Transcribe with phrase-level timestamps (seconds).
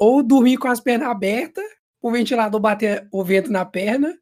[0.00, 1.64] ou dormir com as pernas abertas,
[2.00, 4.18] o ventilador bater o vento na perna,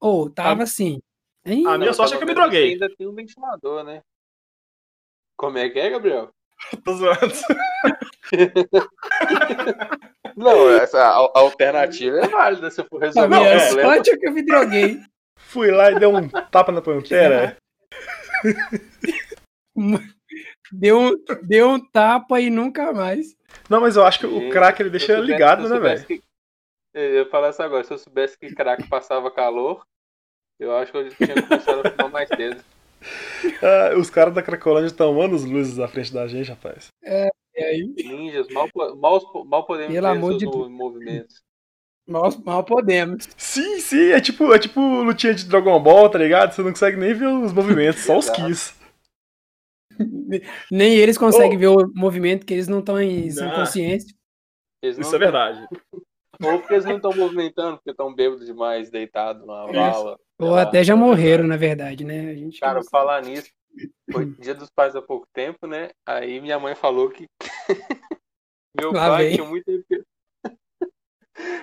[0.00, 1.00] ou tava assim.
[1.46, 1.64] Hein?
[1.66, 2.72] A minha sorte é que eu me droguei.
[2.72, 4.02] Ainda tem um ventilador, né?
[5.36, 6.30] Como é que é, Gabriel?
[6.84, 7.32] Tô zoando.
[10.36, 13.94] Não, essa a- a alternativa é válida se for A resolver minha o problema.
[13.94, 15.00] sorte é que eu me droguei.
[15.36, 17.56] Fui lá e dei um tapa na pantera.
[20.72, 21.10] Deu um,
[21.42, 23.36] deu um tapa e nunca mais.
[23.68, 26.04] Não, mas eu acho que o crack ele deixa soubesse- ligado, né, velho?
[26.06, 26.22] que-
[26.94, 27.84] Eu ia falar isso agora.
[27.84, 29.84] Se eu soubesse que crack passava calor,
[30.58, 32.62] eu acho que eu tinha começado a fumar mais cedo.
[33.62, 36.88] Ah, os caras da Cracolândia estão anos luzes à frente da gente, rapaz.
[37.04, 40.68] E aí, Ninjas, mal, mal, mal podemos Pelo ver amor de mo- Deus.
[40.70, 41.42] movimentos.
[42.06, 43.28] mal, mal podemos.
[43.36, 46.52] Sim, sim, é tipo, é tipo lutinha de Dragon Ball, tá ligado?
[46.52, 48.40] Você não consegue nem ver os movimentos, só os Exato.
[50.70, 53.54] Nem eles conseguem ver o movimento, que eles não estão em são Não.
[53.54, 54.14] conscientes.
[54.82, 55.66] Eles não- Isso é verdade.
[56.40, 60.18] Ou porque eles não estão movimentando, porque estão bêbados demais, deitados numa vala.
[60.38, 60.84] Ou até lá.
[60.84, 62.30] já morreram, na verdade, né?
[62.30, 63.50] A gente Cara, falar nisso,
[64.12, 65.90] foi dia dos pais há pouco tempo, né?
[66.06, 67.26] Aí minha mãe falou que
[68.78, 69.34] meu Lá pai vem.
[69.36, 70.04] tinha muito tempo que...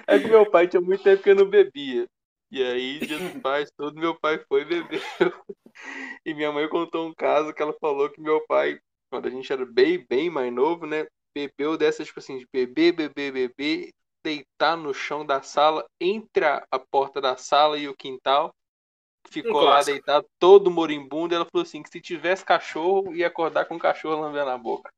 [0.07, 2.05] É que meu pai tinha muito tempo que eu não bebia.
[2.51, 5.01] E aí, dia dos pais, todo meu pai foi beber.
[6.25, 9.51] E minha mãe contou um caso que ela falou que meu pai, quando a gente
[9.51, 11.05] era bem, bem mais novo, né?
[11.35, 13.91] Bebeu dessas, tipo assim, de beber, beber, beber,
[14.23, 18.53] deitar no chão da sala, entre a, a porta da sala e o quintal.
[19.29, 21.35] Ficou Um lá deitado, todo moribundo.
[21.35, 24.91] Ela falou assim: que se tivesse cachorro, ia acordar com o cachorro lambendo a boca.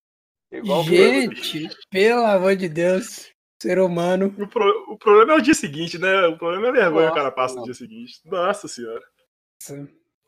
[0.51, 4.33] Igual Gente, pelo amor de Deus, ser humano.
[4.37, 6.27] O, pro- o problema é o dia seguinte, né?
[6.27, 8.19] O problema é a vergonha que o cara passa no dia seguinte.
[8.25, 9.03] Nossa senhora.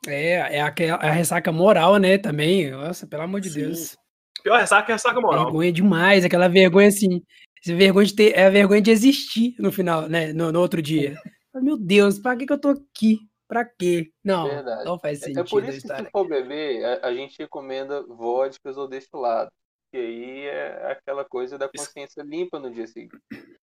[0.07, 2.17] É, é aquela- a ressaca moral, né?
[2.17, 2.71] Também.
[2.71, 3.59] Nossa, pelo amor de Sim.
[3.61, 3.97] Deus.
[4.43, 5.45] Pior ressaca é ressaca moral.
[5.45, 7.21] Vergonha demais, aquela vergonha assim.
[7.63, 10.31] Essa vergonha de ter, é a vergonha de existir no final, né?
[10.31, 11.13] No, no outro dia.
[11.53, 13.19] Meu Deus, pra que, que eu tô aqui?
[13.49, 14.11] Pra quê?
[14.23, 14.85] Não, Verdade.
[14.85, 17.37] não faz É- sentido É por a isso que se for beber, a, a gente
[17.39, 19.49] recomenda vodkas ou destilado.
[19.91, 23.17] Que aí é aquela coisa da consciência limpa no dia seguinte.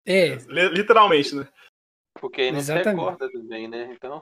[0.06, 1.48] É, Li- Literalmente, né?
[2.20, 3.90] Porque aí não se recorda também, né?
[3.96, 4.22] Então,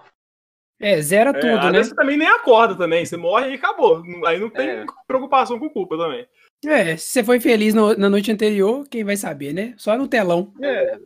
[0.79, 1.83] é, zera É, tudo, às né?
[1.83, 3.05] você também nem acorda também.
[3.05, 4.03] Você morre e acabou.
[4.25, 4.85] Aí não tem É.
[5.07, 6.27] preocupação com culpa também.
[6.65, 9.73] É, se você foi feliz no- na noite anterior, quem vai saber, né?
[9.77, 10.53] Só no telão.
[10.61, 10.99] é,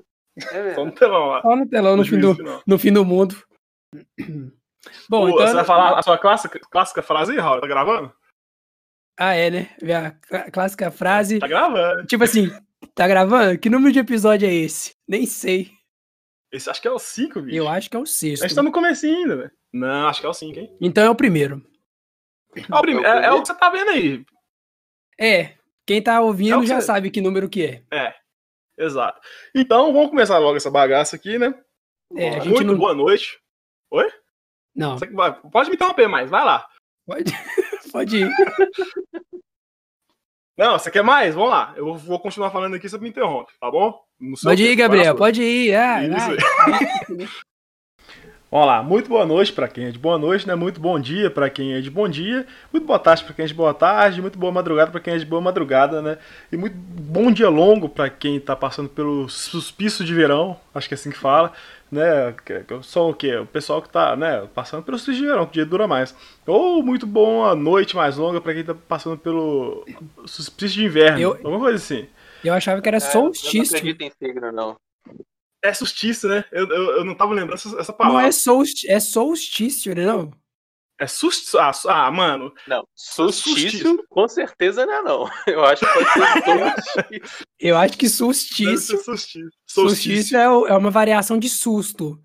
[0.51, 0.69] É.
[0.69, 1.41] É só no telão lá.
[1.43, 2.35] Só no telão no, fim do,
[2.65, 3.35] no fim do mundo.
[5.09, 5.47] Bom, Pô, então.
[5.47, 7.61] Você vai falar a sua clássica, clássica frase aí, Raul?
[7.61, 8.11] Tá gravando?
[9.17, 9.69] Ah, é, né?
[9.95, 11.37] A clá- clássica frase.
[11.39, 12.05] Tá gravando.
[12.07, 12.51] Tipo assim,
[12.95, 13.57] tá gravando?
[13.59, 14.95] Que número de episódio é esse?
[15.07, 15.71] Nem sei.
[16.51, 17.55] Esse acho que é o 5, bicho.
[17.55, 18.41] Eu acho que é o A sexto.
[18.43, 19.51] gente tá no comecinho ainda, velho.
[19.73, 20.77] Não, acho que é o 5, hein?
[20.79, 21.65] Então é o primeiro.
[22.55, 24.23] É o, prime- é- é o que você tá vendo aí.
[25.19, 28.15] É, quem tá É ouvindo o que já você- sabe que número que é.
[28.77, 29.19] Exato.
[29.55, 31.53] Então, vamos começar logo essa bagaça aqui, né?
[32.15, 32.77] É, a gente Muito não.
[32.77, 33.39] boa noite.
[34.75, 36.67] Não, Você que vai- Pode me interromper mais, vai lá.
[37.05, 37.23] pode,
[37.91, 38.29] pode ir.
[40.57, 41.33] Não, você quer mais?
[41.33, 41.73] Vamos lá.
[41.75, 43.99] Eu vou continuar falando aqui, você me interrompe, tá bom?
[44.43, 45.75] Pode ir, Gabriel, pode ir.
[45.75, 47.33] Ah, Isso.
[48.53, 48.61] vai.
[48.61, 50.55] Vamos lá, muito boa noite para quem é de boa noite, né?
[50.55, 53.47] Muito bom dia para quem é de bom dia, muito boa tarde para quem é
[53.47, 56.17] de boa tarde, muito boa madrugada para quem é de boa madrugada, né?
[56.51, 60.93] E muito bom dia longo para quem tá passando pelo suspício de verão, acho que
[60.93, 61.51] é assim que fala,
[61.91, 62.33] né?
[62.45, 63.35] Que- que Só o quê?
[63.37, 66.15] O pessoal que tá, né, passando pelo suspício de verão, que o dia dura mais.
[66.45, 69.85] Ou muito boa noite mais longa para quem tá passando pelo
[70.25, 72.07] suspício de inverno, Eu- alguma coisa assim.
[72.43, 73.77] Eu achava que era É, Eu não solstício.
[73.77, 74.75] acredito em signo, não.
[75.63, 76.43] É solstício, né?
[76.51, 78.27] Eu, eu, eu não tava lembrando essa, essa Não palavra.
[78.27, 80.05] é solstício, é solstício, né?
[80.05, 80.31] Não?
[80.99, 81.59] É solstício.
[81.59, 82.53] Ah, su- ah, mano.
[82.67, 84.03] Não, Solstício.
[84.09, 85.29] com certeza não é não.
[85.47, 87.21] Eu acho que pode ser.
[87.59, 89.01] Eu acho que solstício.
[89.03, 89.49] solstício.
[89.67, 92.19] Solstício é, é uma variação de susto.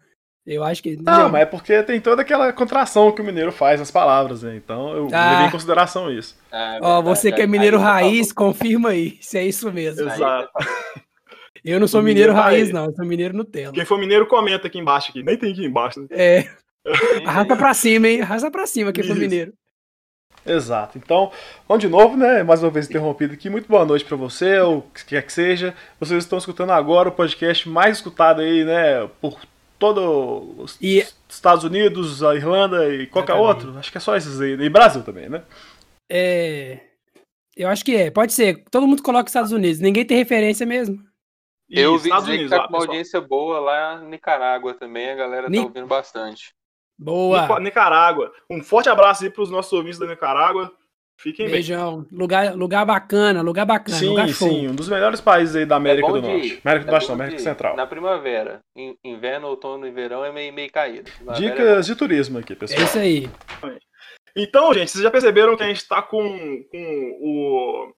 [0.45, 0.97] Eu acho que.
[0.97, 4.57] Não, mas é porque tem toda aquela contração que o mineiro faz nas palavras, né?
[4.57, 5.31] Então eu Ah.
[5.33, 6.37] levei em consideração isso.
[6.51, 7.05] Ah, Ó, verdade.
[7.19, 10.09] você que é Aí mineiro você raiz, confirma aí se é isso mesmo.
[10.09, 10.51] Aí Exato.
[11.65, 12.85] Eu não sou mineiro mineiro raiz, não.
[12.87, 13.73] Eu sou mineiro Nutella.
[13.73, 15.11] Quem for mineiro, comenta aqui embaixo.
[15.11, 15.23] Aqui.
[15.23, 16.07] Nem tem aqui embaixo, né?
[16.11, 16.49] É,
[17.27, 18.23] arrasta pra cima, hein?
[18.23, 19.21] Arrasta pra cima quem for Isso.
[19.21, 19.53] mineiro.
[20.47, 20.97] Exato.
[20.97, 21.31] Então,
[21.69, 22.43] vamos de novo, né?
[22.43, 23.51] Mais uma vez interrompido aqui.
[23.51, 25.75] Muito boa noite pra você, ou o que quer que seja.
[26.01, 29.07] Vocês estão escutando agora o podcast mais escutado aí, né?
[29.21, 29.39] Por
[29.79, 33.67] todo os E- Estados Unidos, a Irlanda e qualquer Exatamente.
[33.67, 33.79] outro.
[33.79, 34.53] Acho que é só esses aí.
[34.53, 35.43] E Brasil também, né?
[36.11, 36.79] É.
[37.57, 38.11] Eu acho que é.
[38.11, 38.63] Pode ser.
[38.71, 39.81] Todo mundo coloca Estados Unidos.
[39.81, 40.99] Ninguém tem referência mesmo.
[41.69, 42.83] E Eu ouvi dizer Unidos, que tá ó, com uma pessoal.
[42.89, 46.55] audiência boa lá em Nicarágua também, a galera Ni- tá ouvindo bastante.
[46.99, 47.61] Boa.
[47.61, 48.33] Nicarágua.
[48.51, 50.73] Um forte abraço aí pros nossos ouvintes da Nicarágua.
[51.21, 51.55] Fiquem bem.
[51.57, 52.07] Beijão.
[52.13, 56.07] Lugar, lugar bacana, lugar bacana, Sim, lugar sim, um dos melhores países aí da América
[56.09, 56.61] É do Norte.
[56.65, 57.77] América do é Norte, não, América Central.
[57.77, 58.61] Na primavera.
[58.77, 61.11] In- Inverno, outono e verão é meio, meio caído.
[61.11, 62.83] Primavera é Dicas de turismo aqui, É pessoal.
[62.83, 63.29] isso aí.
[64.37, 66.21] Então, gente, vocês já perceberam que a gente tá com,
[66.71, 67.93] com o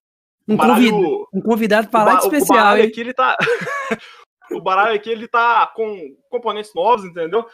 [0.48, 2.86] Um, baralho- convid- um convidado pra o, lá de o especial, hein?
[2.86, 3.36] aqui, ele tá.
[4.52, 7.46] o baralho aqui, ele tá com componentes novos, entendeu?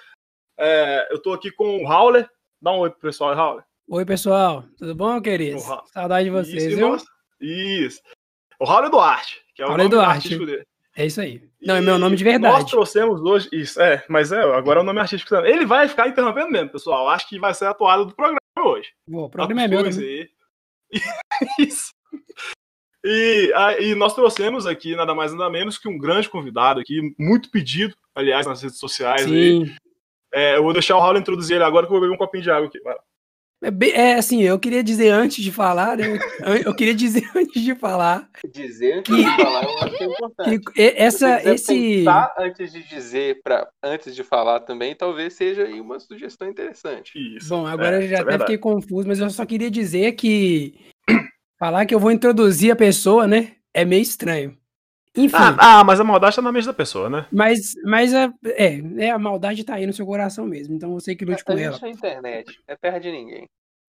[0.59, 2.29] É, eu tô aqui com o Howler.
[2.61, 3.65] Dá um oi pro pessoal, Howler.
[3.89, 4.65] Oi, pessoal.
[4.79, 5.63] Tudo bom, queridos?
[5.93, 6.89] Saudade de vocês, Isso, viu?
[6.91, 7.05] nós-
[7.41, 8.01] Isso.
[8.59, 10.39] O Howler Duarte, que é o Howler nome Duarte.
[10.39, 10.65] dele.
[10.97, 11.43] É isso aí.
[11.61, 12.71] Não, é E meu nome de Nós verdade.
[12.71, 13.51] trouxemos hoje.
[13.53, 15.53] Isso, é, mas é, agora é o nome artístico também.
[15.53, 17.07] Ele vai ficar interrompendo mesmo, pessoal.
[17.11, 18.89] Acho que vai ser a toada do programa hoje.
[19.11, 20.27] Pô, o programa é meu também.
[21.59, 21.91] Isso.
[23.09, 27.51] E, e nós trouxemos aqui nada mais nada menos que um grande convidado aqui, muito
[27.51, 29.25] pedido, aliás, nas redes sociais.
[30.35, 32.43] É, eu vou deixar o Raul introduzir ele agora que eu vou beber um copinho
[32.43, 32.81] de água aqui.
[32.81, 32.97] Vai.
[33.63, 36.05] É, bem- é, assim, eu queria dizer antes de falar, né?
[36.45, 40.07] Eu- Eu queria dizer antes de falar Dizer antes de falar, eu acho que é
[40.07, 40.59] importante.
[40.61, 41.75] que essa, Se você esse.
[42.05, 47.13] pensar antes de dizer, pra, antes de falar também, talvez seja aí uma sugestão interessante.
[47.37, 47.49] Isso.
[47.49, 48.43] Bom, agora É, eu já é até verdade.
[48.53, 50.75] fiquei confuso, mas eu só queria dizer que
[51.59, 53.53] falar que eu vou introduzir a pessoa, né?
[53.73, 54.57] É meio estranho.
[55.17, 57.27] Enfim, Ah, ah, mas a maldade tá na mente da pessoa, né?
[57.33, 61.17] mas, mas a, é, é, a maldade tá aí no seu coração mesmo, então você
[61.17, 61.79] que lute a com ela.
[61.81, 63.47] na internet, é perto de ninguém.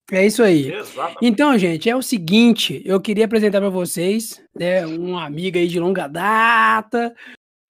[0.10, 0.72] É isso aí.
[0.72, 1.18] Exato.
[1.22, 5.82] Então, gente, é o seguinte, eu queria apresentar para vocês, né, uma amiga aí de
[5.82, 7.14] longa data,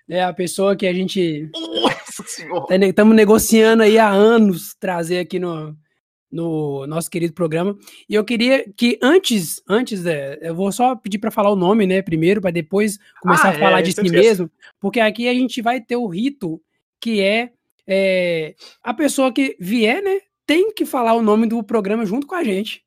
[0.07, 2.85] né, a pessoa que a gente Nossa senhora.
[2.85, 5.75] estamos negociando aí há anos trazer aqui no,
[6.31, 7.77] no nosso querido programa.
[8.09, 11.87] E eu queria que antes, antes, é, eu vou só pedir para falar o nome,
[11.87, 15.33] né, primeiro, para depois começar Ah, a falar é, de si mesmo, porque aqui a
[15.33, 16.61] gente vai ter o rito
[16.99, 17.51] que é,
[17.87, 22.35] é, a pessoa que vier, né, tem que falar o nome do programa junto com
[22.35, 22.83] a gente.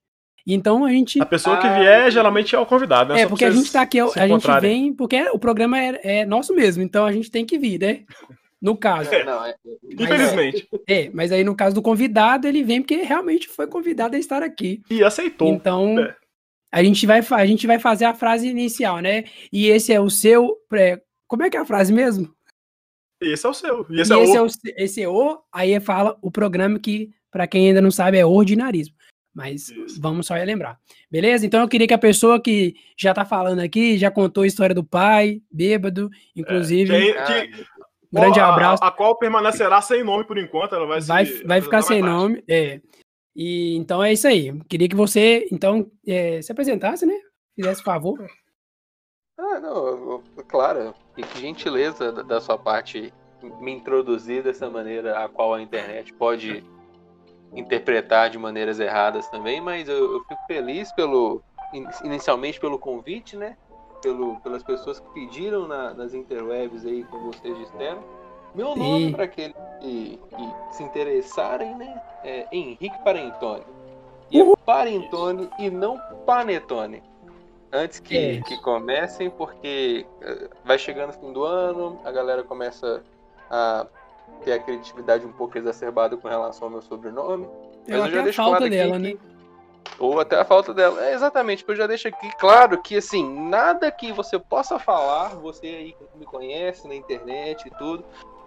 [0.46, 3.20] Então a gente A pessoa que Ah, vier geralmente é o convidado, né?
[3.20, 6.26] é, Só porque a gente tá aqui, a gente vem, porque o programa é, é
[6.26, 8.04] nosso mesmo, então a gente tem que vir, né?
[8.60, 9.12] No caso.
[9.14, 9.54] É, não, é,
[9.90, 10.68] Infelizmente.
[10.86, 14.42] É, mas aí no caso do convidado, ele vem porque realmente foi convidado a estar
[14.42, 14.82] aqui.
[14.90, 15.48] E aceitou.
[15.48, 16.14] Então, É.
[16.72, 19.24] a, gente vai, a gente vai fazer a frase inicial, né?
[19.52, 20.56] E esse é o seu.
[20.74, 22.34] é, como é que é a frase mesmo?
[23.20, 23.86] Esse é o seu.
[23.88, 24.46] E E esse é esse, é o.
[24.46, 25.38] o, esse é o.
[25.52, 28.94] Aí fala o programa que, para quem ainda não sabe, é ordinarismo.
[29.32, 30.00] Mas Isso.
[30.00, 30.78] vamos só relembrar.
[31.10, 31.46] Beleza?
[31.46, 34.74] Então eu queria que a pessoa que já tá falando aqui, já contou a história
[34.74, 36.90] do pai, bêbado, inclusive.
[36.90, 37.64] Quem- ah, que-
[38.12, 38.84] grande a- a- abraço.
[38.84, 40.74] A, qual permanecerá sem nome por enquanto.
[40.74, 42.42] Ela vai, se vai, vai ficar sem nome.
[42.48, 42.80] É.
[43.34, 44.52] E então é isso aí.
[44.68, 47.14] Queria que você, então, é, se apresentasse, né?
[47.54, 48.18] Fizesse favor.
[49.42, 53.10] Ah, não, eu- eu- claro, que que gentileza da- da sua parte
[53.42, 56.62] me introduzir dessa maneira a qual a internet pode
[57.54, 61.42] interpretar de maneiras erradas também, mas eu, eu fico feliz pelo,
[61.72, 63.56] in- inicialmente pelo convite, né?
[64.02, 68.02] Pelo, pelas pessoas que pediram na- nas interwebs aí, como vocês disseram.
[68.54, 69.12] Meu nome, Sim.
[69.12, 72.02] para aqueles que, que se interessarem, né?
[72.24, 73.62] É Henrique Parentoni.
[74.30, 77.02] E é Parentoni e não Panetone.
[77.72, 78.40] Antes que, É.
[78.42, 83.02] que comecem, porque eh, vai chegando o fim do ano, a galera começa
[83.50, 83.86] a
[84.44, 87.46] ter a criatividade um pouco exacerbada com relação ao meu sobrenome.
[87.86, 89.18] Mas Eu eu já a deixo falta claro aqui dela, que- né?
[89.98, 91.04] Ou até a falta dela.
[91.04, 95.34] É, exatamente, porque eu já deixo aqui claro que, assim, nada que você possa falar,
[95.36, 98.04] você aí que me conhece na internet e tudo,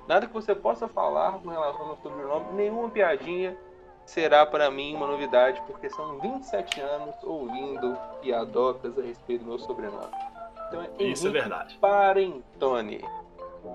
[0.08, 3.56] nada que você possa falar com relação ao meu sobrenome, nenhuma piadinha
[4.06, 9.60] será para mim uma novidade, porque são 27 anos ouvindo piadocas a respeito do meu
[9.60, 10.12] sobrenome.
[10.68, 11.78] Então é Isso é Henrique verdade.
[11.80, 13.06] Parentoni.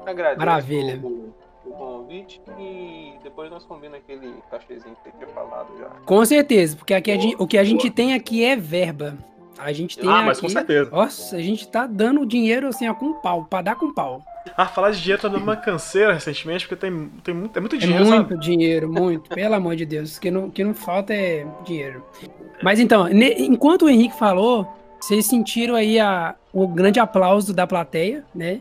[0.05, 1.00] Agradeço Maravilha.
[1.03, 1.33] O,
[1.65, 5.87] o convite e depois nós combinamos aquele cachezinho que você tinha falado já.
[6.05, 7.95] Com certeza, porque aqui Boa, gente- o que a gente boa.
[7.95, 9.17] tem aqui é verba.
[9.59, 10.27] A gente tem Ah, aqui.
[10.27, 10.88] mas com certeza.
[10.91, 14.23] Nossa, a gente tá dando dinheiro assim, ó, com pau, pra dar com pau.
[14.57, 17.75] Ah, falar de dinheiro tá dando uma canseira recentemente, porque tem, tem muito, é muito
[17.77, 18.41] É dinheiro, muito sabe?
[18.41, 19.29] dinheiro, muito.
[19.31, 20.17] Pelo amor de Deus.
[20.17, 22.05] O que não, que não falta é dinheiro.
[22.62, 24.67] Mas então, ne- enquanto o Henrique falou,
[25.00, 28.61] vocês sentiram aí a, o grande aplauso da plateia, né?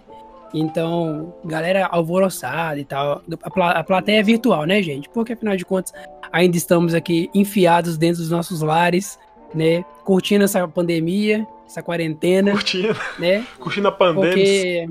[0.54, 3.22] Então, galera alvoroçada e tal.
[3.44, 5.10] A, pla- a plateia é virtual, né, gente?
[5.10, 5.94] Porque afinal de contas,
[6.32, 9.20] ainda estamos aqui enfiados dentro dos nossos lares,
[9.54, 9.84] né?
[10.06, 13.46] Curtindo essa pandemia, essa quarentena, Curtindo, né?
[13.60, 14.88] curtindo a pandemia.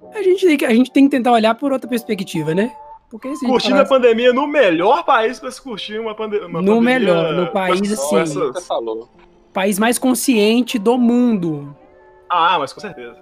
[0.00, 2.70] Porque a gente, tem que, a gente tem que tentar olhar por outra perspectiva, né?
[3.10, 6.14] Porque se a gente Curtindo falar a pandemia no melhor país pra se curtir uma,
[6.14, 6.80] pande uma No pandemia.
[6.80, 8.18] melhor, no país, assim.
[8.18, 9.08] essas- Você falou.
[9.54, 11.74] país mais consciente do mundo.
[12.28, 13.16] Ah, mas com certeza.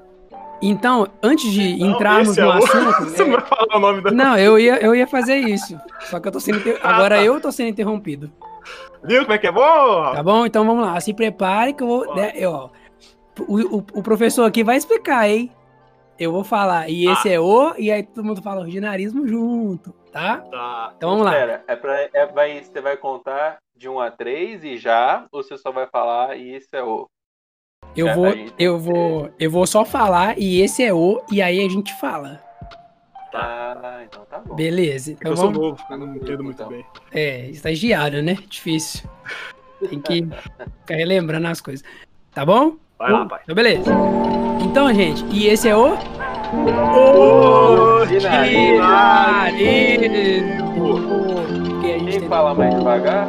[0.62, 3.04] Então, antes de Não, entrarmos esse é no o- assunto.
[3.10, 4.10] Você não é, vai falar o nome da.
[4.10, 5.78] não, eu ia, eu ia fazer isso.
[6.02, 6.58] Só que eu tô sendo.
[6.58, 7.22] inter- Ah, Agora tá.
[7.24, 8.32] eu tô sendo interrompido.
[9.04, 10.12] Viu como é que é bom?
[10.14, 10.46] Tá bom?
[10.46, 10.98] Então vamos lá.
[11.00, 12.14] Se prepare que eu vou.
[12.16, 12.70] Né, eu, ó,
[13.46, 15.52] o, o, o professor aqui vai explicar, hein?
[16.18, 17.32] Eu vou falar, e esse Ah.
[17.34, 20.38] é o, e aí todo mundo fala ordinarismo junto, tá?
[20.50, 20.92] Tá.
[20.96, 21.32] Então vamos lá.
[21.32, 25.26] Pera, é pra, é, vai, você vai contar de 1 a 3 e já?
[25.30, 27.06] Ou você só vai falar e isso é o?
[27.96, 31.68] Eu vou, eu vou, eu vou só falar, e esse é o, e aí a
[31.68, 32.40] gente fala.
[33.34, 34.54] Ah, então tá bom.
[34.54, 35.12] Beleza.
[35.12, 35.60] Então eu sou vamos.
[35.68, 36.68] novo, eu não entendo muito Então.
[36.68, 36.84] bem.
[37.12, 38.38] É, estagiário, né?
[38.48, 39.08] Difícil.
[39.90, 40.26] Tem que
[40.80, 41.84] ficar relembrando as coisas.
[42.32, 42.76] Tá bom?
[42.98, 43.40] Vai lá, pai.
[43.44, 43.92] Então, beleza.
[44.62, 45.94] Então, gente, e esse é o.
[48.06, 49.50] A
[51.98, 53.28] gente Quem fala mais devagar?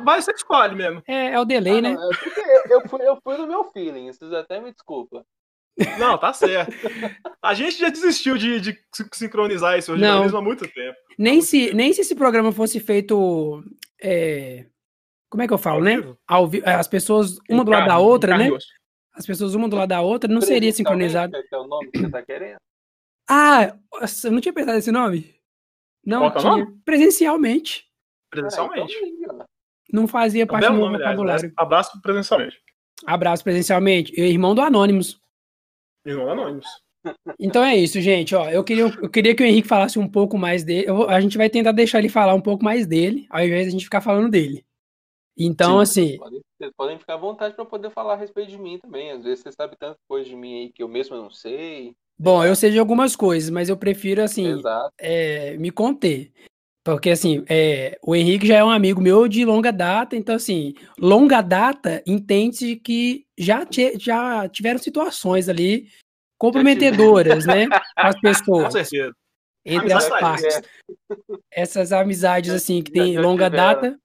[0.00, 1.02] Vai, você escolhe mesmo.
[1.06, 1.94] É, é o delay, Ah, né?
[1.94, 5.24] não, é eu, eu fui, eu fui no meu feeling, vocês até me desculpa.
[5.98, 6.72] Não, tá certo.
[7.40, 10.96] A gente já desistiu de, de sin- sincronizar esse originalismo há muito tempo.
[11.18, 13.64] Nem se, nem se esse programa fosse feito.
[14.02, 14.66] é,
[15.30, 15.96] Como é que eu falo, Ao né?
[15.96, 16.18] vivo?
[16.26, 18.50] Ao vi- As pessoas uma do lado da outra, né?
[19.14, 21.34] As pessoas uma do lado da outra, não seria sincronizado.
[21.36, 22.56] É o nome que você tá querendo?
[23.28, 23.74] Ah,
[24.24, 25.34] eu não tinha pensado nesse nome.
[26.04, 26.74] Não Qual que é o tinha.
[26.84, 27.86] Presencialmente.
[28.30, 28.94] Presencialmente.
[28.94, 29.44] Ah, então aí, ó.
[29.92, 31.12] Não fazia É parte do meu nome, aliás.
[31.16, 31.52] vocabulário.
[31.56, 32.56] Abraço presencialmente.
[33.06, 34.12] Abraço presencialmente.
[34.16, 35.18] Eu, irmão do Anônimos.
[36.04, 36.66] Irmão Anônimos.
[37.38, 38.34] Então é isso, gente.
[38.34, 40.86] Ó, eu queria, eu queria que o Henrique falasse um pouco mais dele.
[40.88, 43.68] Eu a gente vai tentar deixar ele falar um pouco mais dele, ao invés de
[43.68, 44.64] a gente ficar falando dele.
[45.38, 48.78] Então, assim, Podem- Vocês podem ficar à vontade para poder falar a respeito de mim
[48.78, 49.10] também.
[49.12, 51.94] Às vezes você sabe tanta coisa de mim aí que eu mesmo não sei.
[52.18, 54.60] bom, eu sei de algumas coisas, mas eu prefiro, assim,
[55.00, 56.30] é, me conter.
[56.82, 60.74] Porque, assim, é, o Henrique já é um amigo meu de longa data, então, assim,
[60.98, 65.88] longa data entende que já, ti- já tiveram situações ali
[66.38, 67.66] comprometedoras, né?
[67.68, 69.12] Com as Com pessoas, certeza.
[69.64, 70.44] entre as partes.
[70.56, 70.62] é.
[71.52, 73.74] Essas amizades, assim, que tem longa tiveram.
[73.74, 74.00] data,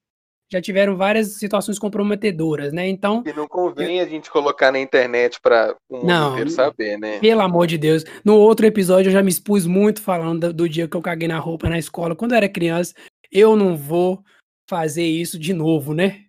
[0.52, 2.88] já tiveram várias situações comprometedoras, né?
[2.88, 6.98] Então, E não convém a gente colocar na internet para o mundo Não, inteiro saber,
[7.00, 7.20] né?
[7.20, 8.04] Pelo amor de Deus.
[8.24, 11.28] No outro episódio eu já me expus muito falando do, do dia que eu caguei
[11.28, 12.16] na roupa na escola.
[12.16, 12.94] Quando eu era criança,
[13.32, 14.24] eu não vou
[14.70, 16.22] fazer isso de novo, né?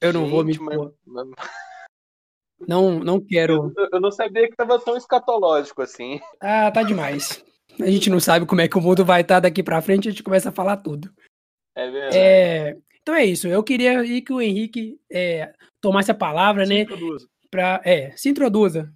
[0.00, 0.92] Eu não vou me Gente, expor.
[1.06, 1.26] mas-
[2.66, 3.72] Não, não quero.
[3.76, 6.20] Eu, eu não sabia que tava tão escatológico assim.
[6.40, 7.42] Ah, tá demais.
[7.80, 10.10] A gente não sabe como é que o mundo vai estar daqui pra frente, a
[10.10, 11.10] gente começa a falar tudo.
[11.74, 12.16] É verdade.
[12.18, 13.48] É, então é isso.
[13.48, 16.80] Eu queria que o Henrique é, tomasse a palavra, Se né?
[16.80, 17.28] introduza.
[17.50, 18.92] Pra, é, se introduza.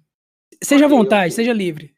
[0.63, 1.93] Seja à vontade, seja livre.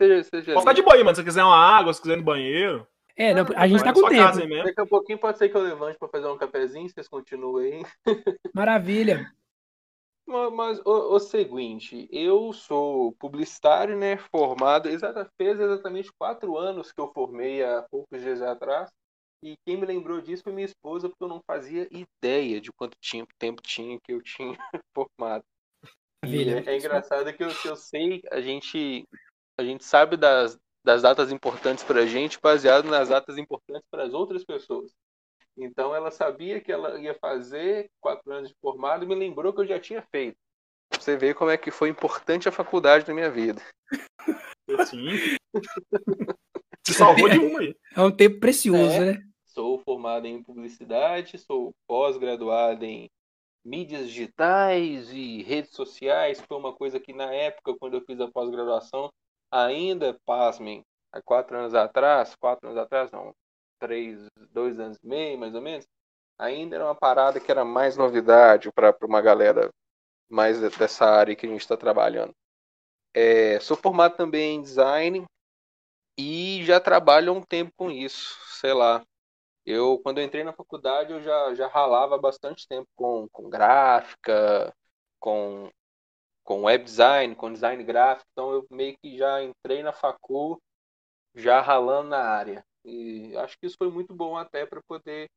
[0.00, 1.16] Seja, seja Pode ficar de aí, mano.
[1.16, 2.86] Se você quiser uma água, se quiser ir no banheiro.
[3.16, 4.46] É, não, a gente tá na com tempo.
[4.46, 4.64] mesmo.
[4.64, 7.84] Daqui a pouquinho pode ser que eu levante para fazer um cafezinho, vocês continuem aí.
[8.54, 9.28] Maravilha.
[10.24, 14.18] Mas, mas o, o seguinte, eu sou publicitário, né?
[14.30, 18.88] Formado, exata, fez exatamente quatro anos que eu formei há poucos dias atrás.
[19.42, 22.96] E quem me lembrou disso foi minha esposa, porque eu não fazia ideia de quanto
[23.00, 24.56] tinha, tempo tinha que eu tinha
[24.94, 25.44] formado.
[26.24, 29.04] É, é engraçado que eu, que eu sei, a gente,
[29.56, 34.12] a gente sabe das, das datas importantes pra gente baseado nas datas importantes para as
[34.12, 34.90] outras pessoas.
[35.56, 39.60] Então ela sabia que ela ia fazer quatro anos de formado e me lembrou que
[39.60, 40.36] eu já tinha feito.
[40.90, 43.60] Pra Você vê como é que foi importante a faculdade na minha vida.
[44.86, 45.08] Sim.
[46.86, 47.76] Se salvou de uma aí.
[47.94, 49.12] É um tempo precioso, É.
[49.12, 49.27] né?
[49.58, 53.10] Sou formado em publicidade, sou pós-graduado em
[53.64, 56.40] mídias digitais e redes sociais.
[56.40, 59.10] Foi uma coisa que na época, quando eu fiz a pós-graduação,
[59.50, 63.34] ainda, pasmem, há quatro anos atrás, quatro anos atrás, não,
[63.80, 65.88] três, dois anos e meio, mais ou menos,
[66.38, 69.70] ainda era uma parada que era mais novidade para uma galera
[70.30, 72.30] mais dessa área que a gente está trabalhando.
[73.12, 75.24] É, sou formado também em design
[76.16, 79.04] e já trabalho há um tempo com isso, sei lá.
[79.70, 84.74] Eu, quando eu entrei na faculdade, eu já, já ralava bastante tempo com, com gráfica,
[85.20, 85.70] com,
[86.42, 90.58] com web design, com design gráfico, então eu meio que já entrei na facu
[91.34, 92.64] já ralando na área.
[92.82, 95.28] E acho que isso foi muito bom até para poder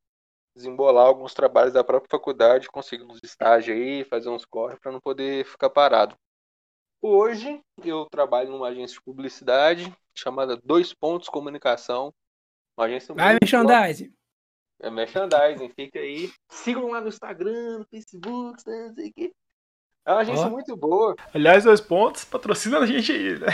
[0.55, 5.01] desembolar alguns trabalhos da própria faculdade, conseguir uns estágios aí, fazer uns corre para não
[5.01, 6.15] poder ficar parado.
[7.01, 12.13] Hoje eu trabalho numa agência de publicidade chamada Dois Pontos Comunicação.
[12.77, 14.13] Uma agência Vai, merchandising.
[14.81, 16.31] É merchandising, fica aí.
[16.49, 19.33] Sigam lá no Instagram, no Facebook, não sei o quê.
[20.05, 21.15] É uma agência muito boa.
[21.33, 23.47] Aliás, dois pontos, patrocina a gente aí, né?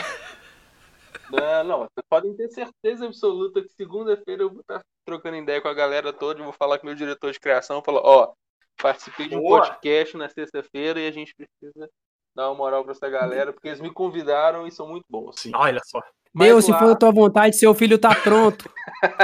[1.29, 5.67] Não, não, vocês podem ter certeza absoluta que segunda-feira eu vou estar trocando ideia com
[5.67, 7.84] a galera toda e vou falar com meu diretor de criação.
[7.84, 8.34] Falar, ó,
[8.77, 9.62] Participei de um Boa.
[9.62, 11.89] podcast na sexta-feira e a gente precisa
[12.36, 15.39] dar uma moral pra essa galera, porque eles me convidaram e são muito bons.
[15.39, 16.00] Sim, olha só.
[16.38, 18.70] Mas Deus, se for da tua vontade, seu filho tá pronto.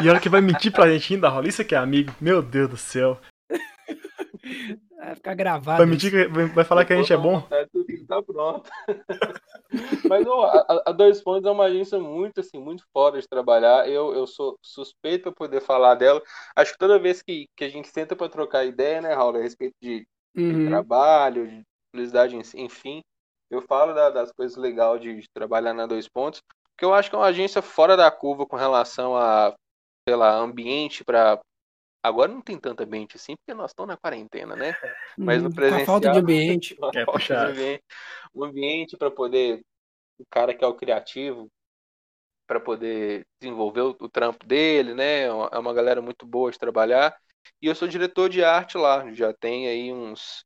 [0.03, 1.47] E olha que vai mentir pra gente ainda, rola.
[1.47, 2.13] Isso que é amigo.
[2.21, 3.17] Meu Deus do céu.
[4.97, 5.77] Vai ficar gravado.
[5.77, 7.39] Vai mentir, que, vai falar que a gente é bom?
[7.39, 8.69] Vontade, seu filho Tá pronto.
[10.09, 13.87] Mas ó, a, a Dois Pontos é uma agência muito assim, muito foda de trabalhar.
[13.89, 16.21] Eu, eu sou suspeito para poder falar dela.
[16.55, 19.41] Acho que toda vez que, que a gente senta para trocar ideia, né, Raul, a
[19.41, 20.05] respeito de, de
[20.53, 20.65] Uhum.
[20.67, 23.01] trabalho, de publicidade, em si, enfim,
[23.49, 26.41] eu falo da- das coisas legais de, de trabalhar na Dois Pontos,
[26.75, 29.55] porque eu acho que é uma agência fora da curva com relação a,
[30.07, 31.39] sei lá, ambiente para
[32.03, 34.73] Agora não tem tanto ambiente assim, porque nós estamos na quarentena, né?
[35.19, 35.55] Mas no Uhum.
[35.55, 36.75] Com a falta presencial- de ambiente.
[36.95, 37.51] É falta de puxado.
[37.51, 37.83] ambiente-
[38.35, 39.61] um ambiente para poder
[40.19, 41.49] o cara que é o criativo
[42.47, 45.23] para poder desenvolver o, o trampo dele, né?
[45.23, 47.15] É uma- É uma galera muito boa de trabalhar.
[47.61, 50.45] E eu sou diretor de arte lá, já tem aí uns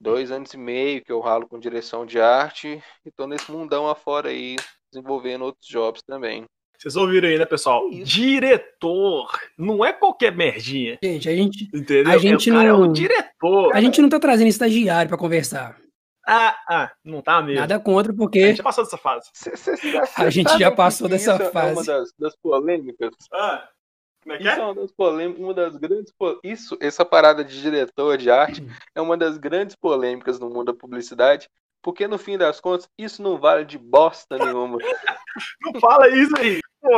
[0.00, 3.88] dois anos e meio que eu ralo com direção de arte e tô nesse mundão
[3.88, 4.56] afora aí
[5.00, 6.44] desenvolvendo outros jobs também.
[6.78, 7.88] Vocês ouviram aí, né, pessoal?
[7.90, 9.30] Diretor.
[9.58, 10.98] Não é qualquer merdinha.
[11.02, 12.12] Gente, a gente, Entendeu?
[12.12, 13.74] A gente o cara é não- o diretor.
[13.74, 15.78] a gente não tá trazendo estagiário pra conversar.
[16.28, 17.60] Ah, ah, não tá mesmo.
[17.60, 19.30] Nada contra, A porque gente já passou dessa fase.
[19.32, 21.86] Cê- cê- cê- A cê gente já passou dessa isso É uma fase.
[21.86, 23.14] das, das polêmicas.
[23.32, 23.68] Ah,
[24.22, 24.64] como é que Isso é é?
[24.64, 26.12] uma das polêmicas, uma das grandes
[26.42, 30.74] isso, essa parada de diretor de arte é uma das grandes polêmicas no mundo da
[30.74, 31.48] publicidade,
[31.86, 34.76] porque no fim das contas isso não vale de bosta nenhuma.
[35.62, 36.58] Não fala isso aí.
[36.80, 36.88] Pô.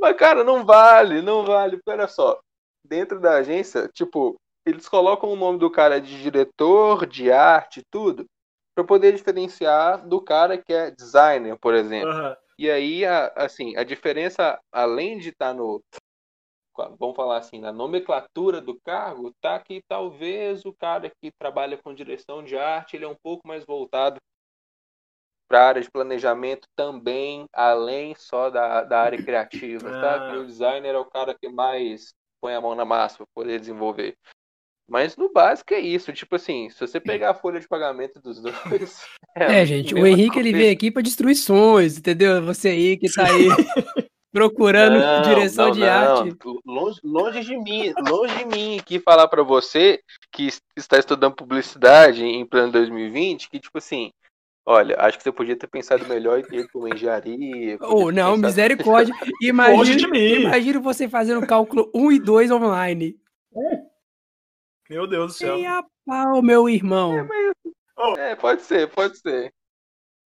[0.00, 1.78] Mas cara, não vale, não vale.
[1.86, 2.38] Olha só,
[2.82, 8.24] dentro da agência, tipo, eles colocam o nome do cara de diretor de arte, tudo,
[8.74, 12.08] para poder diferenciar do cara que é designer, por exemplo.
[12.08, 12.36] Aham.
[12.58, 15.82] E aí, a- assim, a diferença, além de estar no.
[16.98, 21.94] Vamos falar assim, na nomenclatura do cargo, tá que talvez o cara que trabalha com
[21.94, 24.18] direção de arte, ele é um pouco mais voltado
[25.48, 30.14] para a área de planejamento também, além só da, da área criativa, tá?
[30.14, 30.30] Ah.
[30.30, 33.58] Que o designer é o cara que mais põe a mão na massa para poder
[33.58, 34.16] desenvolver.
[34.88, 38.40] Mas no básico é isso, tipo assim, se você pegar a folha de pagamento dos
[38.40, 39.04] dois.
[39.36, 40.58] É, a gente, o Henrique ele coisa.
[40.58, 42.42] veio aqui pra destruir sonhos, entendeu?
[42.42, 43.46] Você aí que tá aí
[44.32, 45.88] procurando Não, direção não, de não.
[45.88, 46.36] arte.
[46.64, 50.00] Longe, longe de mim, longe de mim aqui falar pra você
[50.32, 54.10] que es- está estudando publicidade em plano 2020, que tipo assim,
[54.64, 57.76] olha, acho que você podia ter pensado melhor em uma engenharia.
[57.80, 59.14] Ou ter não, pensado- misericórdia.
[59.20, 60.32] Longe de Imagina, mim.
[60.42, 63.16] imagina você fazendo cálculo 1 e 2 online.
[64.88, 65.58] Meu Deus do céu.
[65.58, 67.28] E a pau, meu irmão.
[68.18, 69.52] É, pode ser, pode ser.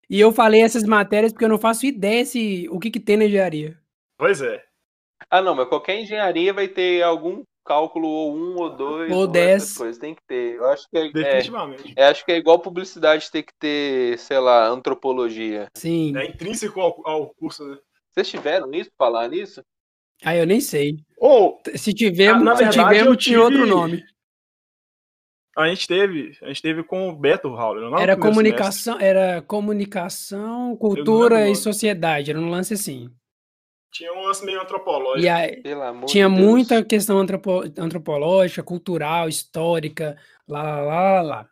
[0.09, 3.17] E eu falei essas matérias porque eu não faço ideia se, o que, que tem
[3.17, 3.77] na engenharia.
[4.17, 4.63] Pois é.
[5.29, 9.27] Ah, não, mas qualquer engenharia vai ter algum cálculo ou um ou dois Ou ou
[9.27, 9.75] dez.
[9.77, 10.55] coisas, tem que ter.
[10.55, 11.93] Eu acho que é, é, Definitivamente.
[11.95, 15.67] é, acho que é igual publicidade ter que ter, sei lá, antropologia.
[15.75, 16.15] Sim.
[16.17, 17.77] É intrínseco ao, ao curso, né?
[18.11, 19.63] Vocês tiveram nisso, falar nisso?
[20.23, 20.97] Aí eu nem sei.
[21.17, 24.03] Ou Se tivermos, Ah, na se verdade, tivermos eu tinha outro tive- nome.
[25.57, 27.89] a gente teve, a gente teve com o Beto Raul.
[27.89, 32.29] no Era comunicação, era comunicação, cultura e sociedade.
[32.31, 33.09] Era um lance assim.
[33.95, 35.25] Tinha um lance meio antropológico.
[35.25, 41.21] E aí, Pelo amor tinha de muita questão antropo- antropológica, cultural, histórica, lá, lá, lá,
[41.21, 41.45] lá.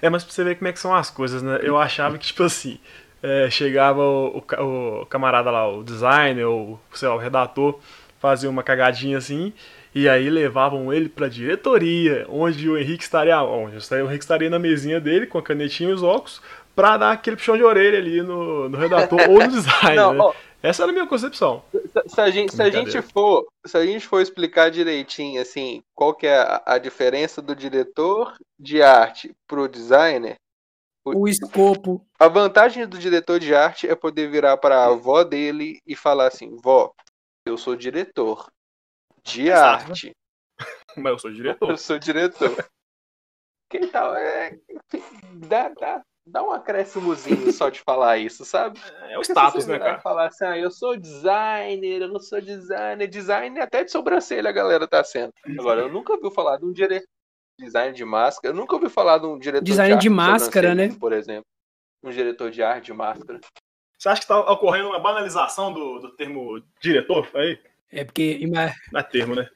[0.00, 1.58] É, mas pra você ver como é que são as coisas, né?
[1.62, 2.78] Eu achava que, tipo assim,
[3.22, 7.78] é, chegava o, o o camarada lá, o designer, ou sei lá, o redator,
[8.18, 9.52] fazia uma cagadinha assim,
[9.94, 13.42] e aí levavam ele pra diretoria, onde o Henrique estaria.
[13.42, 16.40] Onde o Henrique estaria na mesinha dele, com a canetinha e os óculos,
[16.74, 19.96] pra dar aquele puxão de orelha ali no, no redator ou no designer.
[19.96, 20.18] Não, né?
[20.20, 21.64] ó, Essa era a minha concepção.
[21.72, 25.82] se, se a gente, se a gente for, se a gente for explicar direitinho assim,
[25.94, 30.36] qual que é a, a diferença do diretor de arte pro designer,
[31.04, 32.06] O escopo.
[32.18, 36.28] a vantagem do diretor de arte é poder virar para a avó dele e falar
[36.28, 36.92] assim, vó,
[37.44, 38.48] eu sou diretor
[39.24, 39.90] de Exato.
[39.90, 40.12] arte,
[40.96, 41.70] Mas eu sou diretor.
[41.70, 42.50] eu sou diretor.
[43.70, 44.14] Que tal?
[44.14, 44.58] É,
[45.48, 48.80] dá, dá, dá um acréscimozinho só de falar isso, sabe?
[49.02, 50.00] É o Porque se status, né, cara?
[50.00, 54.52] falar assim, ah, eu sou designer, eu não sou designer, designer até de sobrancelha a
[54.52, 55.32] galera tá sendo.
[55.58, 57.06] Agora, eu nunca ouvi falar de um diretor
[57.58, 60.94] design de máscara, eu nunca ouvi falar de um diretor Design arte de máscara, né?
[60.98, 61.44] Por exemplo.
[62.02, 63.40] Um diretor de arte de máscara.
[63.96, 67.28] Você acha que tá ocorrendo uma banalização do, do termo diretor?
[67.34, 67.58] Aí?
[67.92, 68.40] É porque
[68.90, 69.48] Não é termo, né?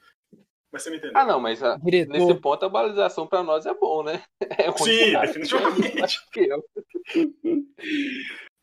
[0.72, 1.16] Mas você me entendeu.
[1.16, 4.22] Ah, não, mas a- nesse ponto a balização pra nós é bom, né?
[4.58, 5.26] É Sim, cara.
[5.26, 6.20] definitivamente.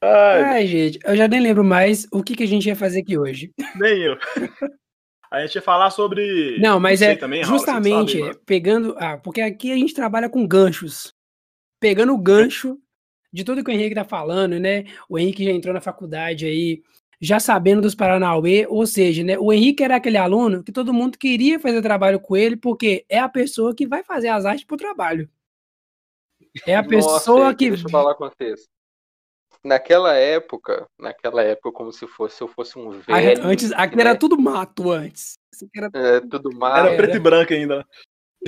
[0.04, 3.02] Ai, Ai, gente, eu já nem lembro mais o que, que a gente ia fazer
[3.02, 3.52] aqui hoje.
[3.80, 4.18] nem eu.
[5.32, 6.60] A gente ia falar sobre.
[6.60, 8.40] Não, mas é também, Raul, justamente sabe, né?
[8.46, 8.96] pegando.
[9.00, 11.14] Ah, porque aqui a gente trabalha com ganchos.
[11.80, 12.78] Pegando o gancho
[13.32, 14.84] de tudo que o Henrique tá falando, né?
[15.10, 16.84] O Henrique já entrou na faculdade aí,
[17.24, 19.40] já sabendo dos Paranauê, ou seja, né?
[19.40, 23.18] O Henrique era aquele aluno que todo mundo queria fazer trabalho com ele, porque é
[23.18, 25.30] a pessoa que vai fazer as artes pro trabalho.
[26.68, 27.70] É a pessoa Nossa, que.
[27.70, 28.68] Deixa eu falar com vocês.
[29.64, 33.42] Naquela época, naquela época, como se fosse, se eu fosse um velho.
[33.46, 34.02] Antes, aqui né?
[34.02, 35.36] era tudo mato antes.
[35.74, 36.86] Era- É, tudo mais.
[36.86, 37.18] Era preto era.
[37.18, 37.88] e branco ainda.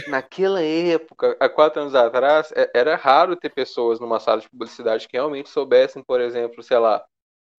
[0.09, 5.07] Naquela época, há quatro anos atrás, é- era raro ter pessoas numa sala de publicidade
[5.07, 7.01] que realmente soubessem, por exemplo, sei lá,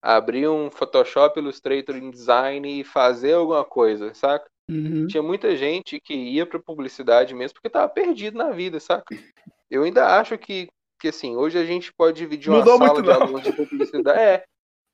[0.01, 4.49] abrir um Photoshop, Illustrator, InDesign e fazer alguma coisa, saca?
[4.69, 5.07] Uhum.
[5.07, 9.15] Tinha muita gente que ia pra publicidade mesmo porque tava perdido na vida, saca?
[9.69, 10.67] Eu ainda acho que,
[10.99, 13.21] que assim, hoje a gente pode dividir uma Mudou sala de não.
[13.21, 14.19] alunos de publicidade.
[14.19, 14.43] É,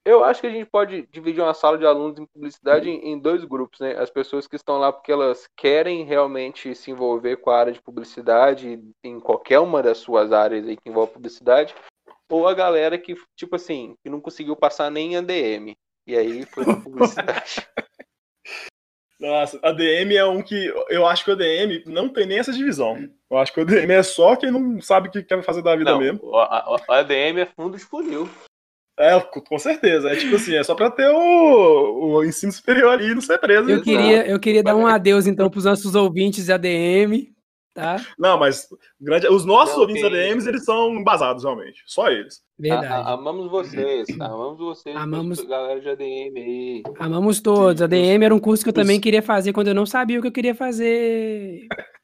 [0.05, 3.19] eu acho que a gente pode dividir uma sala de alunos em publicidade em, em
[3.19, 3.95] dois grupos, né?
[3.97, 7.81] As pessoas que estão lá porque elas querem realmente se envolver com a área de
[7.81, 11.73] publicidade, em qualquer uma das suas áreas aí que envolve publicidade,
[12.33, 15.73] ou a galera que, tipo assim, que não conseguiu passar nem em ADM.
[16.07, 17.65] E aí foi publicidade.
[19.19, 20.73] Nossa, a DM é um que.
[20.89, 22.97] Eu acho que o ADM não tem nem essa divisão.
[23.31, 25.75] Eu acho que o ADM é só quem não sabe o que quer fazer da
[25.75, 26.19] vida Não, mesmo.
[26.23, 28.27] o, a- o ADM é fundo de funil.
[28.99, 30.09] É, com certeza.
[30.11, 33.37] É tipo assim, é só pra ter o, o ensino superior ali e não ser
[33.39, 33.69] preso.
[33.69, 37.31] Eu queria, eu queria dar um adeus, então, para os nossos ouvintes de ADM,
[37.73, 37.97] tá?
[38.17, 38.67] Não, mas
[38.99, 41.81] grande- os nossos Não, ouvintes ADMs, eles são embasados, realmente.
[41.85, 42.41] Só eles.
[42.57, 42.85] Verdade.
[42.87, 46.83] a- amamos vocês, amamos vocês, Amamos- galera de ADM aí.
[46.99, 47.81] Amamos todos.
[47.81, 50.21] ADM era um curso que eu os- também queria fazer quando eu não sabia o
[50.21, 51.67] que eu queria fazer.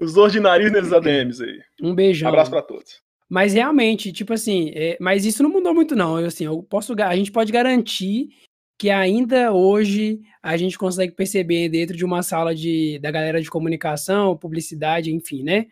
[0.00, 1.60] Os ordinários ADMs aí.
[1.80, 2.28] Um beijão.
[2.28, 3.00] Abraço pra todos.
[3.30, 6.18] Mas realmente, tipo assim, é, mas isso não mudou muito, não.
[6.20, 8.28] Eu, assim, eu posso, a gente pode garantir
[8.78, 13.48] que ainda hoje a gente consegue perceber dentro de uma sala de, da galera de
[13.50, 15.66] comunicação, publicidade, enfim, né?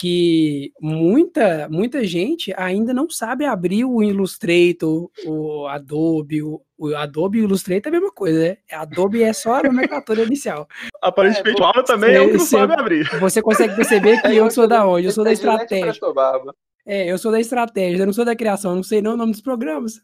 [0.00, 7.38] Que muita, muita gente ainda não sabe abrir o Illustrator, o Adobe, o, o Adobe
[7.38, 8.56] e o Illustrator é a mesma coisa, né?
[8.70, 10.68] Adobe é só a nomenclatura inicial.
[11.02, 13.10] Aparentemente, É, o também é o que não você- sabe abrir.
[13.18, 15.06] Você consegue perceber que É, eu sou da onde?
[15.08, 15.92] Eu sou da estratégia.
[16.86, 19.16] É, eu sou da estratégia, eu não sou da criação, eu não sei não o
[19.16, 20.00] nome dos programas.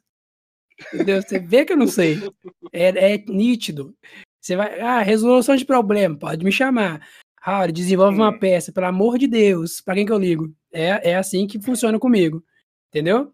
[0.93, 1.23] Entendeu?
[1.23, 2.19] Você vê que eu não sei.
[2.73, 3.95] É, é nítido.
[4.41, 4.81] Você vai.
[4.81, 7.07] Ah, resolução de problema, pode me chamar.
[7.41, 8.39] Raul, desenvolve uma Hum.
[8.39, 9.81] peça, pelo amor de Deus.
[9.81, 10.53] Pra quem que eu ligo?
[10.73, 12.43] É, é assim que funciona comigo.
[12.89, 13.33] Entendeu?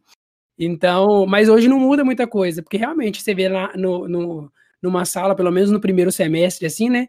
[0.58, 5.04] Então, mas hoje não muda muita coisa, porque realmente você vê lá no, no, numa
[5.06, 7.08] sala, pelo menos no primeiro semestre, assim, né?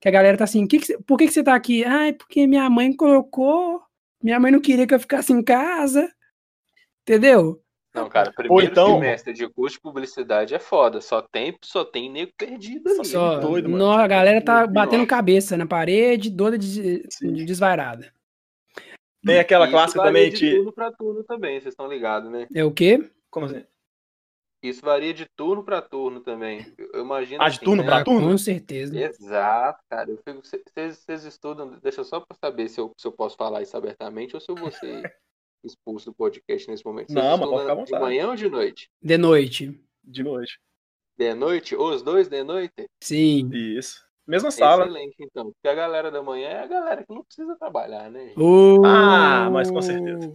[0.00, 1.84] Que a galera tá assim, que que você- por que, que você tá aqui?
[1.84, 3.80] Ah, é porque minha mãe colocou,
[4.22, 6.10] minha mãe não queria que eu ficasse em casa.
[7.02, 7.60] Entendeu?
[7.92, 11.00] Não, cara, primeiro então- semestre de curso de publicidade é foda.
[11.00, 13.04] Só tem, só tem nego perdido ali.
[13.04, 13.84] Só, doido, mano.
[13.84, 18.12] nó, a galera tá batendo cabeça na parede, toda de, de desvairada.
[19.24, 22.46] Tem aquela Isso clássica também de turno pra turno também, vocês estão ligados, né?
[22.54, 23.10] É o quê?
[23.28, 23.64] Como assim?
[24.62, 26.72] Isso varia de turno pra turno também.
[26.92, 27.88] Eu imagino Ah, de assim, turno né?
[27.88, 28.28] pra turno?
[28.30, 28.98] Com certeza.
[28.98, 30.06] Exato, cara.
[30.24, 34.40] Vocês, estudam, deixa só pra saber se eu, se eu posso falar isso abertamente ou
[34.40, 35.12] se eu vou ser
[35.66, 37.08] expulso do podcast nesse momento.
[37.12, 38.02] Vocês Não, mas pode ficar à de vontade.
[38.02, 38.90] manhã ou de noite?
[39.02, 39.80] De noite.
[40.04, 40.58] De noite.
[41.18, 41.76] De noite?
[41.76, 42.86] Os dois de noite?
[43.02, 43.50] Sim.
[43.52, 44.04] Isso.
[44.26, 44.84] Mesma sala.
[44.84, 45.46] Excelente, então.
[45.52, 48.28] Porque a galera da manhã é a galera que não precisa trabalhar, né?
[48.28, 48.38] gente?
[48.40, 50.32] Uh, Ah, mas com certeza.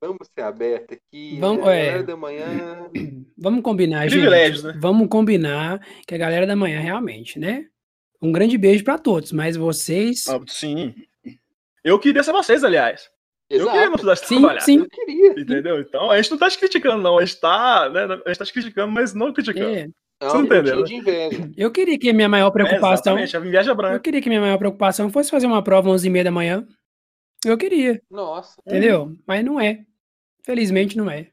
[0.00, 1.38] Vamos ser abertos aqui.
[1.38, 1.70] Vamos- né?
[1.70, 1.86] A é.
[1.86, 2.90] galera da manhã.
[3.38, 4.12] Vamos combinar, gente.
[4.12, 4.74] Privilégios, né?
[4.80, 7.68] Vamos combinar que a galera da manhã realmente, né?
[8.20, 10.28] Um grande beijo pra todos, mas vocês.
[10.28, 10.94] Ah, sim.
[11.82, 13.10] Eu queria ser vocês, aliás.
[13.52, 14.02] Eu queria não Exato.
[14.04, 14.60] precisar Sim, trabalhar.
[14.60, 14.78] sim.
[14.78, 15.30] Eu queria.
[15.40, 15.80] Entendeu?
[15.80, 17.18] Então, a gente não tá te criticando, não.
[17.18, 19.66] A gente tá, né, a gente tá te criticando, mas não criticando.
[19.74, 19.80] É,
[20.20, 21.50] É Você não uma entendeu, inveja.
[21.56, 23.18] eu queria que a minha maior É, preocupação.
[23.18, 23.98] exatamente, a inveja eu branca.
[24.00, 26.66] queria que minha maior preocupação fosse fazer uma prova às 11h30 da manhã.
[27.44, 28.00] Eu queria.
[28.08, 28.54] Nossa.
[28.66, 29.12] Entendeu?
[29.26, 29.80] Mas não é.
[30.44, 31.26] Felizmente não é.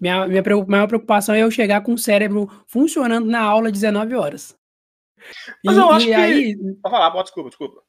[0.00, 4.56] Minha, minha maior preocupação é eu chegar com o cérebro funcionando na aula 19 horas.
[5.64, 7.82] Mas e, eu acho e que- aí, Pode falar, desculpa, desculpa.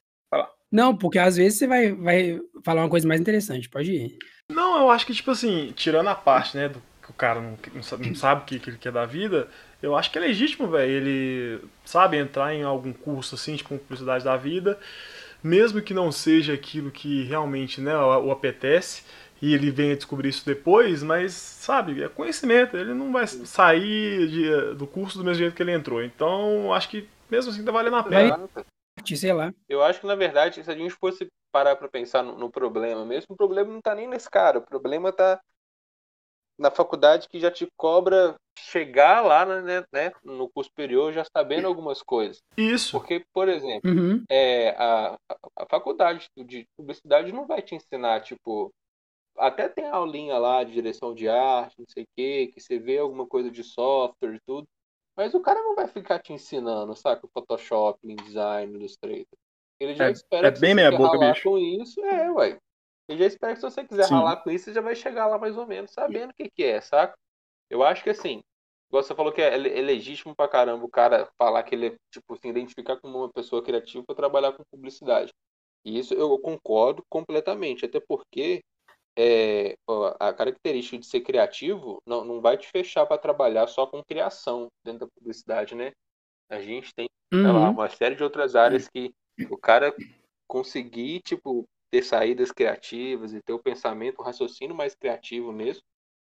[0.71, 4.17] Não, porque às vezes você vai, vai falar uma coisa mais interessante, pode ir.
[4.49, 7.57] Não, eu acho que, tipo assim, tirando a parte, né, do que o cara não,
[7.99, 9.47] não sabe, o que, que ele quer da vida,
[9.81, 14.23] eu acho que é legítimo, velho, ele, sabe, entrar em algum curso, assim, de publicidade
[14.23, 14.77] da vida,
[15.43, 19.03] mesmo que não seja aquilo que realmente, né, o, apetece,
[19.41, 24.75] e ele venha descobrir isso depois, mas, sabe, é conhecimento, ele não vai sair de-
[24.75, 26.03] do curso do mesmo jeito que ele entrou.
[26.03, 28.49] Então, acho que, mesmo assim, tá valendo a pena.
[29.05, 29.53] Sei lá.
[29.67, 33.05] Eu acho que, na verdade, se a gente fosse parar pra pensar no, no problema
[33.05, 34.59] mesmo, o problema não tá nem nesse cara.
[34.59, 35.39] O problema tá
[36.57, 41.67] na faculdade que já te cobra chegar lá né, né, no curso superior já sabendo
[41.67, 42.41] algumas coisas.
[42.57, 42.97] Isso.
[42.97, 44.23] Porque, por exemplo, Uhum.
[44.29, 48.71] é, a, a, a faculdade de publicidade não vai te ensinar, tipo,
[49.37, 52.97] até tem aulinha lá de direção de arte, não sei o quê, que você vê
[52.97, 54.65] alguma coisa de software e tudo,
[55.15, 57.27] mas o cara não vai ficar te ensinando, saca?
[57.33, 59.37] Photoshop, InDesign, Illustrator.
[59.79, 61.49] Ele já É- espera é que bem se meia você boca, ralar bicho.
[61.49, 62.57] com isso, é, ué.
[63.07, 64.15] Ele já espera que se você quiser Sim.
[64.15, 66.63] ralar com isso, você já vai chegar lá mais ou menos sabendo o que, que
[66.63, 67.15] é, saca?
[67.69, 68.41] Eu acho que assim,
[68.89, 71.97] igual você falou que é, é legítimo pra caramba o cara falar que ele é,
[72.11, 75.33] tipo, se identificar como uma pessoa criativa pra trabalhar com publicidade.
[75.85, 78.63] E isso eu concordo completamente, até porque
[79.17, 79.75] é,
[80.19, 84.67] a característica de ser criativo não, não vai te fechar para trabalhar só com criação
[84.83, 85.91] dentro da publicidade, né?
[86.49, 87.71] A gente tem sei lá, Uhum.
[87.71, 89.11] uma série de outras áreas que
[89.49, 89.93] o cara
[90.47, 95.81] conseguir, tipo, ter saídas criativas e ter o pensamento, o raciocínio mais criativo mesmo,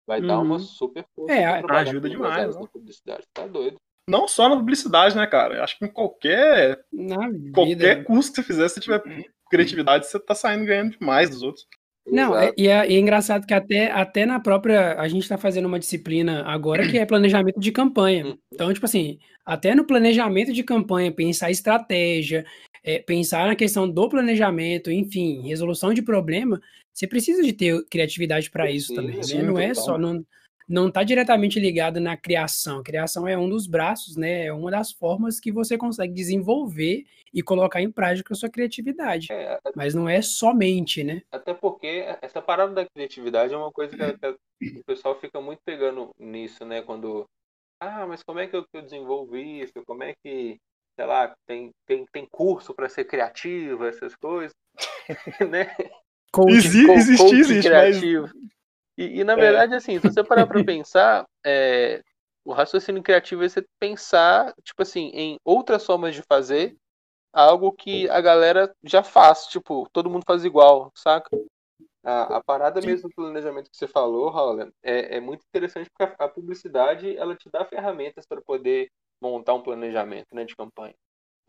[0.06, 0.58] vai dar uma Uhum.
[0.58, 3.26] super força É, ajuda demais, da publicidade.
[3.32, 3.76] Tá doido.
[4.08, 5.62] Não só na publicidade, né, cara?
[5.62, 7.52] Acho que em qualquer, Na vida.
[7.52, 9.02] qualquer curso que você fizer, se tiver
[9.48, 11.66] criatividade, você tá saindo ganhando demais dos outros.
[12.10, 14.94] Não, é, e é, é engraçado que até, até na própria.
[15.00, 18.26] A gente está fazendo uma disciplina agora que é planejamento de campanha.
[18.26, 18.38] Uhum.
[18.52, 22.44] Então, tipo assim, até no planejamento de campanha, pensar estratégia,
[22.82, 26.60] é, pensar na questão do planejamento, enfim, resolução de problema,
[26.92, 29.22] você precisa de ter criatividade para isso Precisa, também, né?
[29.22, 29.96] sim, Não é só.
[29.96, 30.24] Não,
[30.70, 32.78] não está diretamente ligado na criação.
[32.78, 34.46] A criação é um dos braços, né?
[34.46, 37.04] É uma das formas que você consegue desenvolver
[37.34, 39.32] e colocar em prática a sua criatividade.
[39.32, 41.22] É, Mas não é somente, né?
[41.32, 46.10] até porque essa parada da criatividade é uma coisa que, o pessoal fica muito pegando
[46.16, 46.82] nisso, né?
[46.82, 47.24] Quando.
[47.80, 49.72] Ah, mas como é que eu, que eu desenvolvo isso?
[49.84, 50.56] Como é que,
[50.96, 54.54] sei lá, tem, tem, tem curso para ser criativo, essas coisas,
[55.50, 55.74] né?
[56.30, 56.54] Coaching.
[56.54, 58.28] Exi- Co- existir, coaching existe, mas criativo.
[59.00, 59.36] E, e, na É.
[59.36, 62.02] verdade, assim, se você parar pra pensar, é,
[62.44, 66.76] o raciocínio criativo é você pensar, tipo assim, em outras formas de fazer
[67.32, 71.30] algo que a galera já faz, tipo, todo mundo faz igual, saca?
[72.04, 76.12] A, a parada mesmo do planejamento que você falou, Raul, é, é muito interessante porque
[76.22, 78.90] a, a publicidade, ela te dá ferramentas para poder
[79.22, 80.94] montar um planejamento, né, de campanha.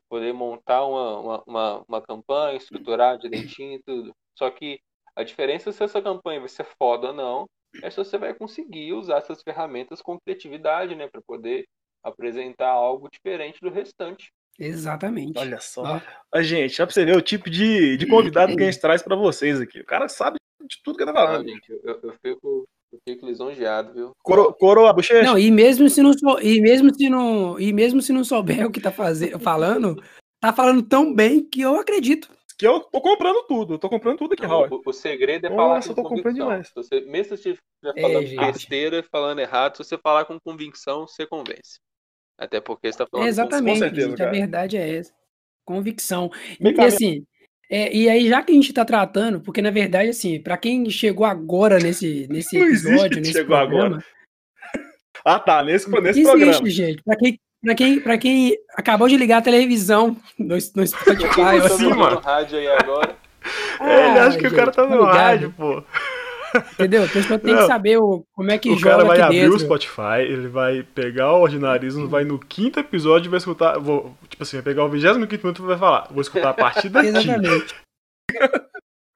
[0.09, 4.13] Poder montar uma, uma, uma, uma campanha, estruturar direitinho e tudo.
[4.37, 4.79] Só que
[5.21, 7.45] a diferença se essa campanha vai ser foda ou não,
[7.81, 11.63] é se você vai conseguir usar essas ferramentas com criatividade, né, para poder
[12.03, 14.31] apresentar algo diferente do restante.
[14.59, 15.37] Exatamente.
[15.39, 15.81] Olha só.
[15.83, 15.99] Ó,
[16.33, 19.01] A gente, já pra você ver o tipo de, de convidado que a gente traz
[19.01, 19.79] pra vocês aqui.
[19.79, 21.47] O cara sabe de tudo que tá Ah, falando.
[21.47, 24.11] gente, eu, eu, fico, eu fico lisonjeado, viu?
[24.23, 25.23] Coro, coroa a bochecha?
[25.23, 28.65] Não, e mesmo se não sou, e mesmo se não, e mesmo se não souber
[28.67, 30.03] o que tá fazendo, falando,
[30.39, 32.29] tá falando tão bem que eu acredito.
[32.61, 33.73] Que eu tô comprando tudo.
[33.73, 34.67] Eu tô comprando tudo aqui, Raul.
[34.69, 36.47] O, o segredo é falar Nossa, eu com tô comprando convicção.
[36.47, 36.67] demais.
[36.67, 38.39] Se você, mesmo se você estiver falando gente.
[38.53, 41.79] besteira, falando errado, se você falar com convicção, você convence.
[42.37, 45.11] Até porque você tá falando É, com exatamente, certeza, gente, a verdade é essa.
[45.65, 46.29] Convicção.
[46.59, 47.25] Vem E assim,
[47.69, 50.87] é, e aí já que a gente tá tratando, porque na verdade assim, para quem
[50.89, 54.03] chegou agora nesse nesse Não existe episódio, que nesse chegou programa,
[55.25, 55.63] Ah, tá.
[55.63, 56.69] Nesse, nesse existe, programa.
[56.69, 57.03] gente.
[57.03, 61.41] Para quem Pra quem, pra quem acabou de ligar a televisão no, no Spotify, Sim,
[61.65, 62.15] assim, mano.
[62.15, 63.15] no rádio aí agora.
[63.81, 65.13] É, ele acha que o gente, cara tá no ligado?
[65.15, 65.83] rádio, pô.
[66.73, 67.03] Entendeu?
[67.03, 67.61] A pessoa tem Não.
[67.61, 69.55] que saber o, como é que o joga cara vai aqui abrir dentro.
[69.55, 73.79] o Spotify, ele vai pegar o Ordinarismo, vai no quinto episódio e vai escutar.
[73.79, 76.07] Vou, tipo assim, vai pegar o 25 minuto e vai falar.
[76.11, 77.07] Vou escutar a partir daqui.
[77.07, 77.75] Exatamente.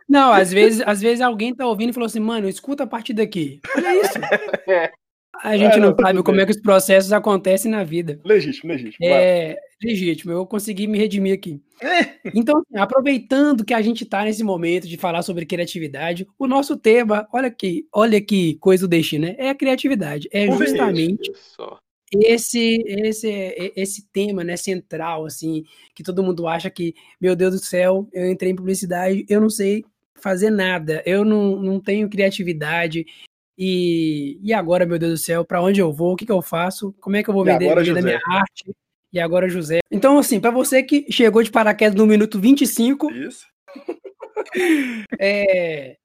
[0.10, 3.14] Não, às vezes, às vezes alguém tá ouvindo e falou assim, mano, escuta a partir
[3.14, 3.60] daqui.
[3.76, 4.14] Olha isso.
[5.44, 5.48] É.
[5.48, 6.44] A gente É, não não, sabe como bem.
[6.44, 8.20] é que os processos acontecem na vida.
[8.24, 9.08] Legítimo, legítimo.
[9.08, 9.24] vai.
[9.24, 11.62] É legítimo, eu consegui me redimir aqui.
[12.34, 16.76] Então, assim, aproveitando que a gente tá nesse momento de falar sobre criatividade, o nosso
[16.78, 19.36] tema, olha aqui, olha que coisa do destino, né?
[19.38, 20.28] É a criatividade.
[20.32, 21.32] É justamente
[22.14, 27.60] esse esse esse tema, né, central assim, que todo mundo acha que, meu Deus do
[27.66, 29.84] céu, eu entrei em publicidade, eu não sei
[30.16, 33.06] fazer nada, eu não, não tenho criatividade.
[33.58, 36.14] E, e agora, meu Deus do céu, para onde eu vou?
[36.14, 36.94] O que, que eu faço?
[37.00, 38.76] Como é que eu vou vender, agora, vender a minha arte?
[39.14, 39.80] E agora, José.
[39.90, 43.46] Então, assim, para você que chegou de paraquedas no minuto 25, Isso.
[45.20, 45.96] é,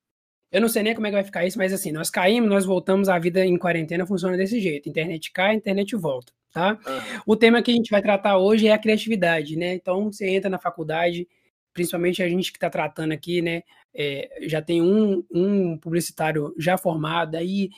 [0.53, 2.65] eu não sei nem como é que vai ficar isso, mas assim, nós caímos, nós
[2.65, 4.89] voltamos, a vida em quarentena funciona desse jeito.
[4.89, 6.77] Internet cai, internet volta, tá?
[7.25, 9.75] O tema que a gente vai tratar hoje é a criatividade, né?
[9.75, 11.29] Então, você entra na faculdade,
[11.73, 13.63] principalmente a gente que está tratando aqui, né?
[13.95, 17.71] É, já tem um, um publicitário já formado, aí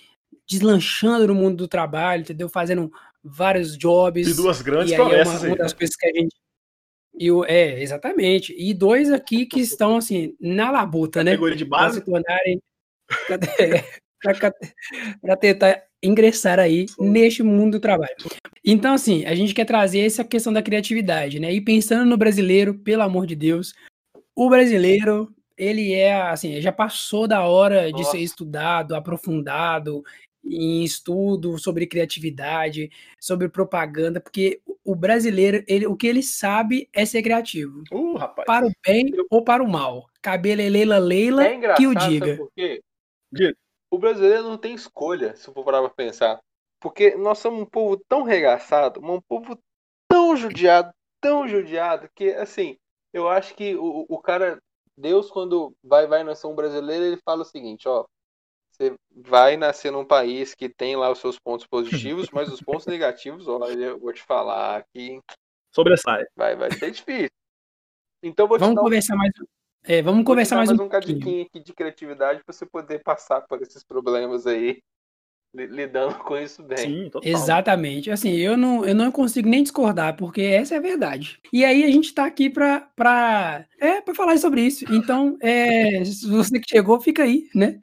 [0.48, 2.48] deslanchando no mundo do trabalho, entendeu?
[2.48, 4.28] Fazendo vários jobs.
[4.28, 5.58] E duas grandes E aí é uma, promessas uma aí.
[5.58, 6.34] das coisas que a gente.
[7.18, 8.54] E o, é, exatamente.
[8.56, 11.32] E dois aqui que estão, assim, na labuta, né?
[11.32, 11.98] Categoria de Para base.
[11.98, 12.62] se tornarem.
[15.20, 18.14] para tentar ingressar aí neste mundo do trabalho.
[18.64, 21.52] Então, assim, a gente quer trazer essa questão da criatividade, né?
[21.52, 23.74] E pensando no brasileiro, pelo amor de Deus,
[24.34, 28.12] o brasileiro, ele é, assim, já passou da hora de Nossa.
[28.12, 30.02] ser estudado, aprofundado
[30.44, 37.06] em estudo sobre criatividade, sobre propaganda, porque o brasileiro, ele, o que ele sabe é
[37.06, 37.82] ser criativo.
[37.92, 40.06] Uh, para o bem ou para o mal.
[40.20, 42.36] Cabelo é Leila Leila é que o diga.
[42.36, 42.82] Por quê?
[43.90, 46.40] O brasileiro não tem escolha, se for parar pra pensar.
[46.80, 49.56] Porque nós somos um povo tão regaçado, um povo
[50.08, 52.76] tão judiado, tão judiado, que assim,
[53.12, 54.60] eu acho que o, o cara,
[55.02, 58.06] Deus, quando vai, vai nascer um brasileiro, ele fala o seguinte, ó,
[58.70, 62.86] você vai nascer num país que tem lá os seus pontos positivos, mas os pontos
[62.86, 65.20] negativos, olha, eu vou te falar que.
[65.74, 66.24] Sobressai.
[66.36, 67.30] Vai, vai ser difícil.
[68.22, 69.18] Então vou Vamos conversar um...
[69.18, 69.32] mais.
[69.84, 73.60] É, vamos conversar mais, mais um, um aqui de criatividade para você poder passar por
[73.60, 74.80] esses problemas aí,
[75.54, 76.78] lidando com isso bem.
[76.78, 77.30] Sim, total.
[77.30, 78.10] Exatamente.
[78.10, 81.38] Assim, eu não, eu não consigo nem discordar, porque essa é a verdade.
[81.52, 84.84] E aí a gente está aqui para pra, é, pra falar sobre isso.
[84.92, 87.80] Então, é, se você que chegou, fica aí, né?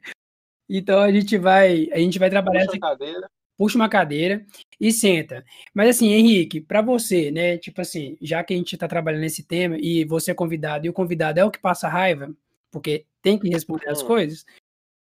[0.68, 2.66] Então a gente vai, a gente vai trabalhar.
[2.66, 3.30] Puxa, cadeira.
[3.56, 4.46] Puxa uma cadeira
[4.80, 5.44] e senta.
[5.74, 7.58] Mas assim, Henrique, para você, né?
[7.58, 10.88] Tipo assim, já que a gente está trabalhando nesse tema e você é convidado e
[10.90, 12.34] o convidado é o que passa raiva,
[12.70, 14.06] porque tem que responder as hum.
[14.06, 14.44] coisas.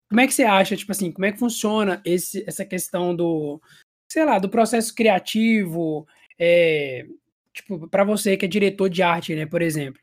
[0.08, 3.60] Como é que você acha, tipo assim, como é que funciona esse, essa questão do,
[4.10, 6.06] sei lá, do processo criativo,
[6.38, 7.06] é,
[7.52, 10.00] tipo, para você que é diretor de arte, né, por exemplo,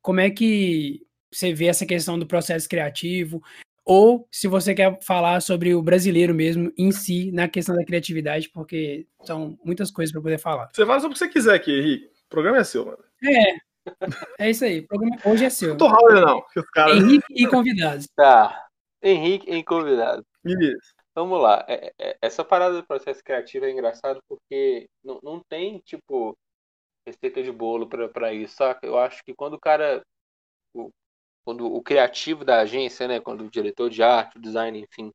[0.00, 3.42] como é que você vê essa questão do processo criativo?
[3.84, 8.48] ou se você quer falar sobre o brasileiro mesmo em si, na questão da criatividade,
[8.50, 10.68] porque são muitas coisas para poder falar.
[10.72, 12.06] Você fala sobre o que você quiser aqui, Henrique.
[12.06, 12.98] O programa é seu, mano.
[13.24, 13.72] É.
[14.38, 14.80] É isso aí.
[14.80, 15.70] O programa hoje é seu.
[15.70, 16.44] Não tô Raul, não.
[16.72, 16.94] Cara...
[16.94, 18.06] Henrique e convidados.
[18.14, 18.66] Tá.
[19.02, 20.24] Henrique e convidados.
[20.44, 20.94] Isso.
[21.14, 21.64] Vamos lá.
[21.68, 26.36] É, é, essa parada do processo criativo é engraçado porque não, não tem, tipo,
[27.06, 28.86] receita de bolo para isso, saca?
[28.86, 30.02] Eu acho que quando o cara
[31.44, 35.10] quando o criativo da agência, né, quando o diretor de arte, o design, enfim,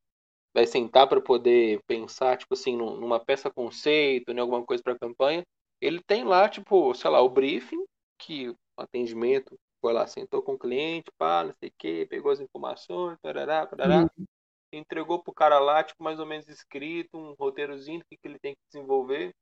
[0.54, 4.98] vai sentar para poder pensar, tipo assim, numa peça conceito, em né, alguma coisa para
[4.98, 5.44] campanha,
[5.82, 7.84] ele tem lá, tipo, sei lá, o briefing,
[8.20, 12.32] que o atendimento foi lá, sentou com o cliente, pá, não sei o quê, pegou
[12.32, 14.26] as informações, parará, parará, uhum.
[14.74, 18.40] entregou pro cara lá, tipo, mais ou menos escrito, um roteirozinho do que, que ele
[18.40, 19.34] tem que desenvolver.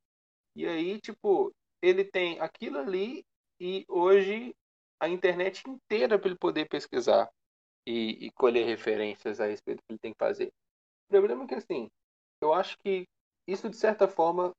[0.55, 3.25] E aí, tipo, ele tem aquilo ali
[3.59, 4.55] e hoje
[4.99, 7.29] a internet inteira para ele poder pesquisar
[7.85, 10.47] e, e, colher referências a respeito do que ele tem que fazer.
[11.07, 11.89] O problema é que, assim,
[12.41, 13.05] eu acho que
[13.47, 14.51] isso, de certa forma,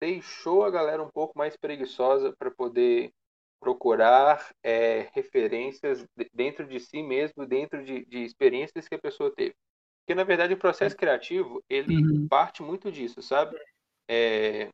[0.00, 3.10] deixou a galera um pouco mais preguiçosa para poder
[3.60, 9.54] procurar é, referências dentro de si mesmo, dentro de, de, experiências que a pessoa teve.
[10.00, 12.28] Porque, na verdade, o processo criativo, ele uhum.
[12.28, 13.58] parte muito disso, sabe?
[14.08, 14.70] É,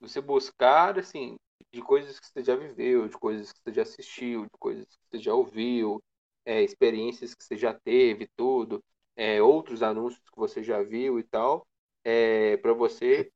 [0.00, 1.36] você buscar, assim,
[1.72, 5.02] de coisas que você já viveu, de coisas que você já assistiu, de coisas que
[5.10, 6.02] você já ouviu,
[6.44, 8.82] é, experiências que você já teve, tudo,
[9.16, 11.66] é, outros anúncios que você já viu e tal,
[12.04, 13.30] é, para você,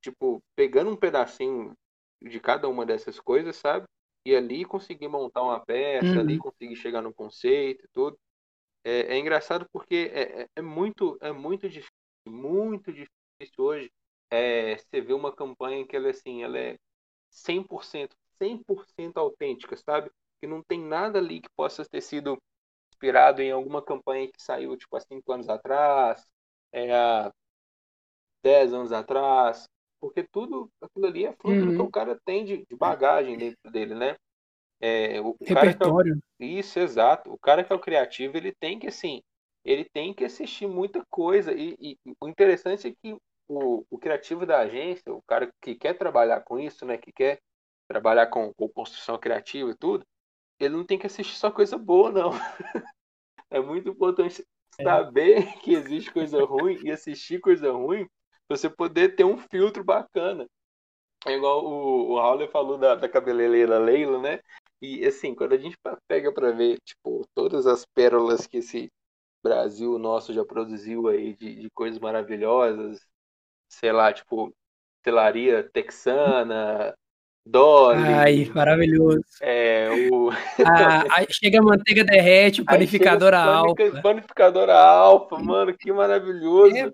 [0.00, 1.74] tipo, pegando um pedacinho
[2.20, 3.86] de cada uma dessas coisas, sabe?
[4.24, 6.20] E ali conseguir montar uma peça, uhum.
[6.20, 8.18] ali conseguir chegar no conceito e tudo.
[8.84, 11.92] É, é engraçado porque é, é, é muito, é muito difícil,
[12.26, 13.10] muito difícil
[13.58, 13.92] hoje
[14.30, 16.78] é, você ver uma campanha que ela, assim, ela é
[17.30, 20.10] 100%, 100% autêntica, sabe?
[20.40, 22.38] Que não tem nada ali que possa ter sido
[22.90, 26.24] inspirado em alguma campanha que saiu, tipo, há 5 anos atrás,
[26.72, 27.32] é, há
[28.42, 29.68] 10 anos atrás,
[30.02, 31.66] porque tudo aquilo ali é fruto uhum.
[31.66, 31.86] do que uhum.
[31.86, 34.16] o cara tem de, de bagagem dentro dele, né?
[34.80, 36.14] É, o, Repertório.
[36.14, 37.32] Cara é o, isso, exato.
[37.32, 39.22] O cara que é o criativo, ele tem que, assim,
[39.64, 41.52] ele tem que assistir muita coisa.
[41.52, 43.16] E, e o interessante é que
[43.48, 47.38] o, o criativo da agência, o cara que quer trabalhar com isso, né, que quer
[47.88, 50.04] trabalhar com, com construção criativa e tudo,
[50.58, 52.30] ele não tem que assistir só coisa boa, não.
[53.48, 54.44] é muito importante
[54.80, 54.82] é.
[54.82, 58.04] saber que existe coisa ruim e assistir coisa ruim
[58.52, 60.46] pra você poder ter um filtro bacana.
[61.26, 64.40] É igual o, o Raul falou da, da cabeleireira Leila, né?
[64.80, 65.76] E assim, quando a gente
[66.08, 68.90] pega para ver, tipo, todas as pérolas que esse
[69.42, 73.00] Brasil nosso já produziu aí de, de coisas maravilhosas,
[73.68, 74.52] sei lá, tipo,
[75.02, 76.94] telaria texana,
[77.46, 78.02] Dolly.
[78.02, 79.24] Ai, maravilhoso.
[79.40, 80.30] É, o...
[80.66, 84.02] ah, chega a manteiga derrete, panificadora alfa.
[84.02, 86.76] Panificadora alfa, mano, que maravilhoso.
[86.76, 86.92] É.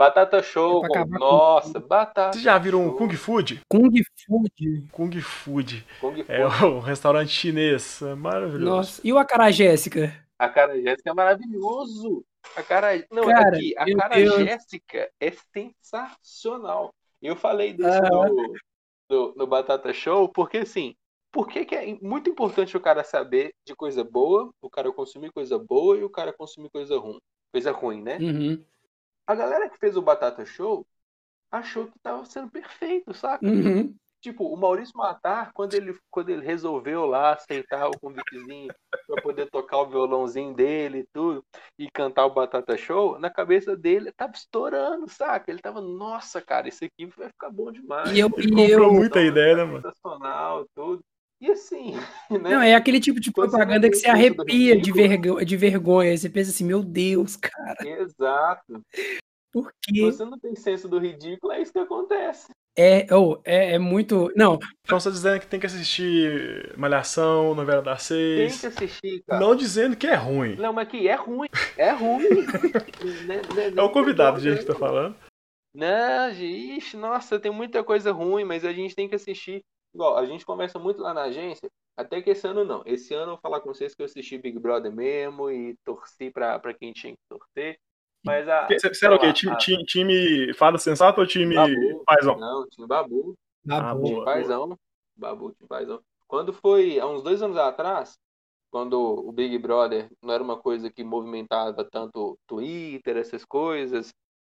[0.00, 2.32] Batata show, é nossa, batata.
[2.32, 3.62] Vocês já viram um Kung Food?
[3.68, 3.90] Kung
[4.26, 4.88] Food.
[4.90, 5.86] Kung Food.
[6.00, 6.24] Kung Food.
[6.26, 8.64] É um restaurante chinês, é maravilhoso.
[8.64, 10.10] Nossa, e o Acará Jéssica?
[10.38, 12.24] A cara Jéssica é maravilhoso.
[12.56, 13.06] A cara.
[13.12, 14.36] Não, Cara, aqui, a cara Deus.
[14.36, 16.94] Jéssica é sensacional.
[17.20, 18.54] Eu falei disso no,
[19.10, 20.96] no, no Batata Show, porque assim,
[21.30, 25.30] por que, que é muito importante o cara saber de coisa boa, o cara consumir
[25.30, 27.20] coisa boa e o cara consumir coisa ruim.
[27.52, 28.16] Coisa ruim, né?
[28.18, 28.64] Uhum.
[29.30, 30.84] A galera que fez o Batata Show
[31.52, 33.46] achou que tava sendo perfeito, saca?
[33.46, 33.94] Uhum.
[34.20, 38.72] Tipo, o Maurício Matar, quando ele, quando ele resolveu lá aceitar o convitezinho
[39.06, 41.44] pra poder tocar o violãozinho dele e tudo,
[41.78, 45.48] e cantar o Batata Show, na cabeça dele tava estourando, saca?
[45.48, 48.10] Ele tava, nossa, cara, isso aqui vai ficar bom demais.
[48.10, 49.80] E eu, Ele e comprou eu muita ideia, né, mano?
[49.80, 51.04] Sensacional, tudo.
[51.40, 51.92] E assim,
[52.30, 52.50] né?
[52.50, 55.08] Não, é aquele tipo de Quando propaganda que você arrepia de, ridículo.
[55.08, 56.18] vergo- de vergonha.
[56.18, 58.82] Você pensa assim, meu Deus, cara, Exato.
[59.52, 60.00] Por Se quê?
[60.02, 62.48] você não tem senso do ridículo, é isso que acontece.
[62.78, 64.30] É, oh, é, é muito.
[64.36, 68.60] Não, Então você tá dizendo que tem que assistir Malhação, Novela das Tem Seis.
[68.60, 69.40] que assistir, cara.
[69.40, 70.54] Não dizendo que é ruim.
[70.56, 71.48] Não, mas que é ruim.
[71.76, 72.28] É ruim.
[73.26, 75.16] Né- né- É o convidado, né- gente, que tá falando.
[75.74, 79.62] Não, ixi, nossa, tem muita coisa ruim, mas a gente tem que assistir.
[79.94, 82.82] Igual, a gente conversa muito lá na agência, até que esse ano não.
[82.86, 86.30] Esse ano eu vou falar com vocês que eu assisti Big Brother mesmo e torci
[86.30, 87.76] pra, pra quem tinha que torcer.
[88.24, 88.66] Mas a.
[88.66, 89.32] Você você era o quê?
[89.32, 92.04] Time, a- time, time Fada Sensato ou time Babu.
[92.04, 92.38] Paizão?
[92.38, 93.34] Não, time Babu.
[93.64, 94.24] na Ah, boa.
[94.24, 94.78] Paizão.
[95.16, 96.00] Babu, time Paizão.
[96.28, 98.16] Quando foi, há uns dois anos atrás,
[98.70, 104.12] quando o Big Brother não era uma coisa que movimentava tanto Twitter, essas coisas.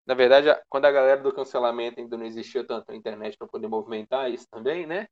[0.06, 3.66] Na verdade, quando a galera do cancelamento ainda não existia tanto a internet para poder
[3.68, 5.06] movimentar isso também, né?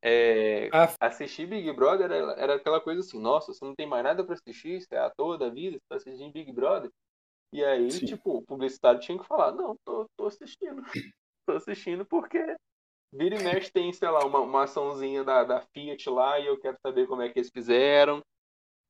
[0.00, 4.02] É, Ah, assistir Big Brother era, era aquela coisa assim, nossa, você não tem mais
[4.02, 6.90] nada para assistir, você é ator da vida, você tá assistindo Big Brother.
[7.52, 8.06] E aí, Sim.
[8.06, 10.82] tipo, o publicitário tinha que falar, não, tô, tô assistindo.
[11.46, 12.38] tô assistindo porque
[13.12, 16.58] vira e mexe tem, sei lá, uma, uma açãozinha da, da Fiat lá e eu
[16.58, 18.22] quero saber como é que eles fizeram.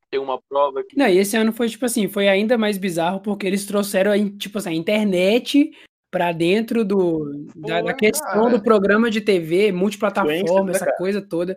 [0.09, 3.21] Tem uma prova que Não, e esse ano foi, tipo assim, foi ainda mais bizarro
[3.21, 5.73] porque eles trouxeram, a, tipo assim, a internet
[6.11, 8.51] pra dentro do, da, da questão cara.
[8.51, 10.97] do programa de TV, multiplataforma, né, essa cara?
[10.99, 11.57] coisa toda.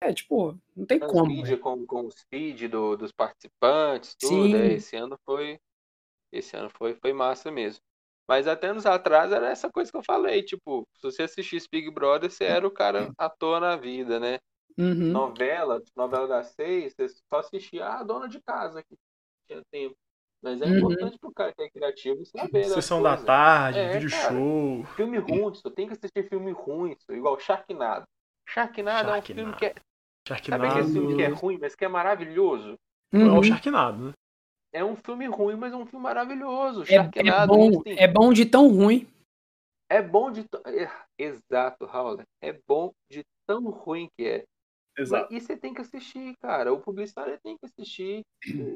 [0.00, 1.24] É, tipo, não tem como.
[1.24, 4.56] transmídia com, com os feed do, dos participantes, tudo.
[4.56, 4.74] Sim.
[4.74, 5.58] esse ano foi.
[6.36, 7.80] Esse ano foi, foi massa mesmo.
[8.28, 11.90] Mas até anos atrás era essa coisa que eu falei, tipo, se você assistisse Big
[11.90, 14.38] Brother, você era o cara ator na vida, né?
[14.78, 15.12] Uhum.
[15.12, 18.96] Novela, novela das seis, você só assistia a dona de casa que
[19.46, 19.94] tinha tempo.
[20.42, 20.76] Mas é Uhum.
[20.78, 22.64] importante pro cara que é criativo saber.
[22.64, 24.34] Sessão da tarde, É, vídeo cara.
[24.34, 24.84] show.
[24.96, 28.04] Filme ruim, só tem que assistir filme ruim, só, igual Sharknado.
[28.48, 29.58] Sharknado, é um filme Sharknado.
[29.58, 29.74] que é.
[30.26, 30.66] Sabe Sharknado.
[30.66, 32.74] aquele filme que é ruim, mas que é maravilhoso?
[33.12, 33.38] É Uhum.
[33.38, 34.12] o Sharknado, né?
[34.74, 36.82] É um filme ruim, mas é um filme maravilhoso.
[36.82, 39.08] É, é Sharknado, bom, assim, é bom de tão ruim.
[39.88, 40.42] é bom de.
[40.42, 42.20] t- é, Exato, Raul.
[42.42, 44.44] É bom de tão ruim que é.
[44.98, 45.32] Exato.
[45.32, 46.72] E você tem que assistir, cara.
[46.72, 48.22] O publicitário tem que assistir.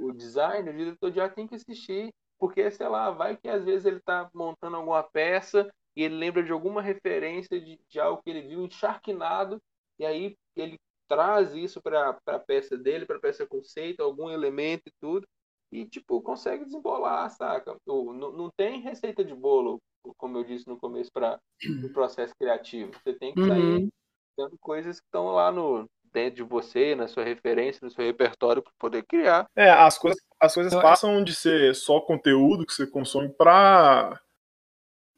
[0.02, 2.10] O, designer, o diretor de arte tem que assistir.
[2.38, 6.44] Porque, sei lá, vai que às vezes ele tá montando alguma peça e ele lembra
[6.44, 9.60] de alguma referência de, de algo que ele viu em Sharknado.
[9.98, 10.76] E aí ele
[11.08, 15.26] traz isso para a peça dele, para a peça conceito, algum elemento e tudo.
[15.70, 17.76] E, tipo, consegue desembolar, saca?
[17.86, 19.78] Não, não tem receita de bolo,
[20.16, 21.38] como eu disse no começo, para
[21.84, 22.92] o processo criativo.
[23.02, 23.88] Você tem que sair Uhum.
[24.36, 28.62] dando coisas que estão lá no dentro de você, na sua referência, no seu repertório,
[28.62, 29.44] para poder criar.
[29.54, 34.18] É, as coisas, as coisas Eu- passam de ser só conteúdo que você consome pra.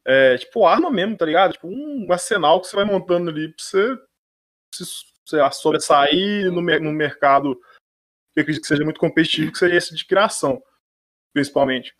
[0.04, 1.52] É, tipo, arma mesmo, tá ligado?
[1.52, 3.96] Tipo, um arsenal que você vai montando ali pra você,
[4.74, 4.84] se,
[5.26, 7.60] sei lá, sobressair no, mer- no mercado
[8.32, 10.62] que eu acredito que seja muito competitivo, que seria esse de criação,
[11.34, 11.94] principalmente.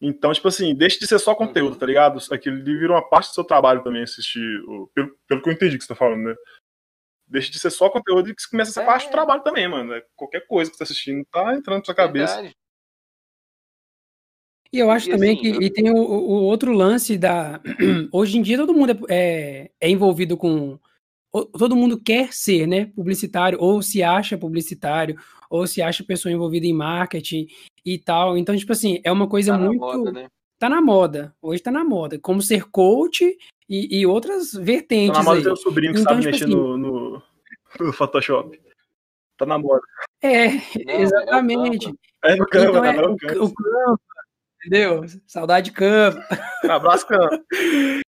[0.00, 1.78] Então, tipo assim, deixa de ser só conteúdo, Uhum.
[1.78, 2.18] tá ligado?
[2.30, 5.52] Aquilo ali vira uma parte do seu trabalho também, assistir, o- pelo, pelo que eu
[5.54, 6.34] entendi que você tá falando, né?
[7.28, 8.84] Deixa de ser só conteúdo e que começa a ser É.
[8.86, 9.94] parte do trabalho também, mano.
[9.94, 12.34] É, Qualquer coisa que você tá assistindo tá entrando na sua cabeça.
[12.36, 12.54] Verdade.
[14.72, 17.60] E eu acho E, também assim, que eu- e tem o, o outro lance da.
[18.12, 19.14] Hoje em dia todo mundo é,
[19.64, 20.78] é, é envolvido com.
[21.44, 22.86] Todo mundo quer ser, né?
[22.86, 25.16] Publicitário, ou se acha publicitário,
[25.50, 27.46] ou se acha pessoa envolvida em marketing
[27.84, 28.36] e tal.
[28.38, 29.80] Então, tipo assim, é uma coisa Tá na muito.
[29.80, 30.28] moda, né?
[30.58, 31.34] Tá na moda.
[31.42, 32.18] Hoje tá na moda.
[32.18, 33.36] Como ser coach
[33.68, 35.56] e, e outras Tá vertentes na moda aí.
[35.56, 37.22] sobrinho que Então, sabe tipo mexer assim- no, no,
[37.80, 38.58] no Photoshop.
[39.36, 39.82] Tá na moda.
[40.22, 40.54] É, Não,
[40.88, 41.86] é o exatamente.
[41.86, 41.98] Canva.
[42.24, 43.44] É no Canva, Então tá é no o, Canva.
[43.44, 44.00] o Canva,
[44.64, 45.04] entendeu?
[45.26, 46.24] Saudade de Canva.
[46.64, 47.44] Abraço, Canva.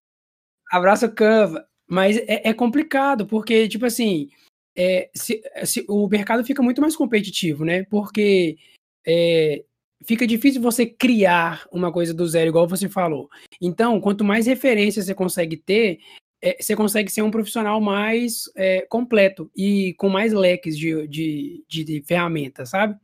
[0.72, 1.67] Abraço Canva.
[1.89, 4.28] Mas é, é complicado, porque, tipo assim,
[4.76, 7.84] é, se- se- o mercado fica muito mais competitivo, né?
[7.84, 8.59] Porque
[9.07, 9.64] é,
[10.05, 13.28] fica difícil você criar uma coisa do zero, igual você falou.
[13.61, 15.99] Então, quanto mais referências você consegue ter,
[16.43, 21.64] é, você consegue ser um profissional mais é, completo e com mais leques de, de,
[21.66, 22.97] de, de ferramentas, sabe?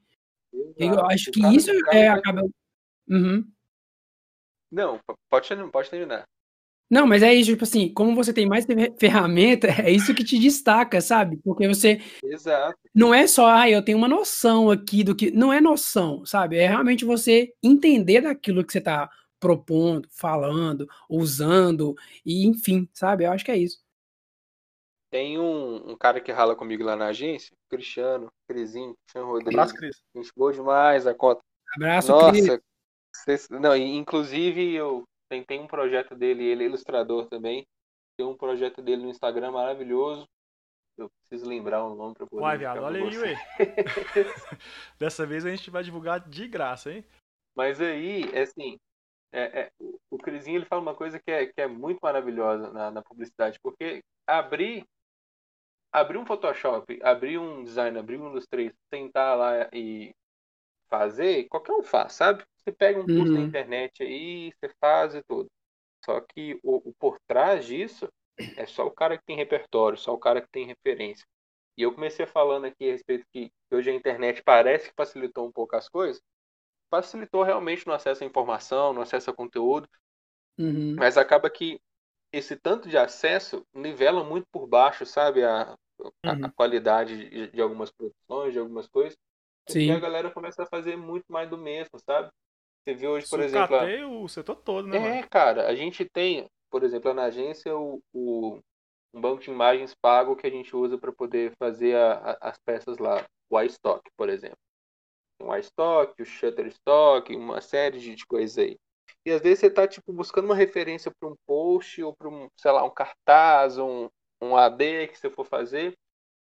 [0.77, 1.07] Eu Exato.
[1.13, 2.43] acho O que cara- isso o cara é, acaba.
[3.09, 3.45] Uhum.
[4.71, 6.25] Não, pode, pode terminar.
[6.91, 8.67] Não, mas é isso, tipo assim, como você tem mais
[8.99, 11.39] ferramenta, é isso que te destaca, sabe?
[11.45, 12.01] Porque você.
[12.23, 12.79] Exato.
[12.95, 15.31] Não é só, ah, eu tenho uma noção aqui do que.
[15.31, 16.57] Não é noção, sabe?
[16.59, 19.11] É realmente você entender daquilo que você tá
[19.41, 23.25] propondo, falando, usando, e enfim, sabe?
[23.25, 23.83] Eu acho que é isso.
[25.11, 29.55] Tem um, um cara que rala comigo lá na agência, Cristiano, Crisinho, Cristiano Rodrigues.
[29.55, 30.03] Abraço, Cris.
[30.15, 31.41] Gente boa demais a conta.
[31.77, 32.61] Abraço, Nossa, Cris.
[33.25, 35.05] cês- não, e inclusive eu
[35.35, 37.67] tem, tem um projeto dele, ele é ilustrador também.
[38.17, 40.29] Tem um projeto dele no Instagram maravilhoso.
[40.97, 42.43] Eu preciso lembrar o nome para poder.
[42.43, 43.35] Uai, viado, pra olha aí, ué.
[44.99, 47.05] Dessa vez a gente vai divulgar de graça, hein?
[47.57, 48.79] Mas aí, é assim,
[49.33, 52.71] é, é, o- o Crisinho ele fala uma coisa que é, que é muito maravilhosa
[52.73, 54.85] na, na publicidade, porque abrir,
[55.93, 60.13] abrir um Photoshop, abrir um design, abrir um Illustrator, sentar lá e
[60.99, 62.45] fazer, qualquer um faz, sabe?
[62.59, 63.45] Você pega um curso na Uhum.
[63.45, 65.51] internet aí, você faz e tudo.
[66.05, 68.09] Só que o, o por trás disso
[68.57, 71.27] é só o cara que tem repertório, só o cara que tem referência.
[71.77, 75.53] E eu comecei falando aqui a respeito que hoje a internet parece que facilitou um
[75.53, 76.23] pouco as coisas.
[76.91, 79.89] Facilitou realmente no acesso à informação, no acesso a conteúdo,
[80.59, 80.99] Uhum.
[80.99, 81.81] mas acaba que
[82.33, 85.45] esse tanto de acesso nivela muito por baixo, sabe?
[85.45, 85.73] A,
[86.27, 86.53] a- a Uhum.
[86.57, 89.19] qualidade de, de algumas produções, de algumas coisas.
[89.69, 89.93] Sim.
[89.93, 92.31] a galera começa a fazer muito mais do mesmo, sabe?
[92.85, 93.87] Você vê hoje, por exemplo, a-
[94.25, 95.15] o setor todo, né, mano?
[95.15, 98.61] é, cara, a gente tem, por exemplo, na agência, o, o-
[99.15, 102.59] um banco de imagens pago que a gente usa para poder fazer a- a- as
[102.59, 104.59] peças lá, o iStock, por exemplo.
[105.39, 108.77] Tem o iStock, o Shutterstock, uma série de, de coisas aí.
[109.27, 112.49] E às vezes você tá, tipo, buscando uma referência para um post ou para um,
[112.57, 114.09] sei lá, um cartaz, um,
[114.41, 115.95] um AD que você for fazer,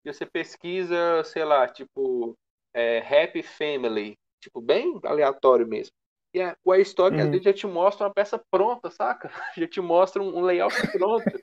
[0.05, 2.35] e você pesquisa, sei lá, tipo,
[2.75, 5.93] é, Happy Family, tipo, bem aleatório mesmo.
[6.35, 7.31] E a, iStock às Uhum.
[7.31, 9.31] vezes já te mostra uma peça pronta, saca?
[9.57, 11.39] Já te mostra um, um layout pronto.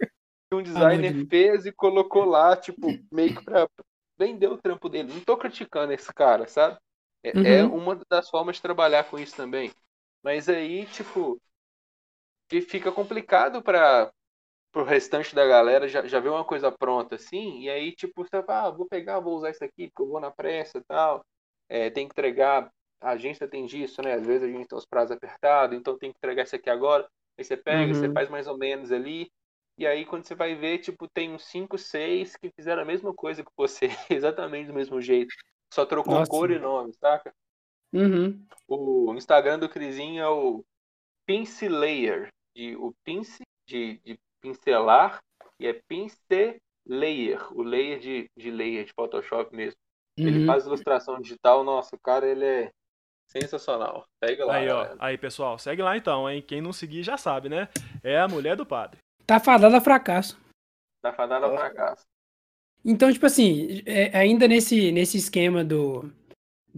[0.49, 1.29] Que um designer Deus.
[1.29, 3.69] fez e colocou lá, tipo, meio que pra
[4.17, 5.13] vender o trampo dele.
[5.13, 6.77] Não tô criticando esse cara, sabe?
[7.23, 7.59] É, Uhum.
[7.59, 9.71] é uma das formas de trabalhar com isso também.
[10.23, 11.39] Mas aí, tipo,
[12.47, 14.11] que fica complicado para
[14.71, 18.43] pro restante da galera já, já vê uma coisa pronta assim, e aí, tipo, você
[18.43, 21.25] fala, ah, vou pegar, vou usar isso aqui, porque eu vou na pressa e tal.
[21.67, 24.13] É, tem que entregar, a agência tem disso, né?
[24.13, 27.07] Às vezes a gente tem os prazos apertados, então tem que entregar isso aqui agora.
[27.37, 28.13] Aí você pega, você Uhum.
[28.13, 29.31] faz mais ou menos ali.
[29.77, 33.13] E aí, quando você vai ver, tipo, tem uns 5, 6 que fizeram a mesma
[33.13, 35.33] coisa que você, exatamente do mesmo jeito.
[35.73, 36.29] Só trocou Nossa.
[36.29, 37.33] cor e nome, saca?
[37.93, 38.45] Uhum.
[38.67, 40.65] O Instagram do Crisinho é o
[41.25, 42.29] Pincelayer.
[42.55, 45.19] De, o pince de, de pincelar
[45.59, 46.59] e é pincelayer.
[47.57, 49.77] O layer de, de layer, de Photoshop mesmo.
[50.17, 50.45] Ele Uhum.
[50.45, 51.63] faz ilustração digital.
[51.63, 52.71] Nossa, o cara, ele é
[53.27, 54.05] sensacional.
[54.19, 54.95] Pega lá, Aí, ó.
[54.99, 56.41] Aí, pessoal, segue lá então, hein?
[56.41, 57.69] Quem não seguir já sabe, né?
[58.03, 58.99] É a mulher do padre.
[59.25, 60.37] Tá fadada a fracasso.
[61.01, 62.03] Tá fadada ao fracasso.
[62.83, 66.11] Então, tipo assim, é, ainda nesse, nesse esquema do,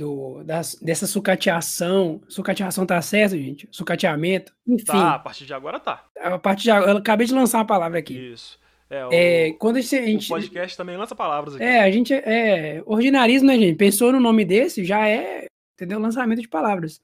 [0.01, 3.67] do das, dessa sucateação, sucateação tá certo, gente?
[3.71, 6.05] Sucateamento, enfim, Tá, a partir de agora tá.
[6.19, 8.13] a partir de agora, eu acabei de lançar uma palavra aqui.
[8.33, 8.59] Isso.
[8.89, 11.63] É, o, É, quando a gente, a o gente- podcast também lança palavras aqui.
[11.63, 13.77] é, a gente é ordinarismo, né, gente?
[13.77, 15.45] Pensou no nome desse, já é,
[15.75, 15.99] entendeu?
[15.99, 16.99] Lançamento de palavras.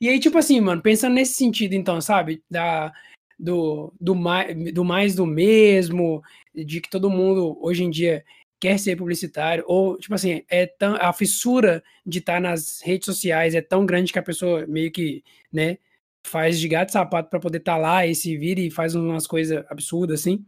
[0.00, 2.42] E aí, tipo assim, mano, pensando nesse sentido, então, sabe?
[2.50, 2.92] Da,
[3.38, 6.22] do, do, mais, do mais do mesmo,
[6.54, 8.22] de que todo mundo hoje em dia
[8.60, 13.54] quer ser publicitário, ou, tipo assim, é tão, a fissura de estar nas redes sociais
[13.54, 15.78] é tão grande que a pessoa meio que, né,
[16.26, 19.26] faz de gato e sapato para poder estar lá e se vira e faz umas
[19.26, 20.34] coisas absurdas, assim.
[20.34, 20.44] O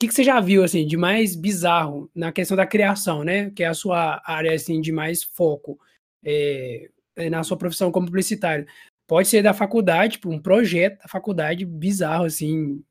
[0.00, 3.50] que, que você já viu, assim, de mais bizarro na questão da criação, né?
[3.50, 5.78] Que é a sua área, assim, de mais foco
[6.24, 6.90] é,
[7.30, 8.66] na sua profissão como publicitário.
[9.06, 12.82] Pode ser da faculdade, tipo, um projeto da faculdade bizarro, assim,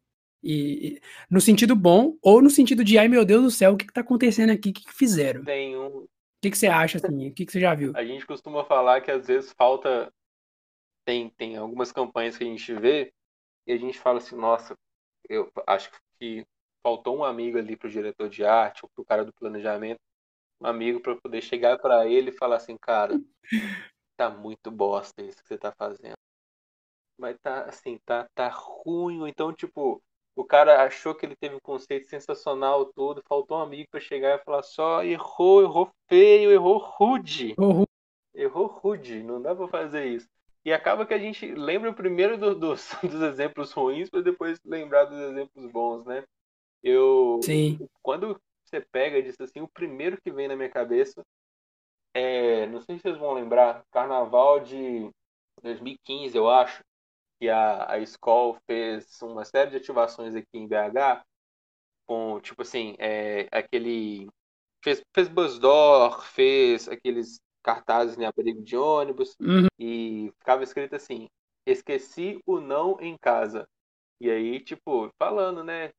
[0.43, 3.85] e, no sentido bom, ou no sentido de, ai meu Deus do céu, o que,
[3.85, 4.69] que tá acontecendo aqui?
[4.69, 5.41] O que, que fizeram?
[5.41, 6.07] O Tem um.
[6.41, 7.27] que, que você acha, assim?
[7.27, 7.93] O que, que você já viu?
[7.95, 10.11] A gente costuma falar que às vezes falta.
[11.05, 13.11] Tem, tem algumas campanhas que a gente vê
[13.65, 14.75] e a gente fala assim, nossa,
[15.27, 15.89] eu acho
[16.19, 16.45] que
[16.83, 19.99] faltou um amigo ali pro diretor de arte ou pro cara do planejamento,
[20.61, 23.19] um amigo para poder chegar para ele e falar assim, cara,
[24.17, 26.15] tá muito bosta isso que você tá fazendo.
[27.17, 29.19] Mas tá assim, tá, tá ruim.
[29.19, 30.01] Ou então, tipo,
[30.35, 34.39] o cara achou que ele teve um conceito sensacional todo, faltou um amigo para chegar
[34.39, 37.55] e falar só, errou, errou feio, errou rude.
[37.57, 37.85] Horror.
[38.33, 40.27] Errou rude, não dá pra fazer isso.
[40.63, 45.05] E acaba que a gente lembra primeiro do- dos, dos exemplos ruins para depois lembrar
[45.05, 46.23] dos exemplos bons, né?
[46.83, 47.79] Eu, Sim.
[48.01, 51.23] quando você pega disso assim, o primeiro que vem na minha cabeça
[52.13, 55.09] é, não sei se vocês vão lembrar, Carnaval de
[55.61, 56.83] 2015, eu acho,
[57.41, 61.23] que a, a escola fez uma série de ativações aqui em BH,
[62.07, 64.29] com, tipo assim, é, aquele.
[64.83, 69.67] Fez, fez bus door, fez aqueles cartazes em abrigo de ônibus, Uhum.
[69.79, 71.27] e ficava escrito assim:
[71.67, 73.67] esqueci o não em casa.
[74.21, 75.91] E aí, tipo, falando, né,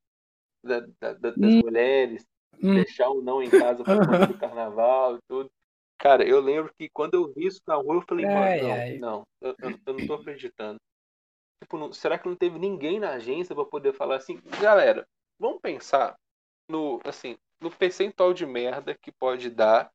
[0.64, 1.62] da, da- da- das Hum.
[1.62, 2.24] mulheres,
[2.62, 2.84] Hum.
[2.86, 5.51] deixar o não em casa por conta do carnaval e tudo.
[5.99, 9.24] Cara, eu lembro que quando eu vi isso na rua, eu falei, mano, não, não,
[9.40, 10.80] eu- eu não tô acreditando.
[11.62, 15.06] Tipo, não- será que não teve ninguém na agência pra poder falar assim, galera,
[15.38, 16.16] vamos pensar
[16.68, 19.90] no, assim, no percentual de merda que pode dar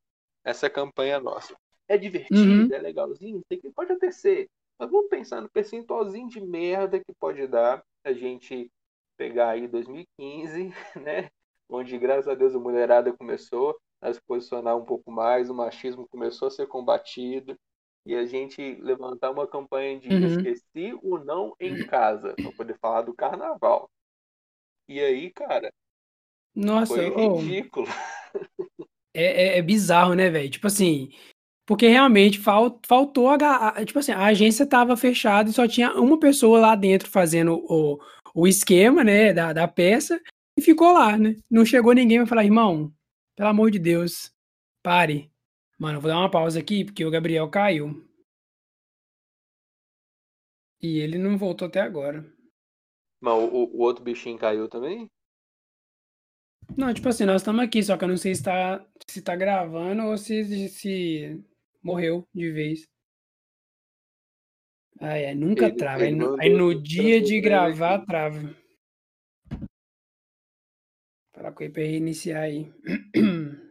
[0.46, 1.56] essa campanha nossa.
[1.88, 2.70] É divertido, Uhum.
[2.74, 4.50] é legalzinho, tem que, pode até ser.
[4.80, 8.72] Mas vamos pensar no percentualzinho de merda que pode dar a gente
[9.18, 11.30] pegar aí 2015, né?
[11.70, 16.08] Onde, graças a Deus, a mulherada começou a se posicionar um pouco mais, o machismo
[16.10, 17.58] começou a ser combatido,
[18.08, 20.26] e a gente levantar uma campanha de Uhum.
[20.26, 23.90] esqueci o não em casa, para poder falar do carnaval.
[24.88, 25.72] E aí, cara,
[26.56, 27.86] Nossa, foi ridículo.
[29.14, 30.50] é, é- é bizarro, né, velho?
[30.50, 31.10] Tipo assim,
[31.68, 33.36] porque realmente fal- faltou a,
[33.70, 37.56] a- Tipo assim, a agência tava fechada e só tinha uma pessoa lá dentro fazendo
[37.70, 38.00] o,
[38.36, 40.22] o esquema, né, da, da peça,
[40.58, 41.36] e ficou lá, né?
[41.50, 42.94] Não chegou ninguém pra falar, irmão,
[43.36, 44.32] pelo amor de Deus,
[44.84, 45.32] pare.
[45.78, 48.04] Mano, eu vou dar uma pausa aqui, porque o Gabriel caiu.
[50.82, 52.26] E ele não voltou até agora.
[53.22, 55.08] Mas o, o outro bichinho caiu também?
[56.78, 59.36] Não, tipo assim, nós estamos aqui, só que eu não sei se tá, se tá
[59.36, 61.44] gravando ou se, se
[61.82, 62.84] morreu de vez.
[65.00, 66.02] Ai, é, nunca Ele- trava.
[66.04, 68.56] Aí ele no, mandou aí no dia de gravar, trava.
[71.34, 72.72] Falar com ele pra reiniciar aí.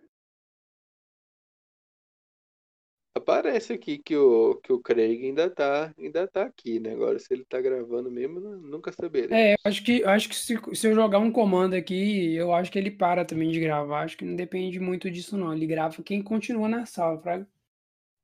[3.27, 6.93] Aparece aqui que o, que o Craig ainda tá, ainda tá aqui, né?
[6.93, 9.37] Agora, se ele tá gravando mesmo, nu- nunca saberemos.
[9.37, 12.55] É, eu acho que, eu acho que se, se eu jogar um comando aqui, eu
[12.55, 14.05] acho que ele para também de gravar.
[14.05, 15.53] Acho que não depende muito disso, não.
[15.53, 17.47] Ele grava quem continua na sala, fraga.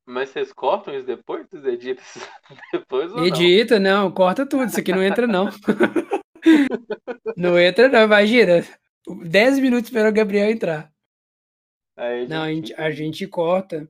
[0.07, 1.47] Mas vocês cortam isso depois?
[1.49, 2.29] Vocês editam isso
[2.73, 3.27] depois ou não?
[3.27, 4.65] Edita, não, corta tudo.
[4.67, 5.49] Isso aqui não entra, não.
[7.37, 8.65] não entra, não, imagina.
[9.25, 10.93] 10 minutos esperando o Gabriel entrar.
[11.97, 13.89] Aí, Não, a gente, a gente corta.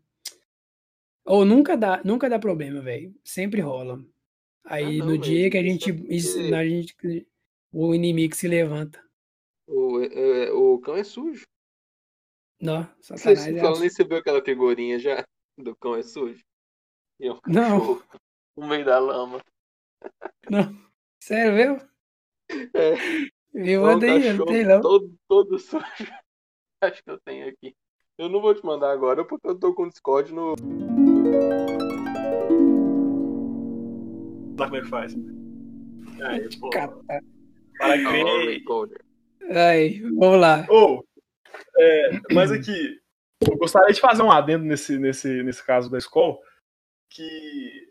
[1.24, 3.14] Ou nunca dá, nunca dá problema, velho.
[3.24, 4.04] Sempre rola.
[4.64, 7.28] Aí Ah, não, no dia que a gente, é isso- porque- a gente.
[7.72, 9.02] O inimigo se levanta.
[9.66, 11.44] O, é- o cão é sujo.
[12.60, 15.24] Não, Satanás é falam nem você viu aquela figurinha já
[15.58, 16.44] do cão é sujo?
[17.18, 18.02] E é um Não.
[18.56, 19.40] no meio da lama.
[21.22, 21.88] Sério, viu?
[22.74, 22.94] É,
[23.54, 24.80] Me é manda aí, eu não cachorro tenho não.
[24.82, 25.82] todo, todo sujo.
[26.82, 27.74] Acho que eu tenho aqui.
[28.18, 30.54] Eu não vou te mandar agora porque eu tô com o Discord no.
[34.56, 35.14] Sabe como é que faz?
[36.22, 36.70] Aí, pô.
[36.70, 36.96] Cata.
[37.78, 38.62] Para crer.
[39.50, 40.66] Aí, vamos lá.
[40.68, 41.04] Ô,
[41.78, 43.00] é, mas aqui,
[43.40, 46.36] eu gostaria de fazer um adendo nesse, nesse, nesse caso da escola,
[47.10, 47.88] que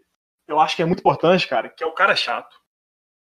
[0.47, 2.55] eu acho que é muito importante, cara, que é o cara chato.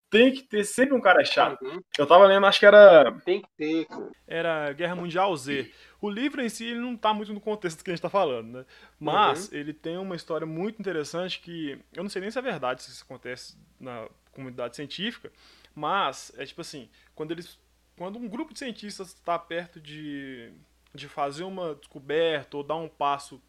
[0.09, 1.61] Tem que ter sempre um cara chato.
[1.63, 1.81] Uhum.
[1.97, 3.11] Eu tava lendo, acho que era.
[3.25, 4.11] Tem que ter, cara.
[4.25, 5.69] Era Guerra Mundial Z.
[5.99, 8.09] O livro em si ele não tá muito no contexto do que a gente tá
[8.09, 8.65] falando, né?
[8.99, 11.79] Mas ele tem uma história muito interessante que.
[11.93, 15.31] Eu não sei nem se é verdade se isso acontece na comunidade científica,
[15.73, 17.59] mas é tipo assim, quando eles.
[17.97, 20.51] Quando um grupo de cientistas está perto de,
[20.93, 23.41] de fazer uma descoberta ou dar um passo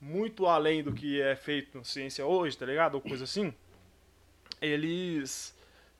[0.00, 2.94] muito além do que é feito na ciência hoje, tá ligado?
[2.94, 3.52] Ou coisa assim,
[4.62, 5.54] eles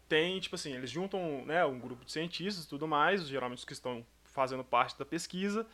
[0.09, 3.64] têm, tipo assim, eles juntam né, um grupo de cientistas e tudo mais, geralmente os
[3.64, 4.05] que estão
[4.35, 5.66] fazendo parte da pesquisa,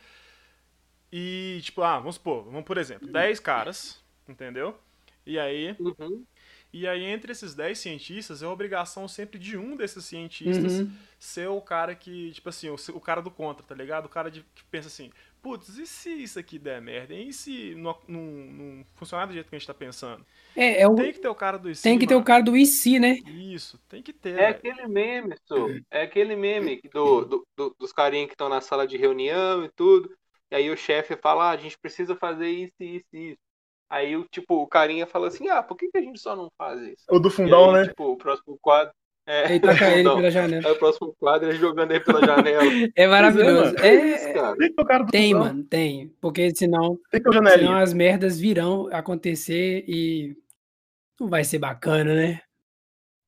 [1.11, 4.77] e, tipo, ah, vamos supor, vamos por exemplo, 10 caras, entendeu?
[5.25, 6.25] E aí, Uhum.
[6.71, 10.91] e aí entre esses 10 cientistas, é obrigação sempre de um desses cientistas Uhum.
[11.19, 14.05] ser o cara que, tipo assim, o, o cara do contra, tá ligado?
[14.05, 17.13] O cara de, que pensa assim, putz, e se isso aqui der merda?
[17.13, 20.25] E se não, não, não funcionar do jeito que a gente tá pensando?
[20.55, 22.25] É, é o, Tem que ter o cara do IC, tem que ter o mano.
[22.25, 23.19] cara do IC, né?
[23.23, 24.63] Isso, tem que ter, É velho.
[24.63, 25.77] aquele meme, Su.
[25.89, 29.69] É aquele meme do, do, do- dos carinhas que estão na sala de reunião e
[29.71, 30.09] tudo.
[30.49, 33.39] E aí o chefe fala, ah, a gente precisa fazer isso, isso, isso.
[33.89, 36.51] Aí o tipo, o carinha fala assim, ah, por que, que a gente só não
[36.57, 37.07] faz isso?
[37.11, 37.93] O do fundão, aí, né?
[37.93, 38.93] tipo, o próximo quadro.
[39.25, 40.15] É, Ele taca ele não.
[40.15, 40.67] pela janela.
[40.67, 42.63] Aí o próximo quadro é ele jogando ele pela janela.
[42.95, 43.75] É maravilhoso.
[43.77, 44.57] É isso, É, cara.
[45.11, 46.09] Tem mano, tem.
[46.19, 47.21] Porque senão, Tem
[47.57, 50.35] senão as merdas virão acontecer e
[51.19, 52.41] não vai ser bacana, né?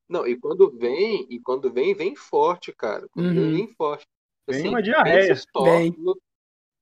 [0.09, 3.07] Não, e quando vem, e quando vem, vem forte, cara.
[3.11, 3.33] Quando Uhum.
[3.35, 4.05] vem, vem forte.
[4.49, 5.27] Vem Assim, uma diarreia.
[5.29, 5.95] pensa Vem.
[5.97, 6.19] no-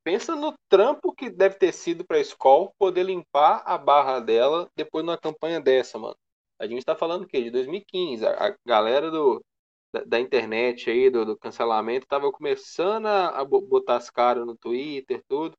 [0.04, 4.68] pensa no trampo que deve ter sido para a escola poder limpar a barra dela
[4.76, 6.16] depois de uma campanha dessa, mano.
[6.62, 9.44] A gente está falando que de 2015, a, a galera do,
[9.92, 14.56] da, da, internet aí, do, do cancelamento, tava começando a, a, botar as caras no
[14.56, 15.58] Twitter, tudo.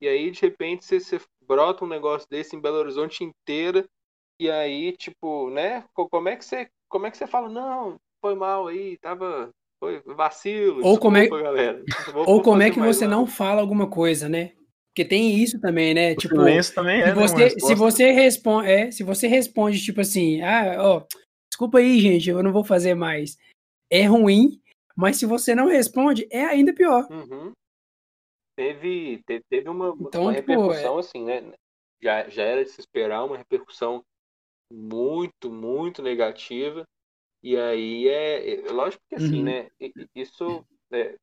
[0.00, 3.86] E aí, de repente, você, você brota um negócio desse em Belo Horizonte inteira.
[4.40, 5.84] E aí, tipo, né?
[5.94, 10.02] Como é que você, como é que você fala, não, foi mal aí, tava foi
[10.04, 10.84] vacilo.
[10.84, 11.84] Ou como é, galera.
[12.12, 14.54] Vou, ou como é que você não fala alguma coisa, né?
[14.90, 16.12] Porque tem isso também, né?
[16.12, 20.00] O tipo, silêncio também é, você, né, se você responde, é, se você responde tipo
[20.00, 21.06] assim, ah, ó,
[21.48, 23.38] desculpa aí, gente, eu não vou fazer mais.
[23.88, 24.60] É ruim,
[24.96, 27.06] mas se você não responde, é ainda pior.
[27.10, 27.52] Uhum.
[28.56, 31.00] Teve, teve, teve uma, então, uma tipo, repercussão é...
[31.00, 31.52] assim, né?
[32.02, 34.02] Já, já era de se esperar uma repercussão
[34.72, 36.84] muito, muito negativa.
[37.42, 39.44] E aí é, é lógico que assim, uhum.
[39.44, 39.70] né?
[40.14, 41.14] Isso é,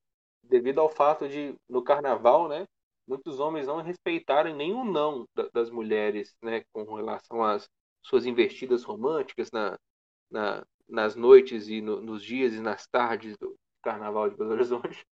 [0.43, 2.65] devido ao fato de no carnaval, né?
[3.07, 6.63] Muitos homens não respeitaram nenhum não das mulheres, né?
[6.73, 7.69] Com relação às
[8.03, 9.77] suas investidas românticas na,
[10.29, 15.05] na nas noites e no, nos dias e nas tardes do carnaval de Belo Horizonte.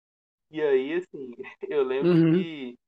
[0.51, 1.33] E aí, assim,
[1.69, 2.33] eu lembro uhum.
[2.33, 2.79] que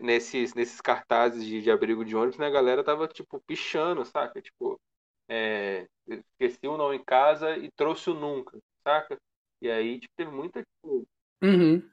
[0.00, 4.40] nesses, nesses cartazes de, de abrigo de ônibus, né, a galera tava, tipo, pichando, saca?
[4.40, 4.80] Tipo,
[5.28, 9.18] é, esqueci o não em casa e trouxe o nunca, saca?
[9.60, 11.06] E aí tipo, teve muita tipo,
[11.42, 11.90] uhum.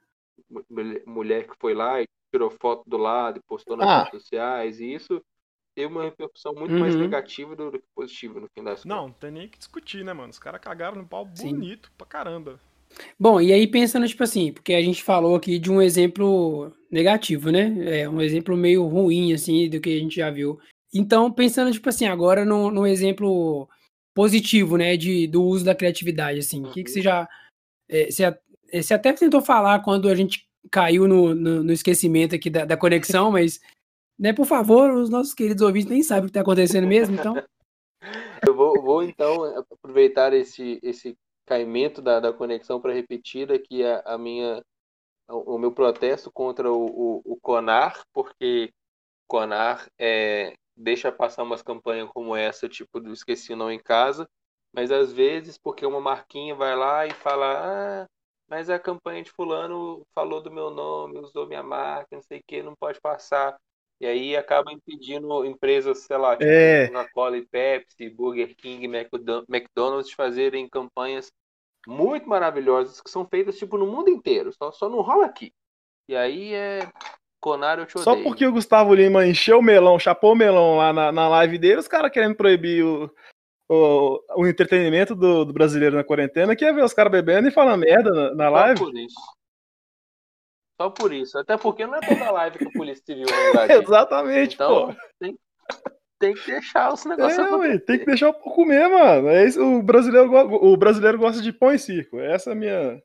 [1.06, 3.98] Mulher que foi lá e tirou foto do lado e postou nas ah.
[4.04, 5.22] redes sociais, e isso
[5.76, 6.80] teve uma repercussão muito uhum.
[6.80, 8.84] mais negativa do, que positiva no fim das contas.
[8.84, 10.30] Não, não tem nem que discutir, né, mano?
[10.30, 11.50] Os caras cagaram no pau Sim.
[11.50, 12.60] bonito pra caramba.
[13.18, 17.50] Bom, e aí pensando, tipo assim, porque a gente falou aqui de um exemplo negativo,
[17.50, 18.02] né?
[18.02, 20.60] É um exemplo meio ruim, assim, do que a gente já viu.
[20.94, 23.68] Então, pensando, tipo assim, agora no, no exemplo
[24.14, 27.04] positivo, né, de, do uso da criatividade, assim, o que, que você uhum.
[27.04, 27.28] já...
[27.88, 28.38] É, você,
[28.82, 32.76] você, até tentou falar quando a gente caiu no, no, no esquecimento aqui da, da,
[32.76, 33.60] conexão, mas,
[34.18, 37.34] né, por favor, os nossos queridos ouvintes nem sabem o que está acontecendo mesmo, então...
[38.46, 41.16] Eu vou, vou, então, aproveitar esse, esse
[41.46, 44.62] caimento da, da conexão para repetir aqui a, a minha
[45.26, 48.70] o meu protesto contra o, o, o CONAR, porque
[49.26, 54.28] CONAR é, deixa passar umas campanhas como essa, tipo do Esqueci Não em Casa,
[54.72, 58.06] mas às vezes, porque uma marquinha vai lá e fala, ah,
[58.54, 62.42] mas a campanha de fulano falou do meu nome, usou minha marca, não sei o
[62.46, 63.56] que, não pode passar.
[64.00, 66.86] E aí acaba impedindo empresas, sei lá, tipo é.
[66.86, 71.32] Coca-Cola e Pepsi, Burger King, McDonald's de fazerem campanhas
[71.84, 75.52] muito maravilhosas que são feitas tipo no mundo inteiro, só, só não rola aqui.
[76.08, 76.88] E aí é
[77.40, 78.04] Conar, eu te odeio.
[78.04, 81.58] Só porque o Gustavo Lima encheu o melão, chapou o melão lá na, na live
[81.58, 83.12] dele, os caras querendo proibir o,
[83.68, 87.52] o, o entretenimento do, do, brasileiro na quarentena, que é ver os caras bebendo e
[87.52, 88.78] falando merda na, na live.
[88.78, 89.20] Só por isso.
[90.80, 91.38] Só por isso.
[91.38, 94.96] Até porque não é toda live que a Polícia Civil vai Exatamente, então, pô.
[95.18, 95.38] Tem,
[96.18, 99.28] tem que deixar os negócios é, ué, tem que deixar o pouco comer, mano.
[99.28, 102.18] É isso, o, brasileiro, o brasileiro gosta de pão em circo.
[102.18, 103.02] Essa é a minha.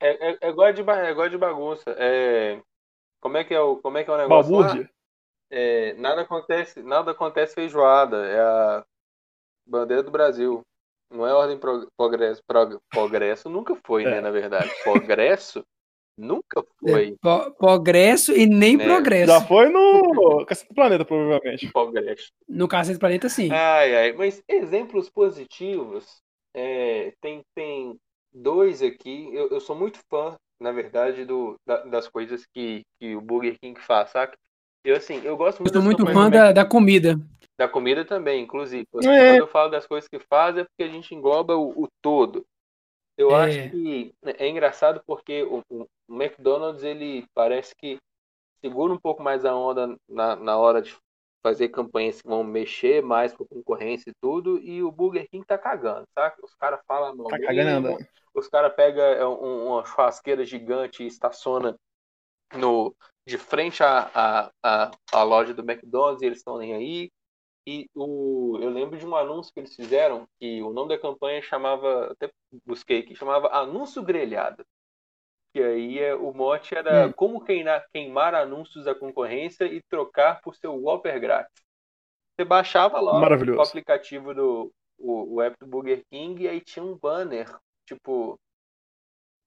[0.00, 1.94] É, é, é, igual, de, é igual de bagunça.
[1.98, 2.60] É,
[3.20, 4.52] como é que é o, como é, que é o negócio?
[4.52, 4.90] Balbúrdia.
[5.50, 8.26] É, nada acontece, nada acontece feijoada.
[8.26, 8.84] É a
[9.72, 10.62] bandeira do Brasil.
[11.10, 12.42] Não é ordem pro, progresso.
[12.46, 14.14] Pro, progresso nunca foi, né, é.
[14.16, 14.20] né?
[14.20, 14.70] Na verdade.
[14.84, 15.64] Progresso
[16.16, 17.16] nunca foi.
[17.24, 18.84] É, progresso e nem né?
[18.84, 19.32] progresso.
[19.32, 21.72] Já foi no Cacete do Planeta, provavelmente.
[21.72, 22.30] Progresso.
[22.48, 23.50] No Cacete do Planeta, sim.
[23.50, 24.12] Ai, ai.
[24.12, 26.22] Mas exemplos positivos,
[26.54, 27.96] é, tem, tem
[28.32, 29.28] dois aqui.
[29.34, 33.58] Eu, eu sou muito fã na verdade, do, da, das coisas que, que o Burger
[33.60, 34.38] King faz, saca?
[34.84, 35.74] Eu, assim, eu gosto muito...
[35.74, 37.18] Eu sou muito fã da, da comida.
[37.56, 38.86] Da comida também, inclusive.
[38.96, 38.98] É.
[39.00, 42.44] Quando eu falo das coisas que faz, é porque a gente engloba o, o todo.
[43.16, 43.44] Eu é.
[43.44, 47.98] acho que é engraçado porque o, o, McDonald's, ele parece que
[48.60, 50.96] segura um pouco mais a onda na, na hora de
[51.44, 55.44] fazer campanhas que vão mexer mais com a concorrência e tudo, e o Burger King
[55.44, 56.44] tá cagando, saca?
[56.44, 57.16] Os caras falam...
[57.24, 57.98] Tá cagando,
[58.32, 61.76] os caras pegam é, uma churrasqueira gigante e estaciona
[62.54, 62.94] no,
[63.26, 67.10] de frente à, à, à, à loja do McDonald's e eles estão nem aí.
[67.66, 71.40] E o, eu lembro de um anúncio que eles fizeram, que o nome da campanha
[71.40, 72.30] chamava, até
[72.66, 74.64] busquei aqui, chamava Anúncio Grelhado.
[75.54, 77.12] E aí é, o mote era hum.
[77.12, 81.62] como queimar, queimar anúncios da concorrência e trocar por seu Whopper grátis.
[82.34, 86.84] Você baixava lá o aplicativo do o, o app do Burger King e aí tinha
[86.84, 87.48] um banner
[87.86, 88.38] tipo,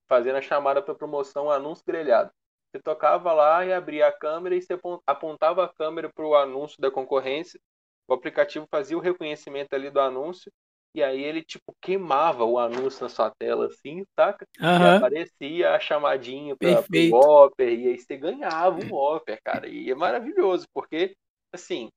[0.08, 2.32] fazendo a chamada para promoção anúncio grelhado.
[2.76, 6.82] Você tocava lá e abria a câmera e você apontava a câmera para o anúncio
[6.82, 7.60] da concorrência.
[8.08, 10.52] O aplicativo fazia o reconhecimento ali do anúncio
[10.94, 14.46] e aí ele, tipo, queimava o anúncio na sua tela, assim, saca?
[14.78, 14.86] E Aham.
[14.86, 17.16] aparecia a chamadinha pra, pro Perfeito.
[17.16, 19.68] Whopper, e aí você ganhava um Whopper, cara.
[19.70, 21.16] E é maravilhoso, porque,
[21.54, 21.90] assim,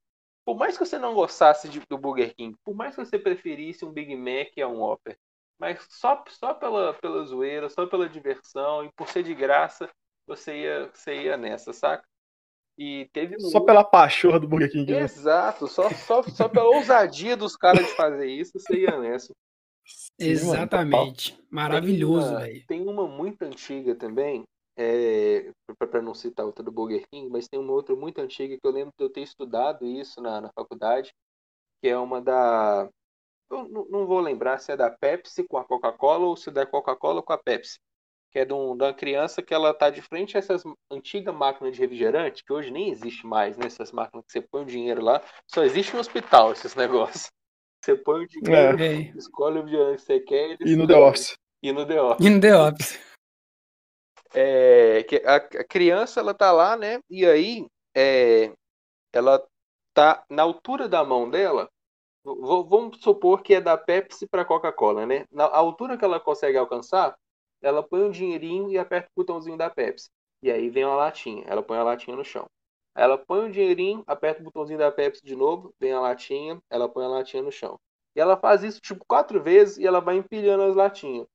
[0.44, 3.84] por mais que você não gostasse de- do Burger King, por mais que você preferisse
[3.84, 5.16] um Big Mac a um Whopper,
[5.58, 9.90] mas só, só pela, pela zoeira, só pela diversão, e por ser de graça,
[10.28, 12.06] você ia, você ia nessa, saca?
[12.76, 14.92] E teve um Só pela pachorra do Burger King.
[14.92, 15.00] né?
[15.00, 19.32] Exato, só, só, só pela ousadia dos caras de fazer isso, você ia nessa.
[19.84, 21.42] Sim, mano, Exatamente.
[21.50, 22.66] Maravilhoso, Tem uma- velho.
[22.68, 24.44] Tem uma muito antiga também,
[24.76, 28.64] é, para não citar outra do Burger King, mas tem uma outra muito antiga que
[28.66, 31.10] eu lembro de eu ter estudado isso na, na faculdade,
[31.82, 32.88] que é uma da.
[33.50, 36.52] Eu não, não vou lembrar se é da Pepsi com a Coca-Cola ou se é
[36.52, 37.78] da Coca-Cola com a Pepsi.
[38.30, 41.34] Que é de, um- de uma criança que ela tá de frente a essas antigas
[41.34, 43.66] máquinas de refrigerante, que hoje nem existe mais, né?
[43.66, 45.22] Essas máquinas que você põe o dinheiro lá.
[45.46, 47.30] Só existe no hospital esses negócios.
[47.82, 48.94] Você põe o dinheiro, É.
[49.16, 50.86] escolhe o refrigerante que você quer E no.
[50.86, 51.34] The Office.
[51.62, 52.26] E no The Office.
[52.26, 53.08] E no The Office.
[54.34, 56.98] É, que a, a criança ela tá lá, né?
[57.08, 57.66] E aí
[57.96, 58.52] é,
[59.12, 59.42] ela
[59.94, 61.68] tá na altura da mão dela.
[62.24, 65.24] Vamos supor que é da Pepsi para Coca-Cola, né?
[65.32, 67.16] Na altura que ela consegue alcançar,
[67.62, 70.08] ela põe um dinheirinho e aperta o botãozinho da Pepsi.
[70.42, 71.44] E aí vem uma latinha.
[71.46, 72.46] Ela põe a latinha no chão.
[72.94, 76.58] Aí Ela põe o dinheirinho, aperta o botãozinho da Pepsi de novo, vem a latinha,
[76.70, 77.76] ela põe a latinha no chão.
[78.16, 81.26] E ela faz isso tipo quatro vezes e ela vai empilhando as latinhas.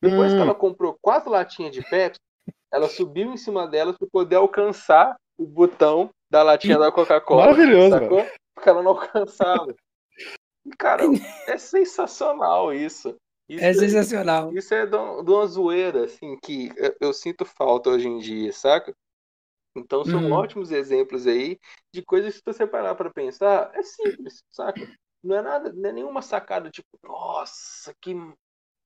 [0.00, 0.42] Depois que Hum.
[0.42, 2.18] ela comprou quatro latinhas de Pepsi,
[2.72, 7.42] ela subiu em cima delas para poder alcançar o botão da latinha da Coca-Cola.
[7.46, 8.26] Maravilhoso, sacou?
[8.54, 9.74] Porque ela não alcançava.
[10.64, 11.02] E, cara,
[11.46, 13.16] é sensacional isso.
[13.50, 14.56] Isso É sensacional.
[14.56, 18.52] isso é de um- uma zoeira, assim, que eu, eu sinto falta hoje em dia,
[18.52, 18.94] saca?
[19.76, 20.32] Então são Uhum.
[20.32, 21.58] ótimos exemplos aí
[21.92, 24.88] de coisas que se você parar pra pensar, é simples, saca?
[25.22, 28.14] Não é nada, não é nenhuma sacada tipo, nossa, que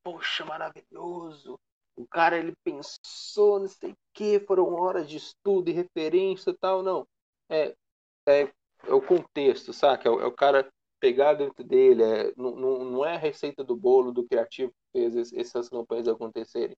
[0.05, 1.59] poxa, maravilhoso.
[1.97, 6.59] O cara ele pensou, não sei o que, foram horas de estudo e referência e
[6.59, 7.07] tal, não.
[7.51, 7.75] É,
[8.29, 8.43] é,
[8.87, 10.09] é o contexto, saca?
[10.09, 10.69] É, é o cara
[11.05, 15.01] pegar dentro dele, é, não, não, não é a receita do bolo do criativo que
[15.01, 16.77] fez es- essas campanhas acontecerem.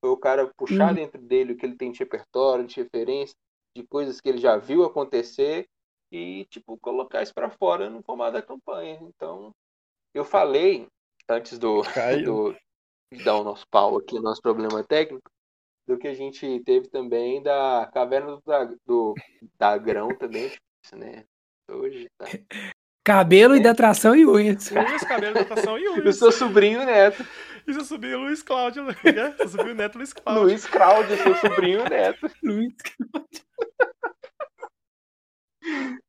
[0.00, 0.94] Foi o cara puxar Uhum.
[0.94, 3.36] dentro dele o que ele tem de repertório, de referência,
[3.76, 5.66] de coisas que ele já viu acontecer
[6.12, 8.98] e, tipo, colocar isso pra fora no formato da campanha.
[9.02, 9.52] Então,
[10.14, 10.86] eu falei
[11.28, 11.82] antes do,
[12.24, 12.54] do
[13.12, 15.30] de dar o nosso pau aqui, nosso problema técnico,
[15.86, 19.14] do que a gente teve também da caverna do, Dra- do
[19.58, 21.24] Dagrão também, é difícil, né?
[21.68, 22.26] Hoje, tá?
[23.06, 24.72] Cabelo, hidratação e unhas.
[24.72, 26.16] Unhas, cabelo, natação e E o unhas.
[26.16, 27.24] seu sobrinho Neto,
[27.64, 28.94] E se eu subir o Luiz Cláudio, né?
[29.38, 30.42] Eu subi o Neto Luiz Cláudio.
[30.42, 32.28] Luiz Cláudio, seu sobrinho Neto.
[32.42, 32.74] Luiz.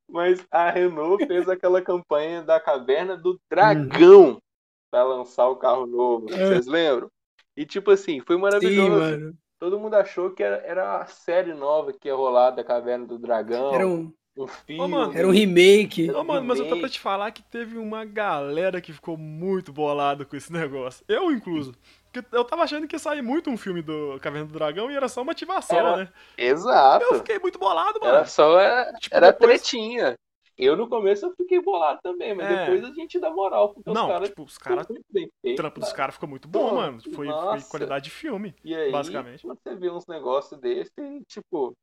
[0.10, 4.42] Mas a Renault fez aquela campanha da caverna do dragão
[4.90, 6.34] para lançar o carro novo.
[6.34, 6.48] É.
[6.48, 7.12] Vocês lembram?
[7.56, 8.90] E tipo assim, foi Sim, maravilhoso.
[8.90, 9.38] mano.
[9.60, 13.20] Todo mundo achou que era, era a série nova que ia rolar da Caverna do
[13.20, 13.74] Dragão.
[13.74, 14.12] Era um,
[14.44, 14.88] um filme.
[14.88, 16.10] mano, era um remake.
[16.12, 19.72] Ô, mano, mas eu tô pra te falar que teve uma galera que ficou muito
[19.74, 21.04] bolada com esse negócio.
[21.08, 21.74] Eu, incluso.
[22.12, 24.96] Porque eu tava achando que ia sair muito um filme do Caverna do Dragão e
[24.96, 26.10] era só motivação, Era- né?
[26.38, 27.06] Exato.
[27.06, 28.14] Eu fiquei muito bolado, mano.
[28.16, 30.16] Era só era, Tipo, era depois- tretinha.
[30.58, 32.66] Eu no começo eu fiquei bolado também, mas É.
[32.66, 34.88] depois a gente dá moral, porque Não, os caras tipo, os caras.
[34.90, 35.98] O trampo dos cara.
[35.98, 37.00] caras ficou muito bom, Pô, mano.
[37.14, 38.56] Foi, foi qualidade de filme.
[38.64, 39.44] E aí, basicamente.
[39.44, 40.92] quando você vê uns negócios desse,
[41.28, 41.76] tipo,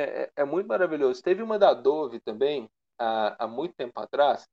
[0.00, 1.22] é, é- é muito maravilhoso.
[1.22, 2.68] Teve uma da Dove também,
[2.98, 4.46] há, há muito tempo atrás,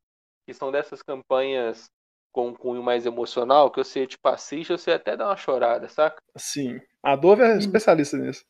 [0.45, 1.89] que são dessas campanhas
[2.31, 6.21] com um cunho mais emocional, que você, tipo, assiste, você até dá uma chorada, saca?
[6.37, 6.79] Sim.
[7.03, 8.45] A Dove é especialista nisso.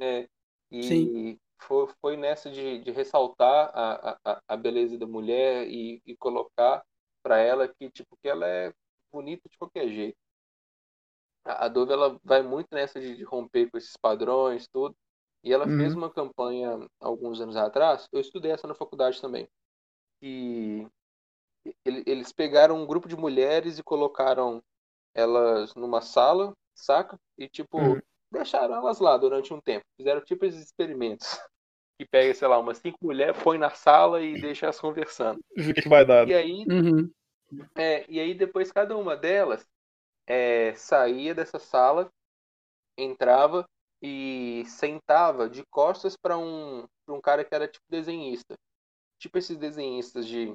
[0.00, 0.28] É,
[0.70, 1.10] e Sim.
[1.60, 6.82] foi, foi nessa de, de ressaltar a, a, a beleza da mulher e, e colocar
[7.22, 8.72] para ela que tipo que ela é
[9.12, 10.16] bonita de qualquer jeito.
[11.44, 14.96] A, a Dove ela vai muito nessa de, de romper com esses padrões, tudo.
[15.44, 15.98] E ela fez Uhum.
[15.98, 18.08] uma campanha alguns anos atrás.
[18.12, 19.48] Eu estudei essa na faculdade também.
[20.22, 20.86] E
[21.84, 24.62] ele- eles pegaram um grupo de mulheres e colocaram
[25.14, 27.18] elas numa sala, saca?
[27.38, 28.00] E tipo Uhum.
[28.32, 29.84] deixaram elas lá durante um tempo.
[29.98, 31.26] Fizeram tipo esses experimentos.
[32.00, 35.40] Que pega, sei lá, umas cinco mulheres, põe na sala e deixa elas conversando.
[35.56, 36.26] O que que vai dar.
[36.28, 37.10] E aí, Uhum.
[37.76, 39.66] é, e aí depois cada uma delas
[40.26, 42.10] é, saía dessa sala,
[42.98, 43.66] entrava
[44.02, 48.54] e sentava de costas para um, pra um cara que era tipo desenhista.
[49.20, 50.54] Tipo esses desenhistas de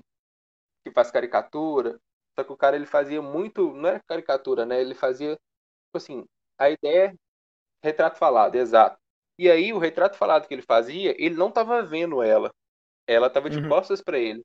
[0.84, 2.00] que faz caricatura.
[2.38, 4.82] Só que o cara ele fazia muito, não era caricatura, né?
[4.82, 6.26] Ele fazia tipo assim,
[6.60, 8.98] a ideia é retrato falado, exato.
[9.40, 12.52] E aí o retrato falado que ele fazia, ele não estava vendo ela.
[13.08, 13.70] Ela estava de Uhum.
[13.70, 14.44] costas para ele.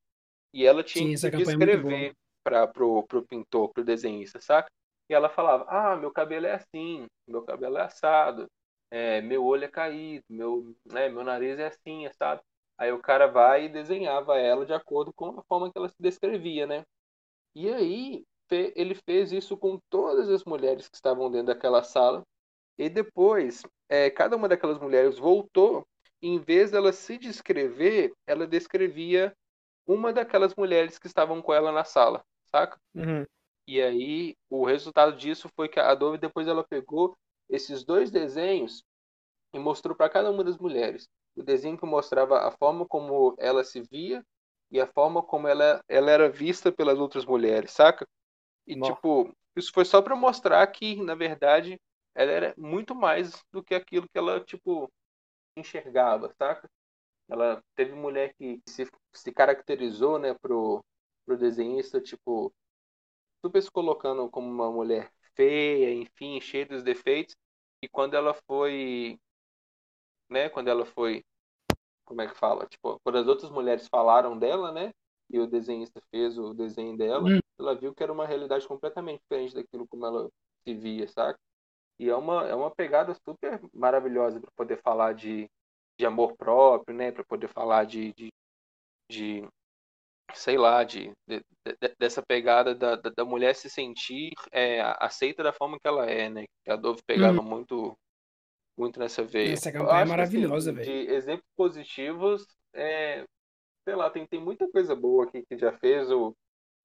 [0.54, 2.12] E ela tinha Sim, que campanha é
[2.44, 4.68] para pro, pro pintor, pro desenhista, saca?
[5.10, 8.46] E ela falava: "Ah, meu cabelo é assim, meu cabelo é assado,
[8.90, 12.42] é, meu olho é caído, meu, né, meu nariz é assim, sabe?"
[12.78, 16.00] Aí o cara vai e desenhava ela de acordo com a forma que ela se
[16.00, 16.84] descrevia, né?
[17.54, 22.24] E aí ele fez isso com todas as mulheres que estavam dentro daquela sala.
[22.78, 25.86] E depois, é, cada uma daquelas mulheres voltou,
[26.22, 29.34] e em vez dela se descrever, ela descrevia
[29.86, 32.78] uma daquelas mulheres que estavam com ela na sala, saca?
[32.94, 33.26] Uhum.
[33.66, 37.16] E aí, o resultado disso foi que a Dove depois ela pegou
[37.50, 38.84] esses dois desenhos
[39.52, 41.08] e mostrou para cada uma das mulheres.
[41.36, 44.24] O desenho que mostrava a forma como ela se via
[44.70, 48.06] e a forma como ela, ela era vista pelas outras mulheres, saca?
[48.66, 48.94] E, Nossa.
[48.94, 51.80] tipo, isso foi só para mostrar que, na verdade,
[52.14, 54.90] ela era muito mais do que aquilo que ela, tipo,
[55.56, 56.68] enxergava, saca?
[57.28, 60.84] Ela teve mulher que se, se caracterizou, né, pro,
[61.26, 62.52] pro desenhista, tipo,
[63.44, 67.36] super se colocando como uma mulher feia, enfim, cheia dos defeitos.
[67.82, 69.18] E quando ela foi,
[70.28, 71.24] né, quando ela foi,
[72.04, 72.66] como é que fala?
[72.66, 74.92] Tipo, quando as outras mulheres falaram dela, né,
[75.30, 77.40] e o desenhista fez o desenho dela, hum.
[77.58, 80.28] ela viu que era uma realidade completamente diferente daquilo como ela
[80.64, 81.38] se via, saca?
[81.98, 85.48] E é uma, é uma pegada super maravilhosa para poder falar de,
[85.98, 87.12] de amor próprio, né?
[87.12, 88.28] Para poder falar de, de,
[89.10, 89.48] de,
[90.34, 95.42] sei lá, de, de, de dessa pegada da, da, da, mulher se sentir é, aceita
[95.42, 96.44] da forma que ela é, né?
[96.64, 97.44] Que a Dove pegava hum.
[97.44, 97.96] muito
[98.76, 99.52] muito nessa veia.
[99.52, 101.06] Essa campanha é maravilhosa, assim, velho.
[101.06, 103.24] De exemplos positivos, é,
[103.84, 106.10] sei lá, tem, tem muita coisa boa aqui que já fez.
[106.10, 106.34] O,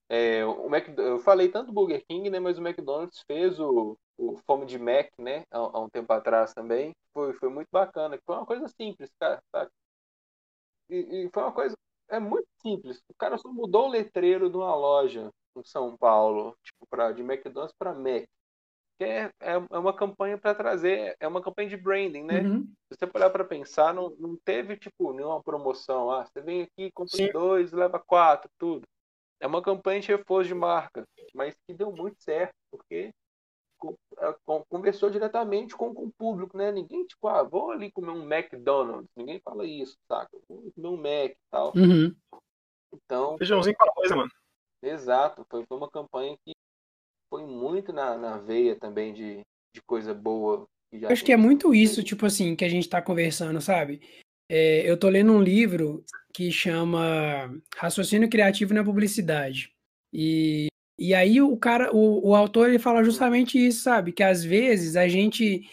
[0.09, 2.39] é, o Mac, eu falei tanto do Burger King, né?
[2.39, 5.43] Mas o McDonald's fez o, o Fome de Mac, né?
[5.49, 6.93] Há, há, um tempo atrás também.
[7.13, 8.19] Foi, foi muito bacana.
[8.25, 9.41] Foi uma coisa simples, cara.
[9.51, 9.71] Sabe?
[10.89, 11.75] E, e foi uma coisa.
[12.09, 13.01] É muito simples.
[13.09, 17.21] O cara só mudou o letreiro de uma loja em São Paulo, tipo, pra, de
[17.21, 18.25] McDonald's para Mac
[18.97, 22.41] que é, é, é uma campanha para trazer, é uma campanha de branding, né?
[22.41, 22.63] Uhum.
[22.63, 26.09] Se você parar para pensar, não, não teve, tipo, nenhuma promoção.
[26.11, 27.31] Ah, você vem aqui, compra Sim.
[27.31, 28.87] dois, leva quatro, tudo.
[29.39, 31.03] É uma campanha de reforço de marca,
[31.33, 33.11] mas que deu muito certo, porque
[34.69, 36.71] conversou diretamente com, com o público, né?
[36.71, 39.09] Ninguém, tipo, ah, vou ali comer um McDonald's.
[39.15, 40.29] Ninguém fala isso, saca?
[40.47, 41.73] Vou comer um Mac e tal.
[41.75, 42.15] Uhum.
[42.93, 43.37] Então.
[43.37, 44.31] Feijãozinho com coisa, mano.
[44.81, 46.53] Exato, foi, foi uma campanha que
[47.29, 49.41] foi muito na, na veia também de,
[49.73, 50.67] de coisa boa.
[50.91, 54.01] Que Acho que é muito isso, tipo assim, que a gente tá conversando, sabe?
[54.49, 56.03] É, eu tô lendo um livro
[56.33, 59.73] que chama Raciocínio Criativo na Publicidade.
[60.13, 60.67] E,
[60.97, 64.11] e aí o cara, o, o autor, ele fala justamente isso, sabe?
[64.11, 65.69] Que às vezes a gente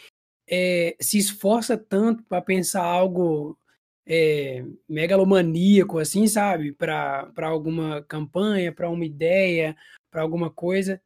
[0.47, 3.57] é, se esforça tanto para pensar algo
[4.05, 6.73] é, megalomaníaco, assim, sabe?
[6.73, 9.75] Para alguma campanha, para uma ideia,
[10.11, 11.01] para alguma coisa.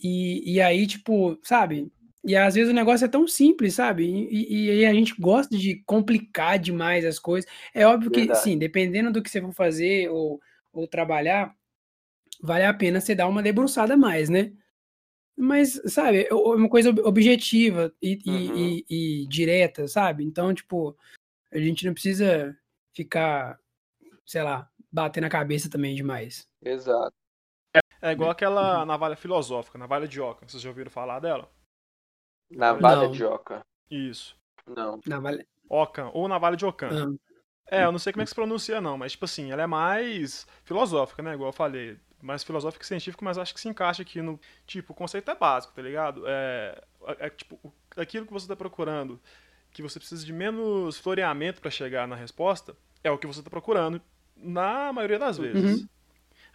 [0.00, 1.90] E, e aí, tipo, sabe?
[2.24, 4.04] E às vezes o negócio é tão simples, sabe?
[4.04, 7.50] E, e, e, a gente gosta de complicar demais as coisas.
[7.72, 8.42] É óbvio que, Verdade.
[8.42, 10.40] sim, dependendo do que você for fazer ou,
[10.72, 11.54] ou trabalhar,
[12.40, 14.52] vale a pena você dar uma debruçada mais, né?
[15.36, 18.56] Mas, sabe, é uma coisa objetiva e, uhum.
[18.56, 20.24] e, e, direta, sabe?
[20.24, 20.96] Então, tipo,
[21.52, 22.56] a gente não precisa
[22.92, 23.58] ficar,
[24.24, 26.48] sei lá, batendo a cabeça também demais.
[26.62, 27.12] Exato.
[28.00, 30.46] É igual aquela navalha filosófica, navalha de Oca.
[30.46, 31.50] Vocês já ouviram falar dela?
[32.50, 33.10] Navalha não.
[33.10, 33.64] de Oca.
[33.90, 34.36] Isso.
[34.66, 35.00] Não.
[35.06, 35.44] Navalha.
[35.68, 36.90] Ocan, ou navalha de Ocan.
[36.90, 37.18] Não.
[37.70, 39.66] É, eu não sei como é que se pronuncia não, mas tipo assim, ela é
[39.66, 41.34] mais filosófica, né?
[41.34, 41.98] Igual eu falei.
[42.24, 44.40] Mais filosófica que científica, mas acho que se encaixa aqui no.
[44.66, 46.24] Tipo, o conceito é básico, tá ligado?
[46.26, 47.60] É, é, é tipo,
[47.94, 49.20] aquilo que você tá procurando,
[49.70, 53.50] que você precisa de menos floreamento para chegar na resposta, é o que você tá
[53.50, 54.00] procurando
[54.34, 55.82] na maioria das vezes.
[55.82, 55.88] Uhum.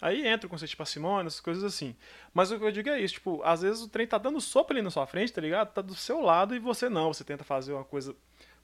[0.02, 1.96] Aí entra o conceito de parcimônia, essas coisas assim.
[2.34, 4.74] Mas o que eu digo é isso, tipo, às vezes o trem tá dando sopa
[4.74, 5.72] ali na sua frente, tá ligado?
[5.72, 7.14] Tá do seu lado e você não.
[7.14, 8.16] Você tenta fazer uma coisa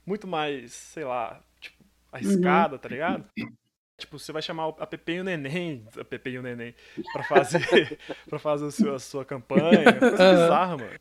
[0.06, 2.80] muito mais, sei lá, tipo, arriscada, uhum.
[2.80, 3.26] tá ligado?
[3.98, 6.76] Tipo, você vai chamar a Pepe e o Neném, a Pepe e o Neném,
[7.14, 7.98] pra fazer,
[8.30, 9.84] pra fazer a sua, a sua campanha.
[9.94, 10.42] Coisa uhum.
[10.42, 11.00] bizarra, mano.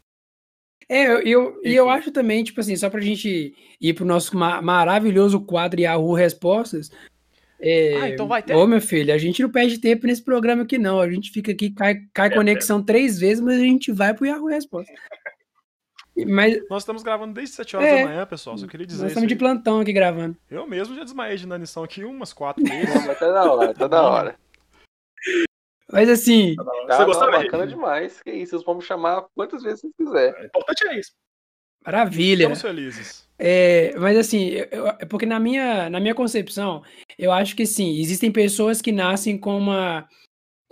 [0.88, 4.36] É, eu, eu, e eu acho também, tipo assim, só pra gente ir pro nosso
[4.36, 6.90] ma maravilhoso quadro Yahoo Respostas,
[7.66, 8.54] é, ah, então vai ter.
[8.54, 11.00] Ô, meu filho, a gente não perde tempo nesse programa aqui, não.
[11.00, 12.84] A gente fica aqui, cai, cai é, conexão é.
[12.84, 14.92] três vezes, mas a gente vai pro Yahoo Resposta.
[16.26, 16.62] Mas...
[16.68, 18.56] Nós estamos gravando desde 7 horas é, da manhã, pessoal.
[18.56, 20.36] Só queria dizer Nós estamos de plantão aqui gravando.
[20.50, 23.06] Eu mesmo já desmaiei de inanição aqui umas quatro vezes.
[23.06, 24.36] mas tá da hora, tá da hora.
[25.90, 26.54] Mas assim.
[26.56, 27.30] Tá, você gostou?
[27.30, 28.22] Bacana demais.
[28.22, 30.42] Que isso, vocês vamos chamar quantas vezes vocês quiserem.
[30.42, 31.12] O importante é isso.
[31.84, 32.44] Maravilha.
[32.44, 33.28] Estamos felizes.
[33.38, 36.82] É, mas assim, eu, é porque na minha, na minha concepção,
[37.18, 40.08] eu acho que sim, existem pessoas que nascem com uma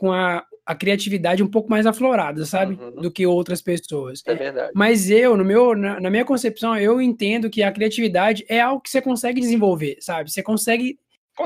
[0.02, 2.74] com a, a criatividade um pouco mais aflorada, sabe?
[2.74, 3.02] Uhum.
[3.02, 4.20] Do que outras pessoas.
[4.26, 4.72] É verdade.
[4.74, 8.80] Mas eu, no meu, na, na minha concepção, eu entendo que a criatividade é algo
[8.80, 10.32] que você consegue desenvolver, sabe?
[10.32, 10.98] Você consegue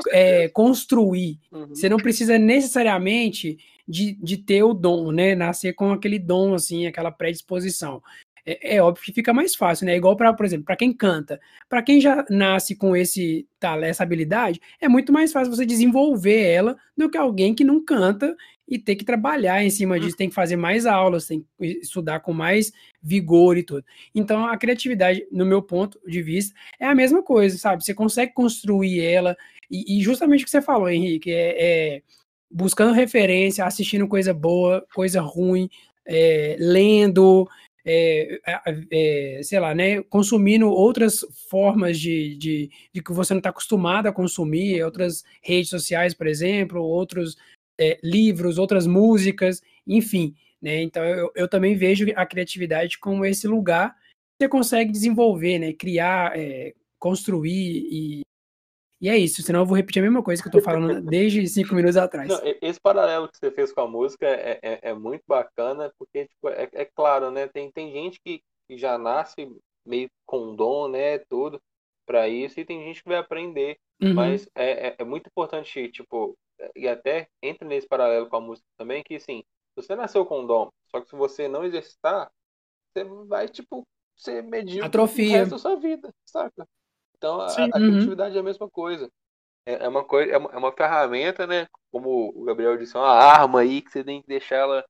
[0.09, 1.39] é, construir.
[1.51, 1.67] Uhum.
[1.67, 5.35] Você não precisa necessariamente de, de ter o dom, né?
[5.35, 8.01] Nascer com aquele dom, assim, aquela predisposição.
[8.47, 9.97] É, é óbvio que fica mais fácil, né?
[9.97, 11.39] Igual para, por exemplo, para quem canta.
[11.67, 16.41] Para quem já nasce com esse tal, essa habilidade, é muito mais fácil você desenvolver
[16.41, 18.33] ela do que alguém que não canta
[18.65, 22.19] e ter que trabalhar em cima disso, tem que fazer mais aulas, tem que estudar
[22.19, 22.71] com mais
[23.01, 23.85] vigor e tudo.
[24.13, 27.83] Então, a criatividade, no meu ponto de vista, é a mesma coisa, sabe?
[27.83, 29.37] Você consegue construir ela,
[29.71, 32.01] e, e justamente o que você falou, Henrique, é, é
[32.51, 35.69] buscando referência, assistindo coisa boa, coisa ruim,
[36.05, 37.47] é, lendo,
[37.89, 38.39] é,
[38.91, 44.07] é, sei lá, né, consumindo outras formas de, de, de que você não está acostumado
[44.07, 47.37] a consumir, outras redes sociais, por exemplo, outros
[47.79, 50.35] é, livros, outras músicas, enfim.
[50.61, 50.81] Né?
[50.81, 55.71] Então eu, eu também vejo a criatividade como esse lugar que você consegue desenvolver, né?
[55.71, 58.21] criar, é, construir e,
[58.99, 61.47] e é isso, senão eu vou repetir a mesma coisa que eu tô falando desde
[61.47, 62.27] cinco minutos atrás.
[62.27, 66.25] Não, esse paralelo que você fez com a música é, é, é muito bacana, porque
[66.25, 67.47] tipo, é, é, claro, né?
[67.47, 69.47] Tem, tem gente que, que já nasce
[69.85, 71.19] meio com dom, né?
[71.29, 71.61] Tudo
[72.07, 73.77] para isso, e tem gente que vai aprender.
[74.01, 74.13] Uhum.
[74.13, 76.35] Mas é, é, é, muito importante, tipo,
[76.75, 79.43] e até entra nesse paralelo com a música também, que assim,
[79.75, 82.31] você nasceu com dom, só que se você não exercitar,
[82.93, 83.83] você vai, tipo,
[84.15, 85.29] ser medíocre Atrofia.
[85.29, 86.67] o resto da sua vida, saca?
[87.17, 87.71] Então, a, a uhum.
[87.71, 89.09] criatividade é a mesma coisa.
[89.67, 91.67] É, é uma coisa, é uma, é uma, ferramenta, né?
[91.91, 94.85] Como o Gabriel disse, é uma arma aí que você tem que deixar ela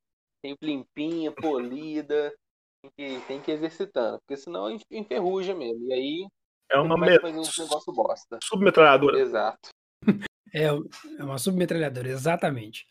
[0.45, 2.33] sempre limpinha, polida,
[2.81, 5.87] tem que, tem que ir exercitando, porque senão enferruja mesmo.
[5.87, 6.27] E aí
[6.69, 7.19] é uma met...
[7.19, 8.39] fazer um negócio bosta.
[8.43, 9.19] Submetralhadora.
[9.19, 9.69] Exato.
[10.53, 12.87] É, é uma submetralhadora, exatamente.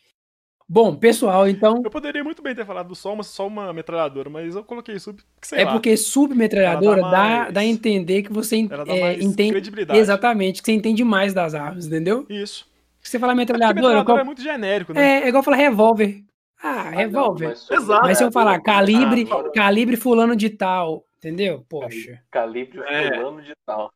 [0.69, 1.81] Bom, pessoal, então.
[1.81, 5.21] Eu poderia muito bem ter falado só uma, só uma metralhadora, mas eu coloquei sub.
[5.53, 5.71] é lá.
[5.71, 7.53] porque submetralhadora dá, mais...
[7.53, 8.57] dá, a entender que você
[8.87, 9.51] é, entende.
[9.51, 9.97] Credibilidade.
[9.97, 12.25] Exatamente, que você entende mais das armas, entendeu?
[12.29, 12.69] Isso.
[13.01, 13.71] Você fala metralhadora.
[13.71, 14.19] É, metralhadora qual...
[14.19, 15.21] é muito genérico, né?
[15.21, 16.21] É, é igual falar revólver.
[16.61, 17.45] Ah, revólver.
[17.45, 17.71] Ah, mas...
[17.71, 18.01] Exato.
[18.05, 21.65] Mas se eu falar calibre, ah, calibre fulano de tal, entendeu?
[21.69, 22.21] Poxa.
[22.29, 23.15] Calibre é.
[23.15, 23.93] fulano de tal.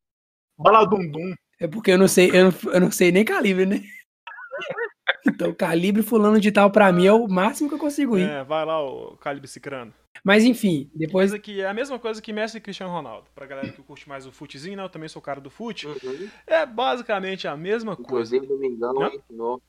[0.58, 1.34] Baladundum.
[1.60, 3.82] É porque eu não sei, eu não, eu não sei nem calibre, né?
[5.26, 8.30] Então, calibre fulano de tal pra mim é o máximo que eu consigo ir.
[8.30, 9.94] É, vai lá o calibre cicrano.
[10.24, 11.34] Mas enfim, depois.
[11.40, 13.28] que é a mesma coisa que Messi e Cristiano Ronaldo.
[13.34, 14.84] Pra galera que curte mais o futezinho, né?
[14.84, 15.88] Eu também sou cara do fute.
[15.88, 16.30] Uhum.
[16.46, 18.54] É basicamente a mesma Inclusive, coisa.
[18.54, 19.62] Inclusive, Domingão ensinou.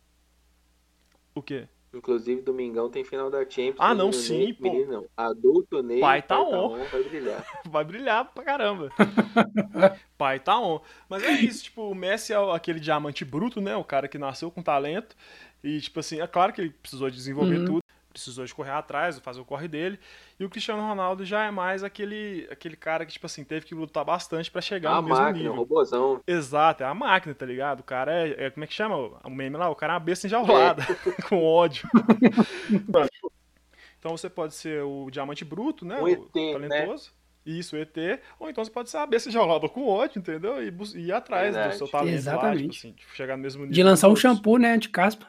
[1.35, 1.67] O quê?
[1.95, 3.77] Inclusive, Domingão tem final da Champions.
[3.79, 4.63] Ah, não, sim, Ney, pô.
[4.63, 5.07] Menino, não.
[5.15, 6.01] Adulto Ney.
[6.01, 6.51] Pai tá, pai on.
[6.51, 6.85] tá on.
[6.85, 7.47] Vai brilhar.
[7.69, 8.91] vai brilhar pra caramba.
[10.17, 10.81] pai tá on.
[11.09, 13.77] Mas é isso, tipo, o Messi é aquele diamante bruto, né?
[13.77, 15.15] O cara que nasceu com talento.
[15.63, 17.65] E, tipo assim, é claro que ele precisou desenvolver uhum.
[17.67, 17.83] tudo,
[18.13, 19.99] precisou de correr atrás, fazer o corre dele.
[20.39, 23.75] E o Cristiano Ronaldo já é mais aquele, aquele cara que, tipo assim, teve que
[23.75, 25.55] lutar bastante para chegar a no mesmo máquina, nível.
[25.55, 26.21] Robozão.
[26.27, 27.81] Exato, é a máquina, tá ligado?
[27.81, 29.71] O cara é, é como é que chama o meme lá?
[29.71, 31.23] O cara é uma besta enjaulada, é.
[31.29, 31.89] com ódio.
[33.99, 35.99] então você pode ser o diamante bruto, né?
[35.99, 37.11] Um o ET, talentoso.
[37.11, 37.23] Né?
[37.45, 37.97] Isso, ET.
[38.39, 40.63] Ou então você pode ser a besta enjaulada com ódio, entendeu?
[40.63, 41.75] E, e ir atrás Verdade.
[41.75, 42.63] do seu talento Exatamente.
[42.63, 43.75] lá, tipo assim, chegar no mesmo nível.
[43.75, 45.27] De lançar um shampoo, né, anti-caspa.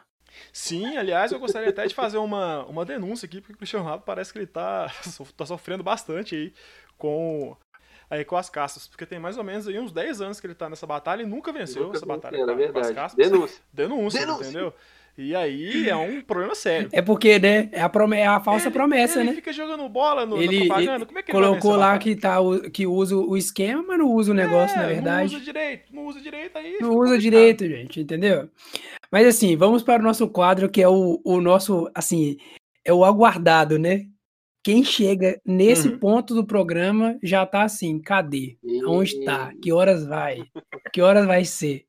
[0.51, 4.03] Sim, aliás, eu gostaria até de fazer uma, uma denúncia aqui, porque o Cristiano Ronaldo
[4.05, 4.91] parece que ele tá,
[5.37, 6.53] tá sofrendo bastante aí
[6.97, 7.55] com,
[8.09, 10.55] aí com as caças, porque tem mais ou menos aí uns 10 anos que ele
[10.55, 12.73] tá nessa batalha e nunca venceu nunca essa batalha com, verdade.
[12.73, 13.17] com as caças.
[13.17, 13.61] Denúncia.
[13.71, 14.43] Denúncia, denúncia.
[14.43, 14.73] entendeu?
[15.15, 16.89] E aí é um problema sério.
[16.91, 17.69] É porque, né?
[17.71, 19.29] É a, prome é a falsa ele, promessa, ele né?
[19.31, 21.05] Ele fica jogando bola no, ele, propaganda.
[21.05, 22.37] Como é que ele colocou lá que, tá,
[22.73, 25.31] que usa o esquema, mas não usa o negócio, é, na verdade.
[25.33, 26.77] Não usa direito, não usa direito aí.
[26.81, 28.49] Não usa direito, gente, entendeu?
[29.13, 32.35] Mas assim, vamos para o nosso quadro, que é o, o nosso, assim,
[32.83, 34.07] é o aguardado, né?
[34.63, 35.99] Quem chega nesse uhum.
[35.99, 38.57] ponto do programa já tá assim, cadê?
[38.87, 39.53] Onde tá?
[39.61, 40.43] Que horas vai?
[40.91, 41.85] Que horas vai ser?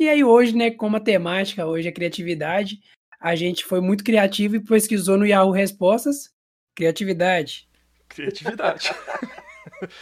[0.00, 2.80] E aí hoje, né, como a temática hoje é criatividade,
[3.20, 6.32] a gente foi muito criativo e pesquisou no Yahoo Respostas,
[6.74, 7.68] criatividade.
[8.08, 8.90] Criatividade.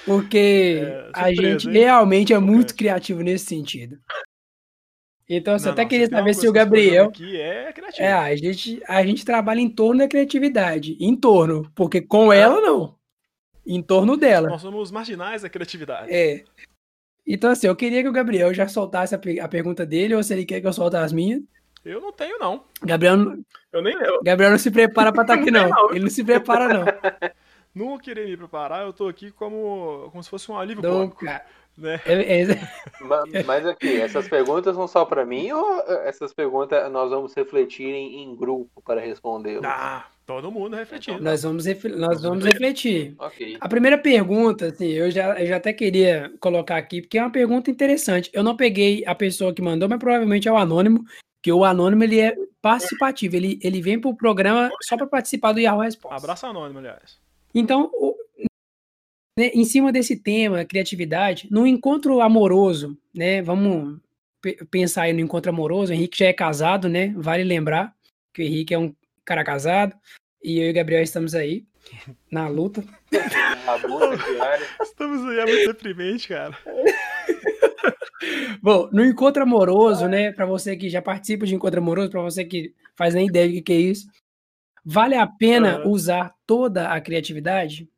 [0.06, 1.74] Porque é, a gente hein?
[1.74, 4.00] realmente é muito criativo nesse sentido.
[5.32, 7.06] Então, você não, até não, queria saber se o Gabriel.
[7.06, 8.02] Aqui é criativo.
[8.02, 10.96] É, a gente, a gente trabalha em torno da criatividade.
[10.98, 11.70] Em torno.
[11.72, 12.96] Porque com ela, não.
[13.64, 14.48] Em torno dela.
[14.48, 16.12] Nós somos marginais da criatividade.
[16.12, 16.42] É.
[17.24, 20.32] Então, assim, eu queria que o Gabriel já soltasse a, a pergunta dele, ou se
[20.32, 21.40] ele quer que eu solte as minhas.
[21.84, 22.64] Eu não tenho, não.
[22.82, 23.36] Gabriel,
[23.72, 24.20] eu nem eu.
[24.24, 25.68] Gabriel não se prepara pra estar tá aqui, não.
[25.68, 25.90] não.
[25.90, 26.84] Ele não se prepara, não.
[27.72, 31.46] Não querer me preparar, eu tô aqui como, como se fosse um alívio não, Cara.
[31.80, 32.00] Né?
[32.06, 32.46] É, é,
[33.00, 37.34] Ma- Mas aqui, essas perguntas são só pra mim ou eh, essas perguntas nós vamos
[37.34, 39.64] refletir em, em grupo para respondê-las?
[39.64, 41.20] Ah, todo mundo refletindo.
[41.22, 41.64] nós vamos,
[41.96, 43.14] nós vamos refletir.
[43.18, 43.56] Ok.
[43.60, 47.32] A primeira pergunta, assim, eu já, eu já até queria colocar aqui, porque é uma
[47.32, 48.30] pergunta interessante.
[48.32, 51.04] Eu não peguei a pessoa que mandou, mas provavelmente é o anônimo,
[51.42, 55.60] que o anônimo ele é participativo, ele, ele vem pro programa só para participar do
[55.60, 56.16] Yahoo Resposta.
[56.16, 57.18] Abraço anônimo, aliás.
[57.54, 58.14] Então, o-
[59.38, 63.40] né, em cima desse tema, criatividade, no encontro amoroso, né?
[63.42, 63.98] Vamos
[64.40, 65.92] pe- pensar aí no encontro amoroso.
[65.92, 67.12] O Henrique já é casado, né?
[67.16, 67.94] Vale lembrar
[68.34, 68.94] que o Henrique é um
[69.24, 69.94] cara casado
[70.42, 71.64] e eu e o Gabriel estamos aí
[72.30, 72.84] na luta.
[73.66, 74.66] A luta diária.
[74.82, 76.56] Estamos aí, é muito deprimente, cara.
[78.62, 80.30] Bom, no encontro amoroso, né?
[80.32, 83.62] Para você que já participa de encontro amoroso, para você que faz nem ideia do
[83.62, 84.06] que é isso,
[84.84, 87.88] vale a pena usar toda a criatividade?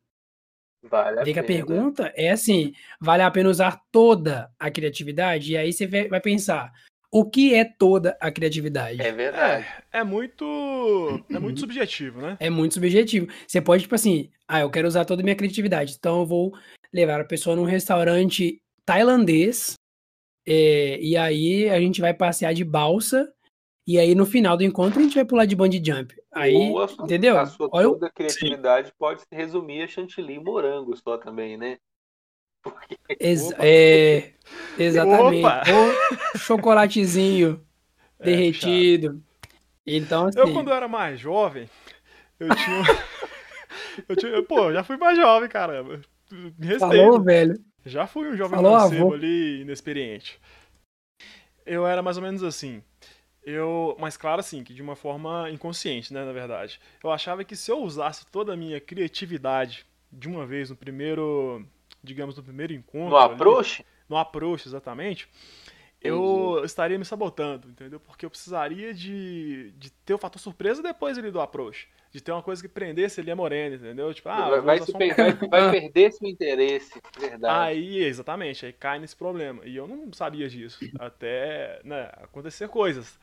[0.83, 1.43] Vale a pena.
[1.43, 5.53] pergunta é assim: vale a pena usar toda a criatividade?
[5.53, 6.71] E aí você vai vai pensar:
[7.13, 9.01] o que é toda a criatividade?
[9.01, 9.65] É verdade.
[9.91, 11.23] É, é muito.
[11.29, 12.37] É muito subjetivo, né?
[12.39, 13.27] É muito subjetivo.
[13.47, 16.53] Você pode, tipo assim, ah, eu quero usar toda a minha criatividade, então eu vou
[16.91, 19.75] levar a pessoa num restaurante tailandês,
[20.45, 23.31] é, e aí a gente vai passear de balsa,
[23.85, 26.15] e aí no final do encontro a gente vai pular de bungee jump.
[26.31, 27.37] Aí, Ou a sua, entendeu?
[27.37, 31.77] A sua Olha toda criatividade pode se resumir a chantilly e morango só também, né?
[33.19, 33.65] Ex- Opa.
[33.65, 34.33] é,
[34.77, 35.45] exatamente.
[35.45, 35.63] Opa.
[35.69, 37.63] Ou chocolatezinho
[38.19, 39.21] É, derretido.
[39.85, 41.69] Então, assim, Eu, quando eu era mais jovem,
[42.39, 42.83] eu tinha.
[44.07, 44.43] eu tinha.
[44.43, 45.99] Pô, já fui mais jovem, caramba.
[46.31, 46.87] Me respeita.
[46.87, 47.53] falou, velho.
[47.85, 50.39] Já fui um jovem Falou, mancebo ali, inexperiente.
[51.65, 52.81] Eu era mais ou menos assim.
[53.45, 56.79] Eu, mas claro assim, que de uma forma inconsciente, né, na verdade.
[57.03, 61.65] Eu achava que se eu usasse toda a minha criatividade de uma vez no primeiro,
[62.03, 65.27] digamos, no primeiro encontro, No ali, approach, no approach exatamente,
[66.03, 67.99] eu estaria me sabotando, entendeu?
[67.99, 71.87] Porque eu precisaria de, de ter o fator surpresa depois ali do approach.
[72.11, 74.13] De ter uma coisa que prendesse ali a morena, entendeu?
[74.13, 77.01] Tipo, ah, vai, um per- vai- vai perder seu interesse.
[77.19, 77.71] Verdade.
[77.71, 79.65] Aí, exatamente, aí cai nesse problema.
[79.65, 83.17] E eu não sabia disso, até né, acontecer coisas.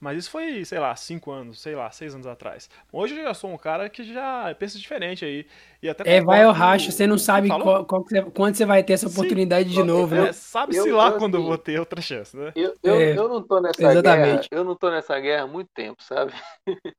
[0.00, 2.68] Mas isso foi, sei lá, cinco anos, sei lá, seis anos atrás.
[2.92, 5.46] Hoje eu já sou um cara que já pensa diferente aí.
[5.82, 8.22] E até É, vai ao com racha, o- você não sabe qual- qual que você-
[8.30, 9.14] quando você vai ter essa Sim.
[9.14, 10.32] oportunidade de novo, É, né?
[10.32, 12.52] Sabe-se lá eu, quando eu vou ter outra chance, né?
[12.54, 14.48] Eu, eu, É, eu não tô nessa exatamente.
[14.48, 14.48] guerra.
[14.50, 16.32] Eu não tô nessa guerra há muito tempo, sabe?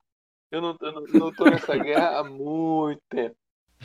[0.50, 3.36] Eu não, eu não, não tô nessa guerra há muito tempo.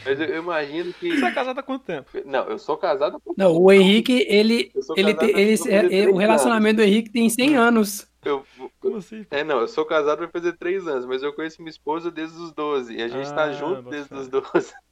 [0.05, 1.17] Mas eu, eu imagino que.
[1.17, 2.09] Você é casado há quanto tempo?
[2.25, 5.67] Não, eu sou casado há pouco Não, o Henrique, ele, ele, tem- há- ele, vou
[5.67, 8.07] fazer é- é- o relacionamento do Henrique tem 100 anos.
[8.25, 8.45] Eu,
[8.79, 9.25] Como assim?
[9.29, 12.37] é, não, eu sou casado vai fazer três anos, mas eu conheço minha esposa desde
[12.37, 12.95] os 12.
[12.95, 14.73] E a gente tá Ah, junto bota desde os 12.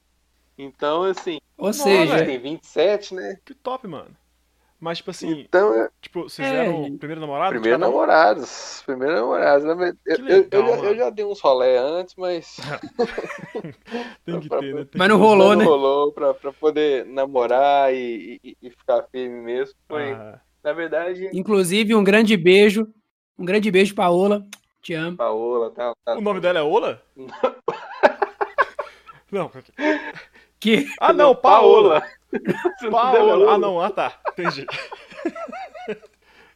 [0.58, 3.38] Então, assim, Ou seja, a gente tem 27, né?
[3.44, 4.16] Que top, mano.
[4.82, 7.52] Mas, tipo assim, Então, é tipo, vocês É, eram primeiro namorado?
[7.52, 8.82] primeiro cada namorados.
[8.84, 9.64] Primeiro namorados.
[9.64, 9.94] né?
[10.08, 10.84] Eu, eu- eu já, mano.
[10.86, 12.58] eu já dei uns rolé antes, mas
[14.26, 14.86] Tem que ter, né?
[14.86, 15.66] Tem Mas não que- rolou, não né?
[15.66, 19.76] rolou pra, pra poder namorar e, e- e ficar firme mesmo.
[19.88, 22.88] Foi, Ah, na verdade, inclusive um grande beijo,
[23.38, 24.44] um grande beijo, Paola,
[24.82, 25.16] te amo.
[25.16, 26.18] Paola, tá, tá.
[26.18, 27.00] o nome dela é Ola?
[29.32, 29.50] Não.
[30.60, 31.94] Que, Ah, não, Paola.
[31.94, 32.14] Não deve
[32.92, 33.34] Paola.
[33.36, 33.54] Ola.
[33.54, 34.20] Ah, não, ah, tá.
[34.30, 34.66] Entendi.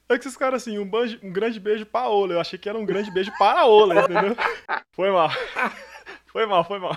[0.08, 2.34] É que esses caras assim, um, banjo- um grande beijo pra Ola.
[2.34, 4.36] Eu achei que era um grande beijo para Ola, entendeu?
[4.92, 5.30] Foi mal.
[6.28, 6.96] Foi mal, foi mal.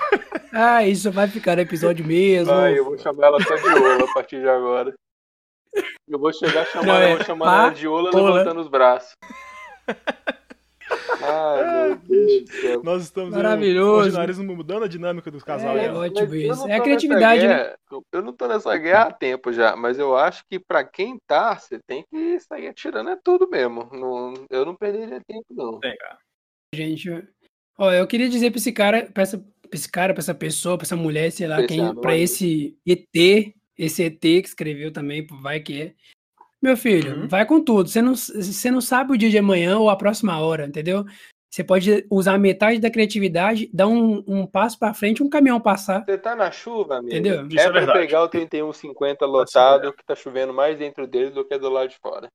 [0.52, 2.52] ah, isso vai ficar no episódio mesmo.
[2.54, 4.92] Vai, eu vou chamar ela só de Ola a partir de agora.
[6.08, 8.10] Eu vou chegar chamando, é eu vou chamar Pa- ela de Ola.
[8.12, 9.12] levantando os braços.
[11.22, 12.82] Ai, meu Deus do céu.
[12.82, 13.90] Nós estamos Maravilhoso.
[13.92, 16.00] o ordinarismo mudando a dinâmica dos casal É, ó.
[16.04, 16.68] ótimo isso.
[16.68, 17.54] É a criatividade, né?
[17.64, 17.76] guerra-
[18.12, 21.56] Eu não tô nessa guerra há tempo já, mas eu acho que pra quem tá,
[21.56, 23.88] você tem que sair atirando é tudo mesmo.
[23.92, 25.80] Não, eu não perderia tempo, não.
[26.74, 27.08] Gente,
[27.78, 30.76] ó, eu queria dizer pra esse cara, pra essa, pra esse cara, pra essa pessoa,
[30.76, 34.92] pra essa mulher, sei lá, Pra esse quem, pra esse ET, esse ET que escreveu
[34.92, 35.94] também, vai que é.
[36.62, 37.28] Meu filho, Uhum.
[37.28, 37.88] vai com tudo.
[37.88, 41.04] Você não, você não sabe o dia de amanhã ou a próxima hora, entendeu?
[41.50, 46.04] Você pode usar metade da criatividade, dar um, um passo pra frente, um caminhão passar,
[46.04, 47.14] Você tá na chuva, amigo?
[47.14, 47.46] entendeu?
[47.48, 51.44] Isso é é pra pegar o 3150 lotado, que tá chovendo mais dentro dele do
[51.46, 52.28] que do lado de fora.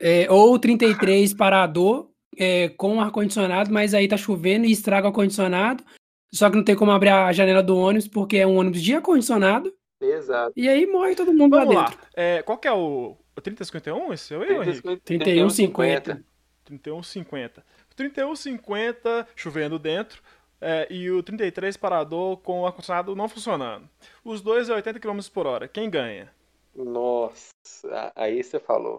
[0.00, 5.84] É, ou 33 parador é, com ar-condicionado, mas aí tá chovendo e estraga o ar-condicionado.
[6.32, 8.94] Só que não tem como abrir a janela do ônibus, porque é um ônibus de
[8.94, 9.72] ar-condicionado.
[10.00, 10.52] Exato.
[10.56, 11.98] E aí morre todo mundo lá Vamos dentro.
[11.98, 12.08] lá.
[12.14, 14.12] É, qual que é o, o 3051?
[14.12, 14.88] Esse é o eu, Henrique?
[14.88, 16.22] 31,50.
[16.64, 17.64] 3150.
[17.94, 20.22] 3150 chovendo dentro
[20.60, 23.88] é, e o 33 parador com o ar-condicionado não funcionando.
[24.24, 25.68] Os dois é 80 km por hora.
[25.68, 26.30] Quem ganha?
[26.74, 28.98] Nossa, aí você falou.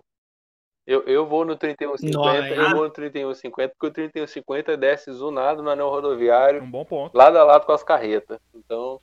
[0.86, 5.70] Eu, eu vou no 3150, eu vou no 3150, porque o 3150 desce zonado no
[5.70, 6.64] anel rodoviário.
[6.64, 7.16] Um bom ponto.
[7.16, 8.40] Lado a lado com as carretas.
[8.56, 9.02] Então,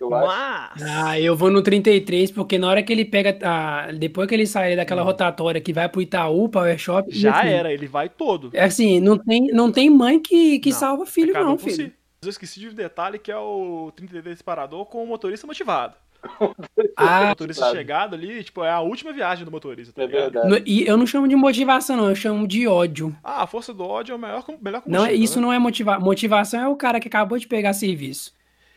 [0.00, 0.28] eu Mas...
[0.28, 0.84] acho.
[0.86, 3.38] Ah, eu vou no 33, porque na hora que ele pega.
[3.42, 3.92] A...
[3.92, 5.06] Depois que ele sair daquela hum.
[5.06, 7.08] rotatória que vai pro Itaú, Power Shop.
[7.10, 8.50] Já era, ele vai todo.
[8.52, 11.74] É assim, não tem, não tem mãe que, que não, salva filho, é não, filho.
[11.74, 11.92] Si.
[12.22, 15.94] Eu esqueci de um detalhe que é o 33 disparador com o motorista motivado.
[16.96, 19.92] Ah, o motorista chegado ali, tipo, é a última viagem do motorista.
[19.92, 20.64] Tá é verdade.
[20.66, 23.16] E eu não chamo de motivação, não, eu chamo de ódio.
[23.22, 25.46] Ah, a força do ódio é o melhor, melhor Não, isso né?
[25.46, 26.04] não é motivação.
[26.04, 28.32] Motivação é o cara que acabou de pegar serviço.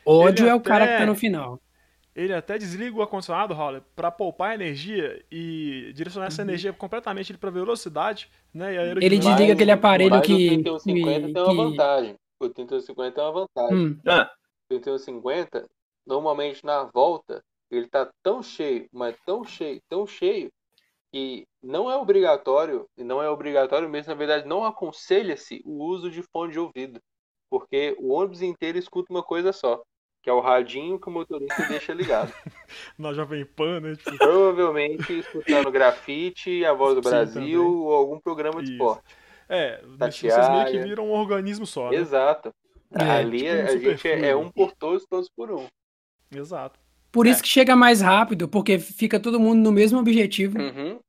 [0.06, 1.62] Ódio Ele é o cara que tá no final.
[2.14, 6.50] Ele até desliga o ar-condicionado, Holler, para poupar energia e direcionar essa uhum.
[6.50, 8.76] energia completamente para velocidade, né?
[8.92, 10.34] Ele desliga aquele aparelho que.
[10.34, 12.16] O 3150 que, tem uma vantagem.
[12.40, 13.78] O 3150 é uma vantagem.
[13.78, 14.00] Hum.
[14.06, 14.30] Ah.
[14.66, 15.70] O 3150
[16.06, 20.52] normalmente na volta ele está tão cheio, mas tão cheio, tão cheio,
[21.12, 26.10] que não é obrigatório, e não é obrigatório mesmo, na verdade, não aconselha-se o uso
[26.10, 27.02] de fone de ouvido,
[27.50, 29.82] porque o ônibus inteiro escuta uma coisa só,
[30.22, 32.32] que é o radinho que o motorista deixa ligado.
[32.98, 33.96] Na Jovem Pan, né?
[33.96, 34.18] Tipo...
[34.18, 37.58] Provavelmente escutando grafite, A Voz do Sim, Brasil também.
[37.58, 38.74] ou algum programa de Isso.
[38.74, 39.16] esporte.
[39.50, 41.98] É, vocês meio que viram um organismo só, né?
[41.98, 42.54] Exato.
[42.94, 45.68] É, Ali tipo um a gente é, é um por todos, todos por um.
[46.34, 46.80] Exato.
[47.12, 47.44] Por isso é.
[47.44, 50.58] que chega mais rápido, porque fica todo mundo no mesmo objetivo.
[50.58, 51.00] Uhum.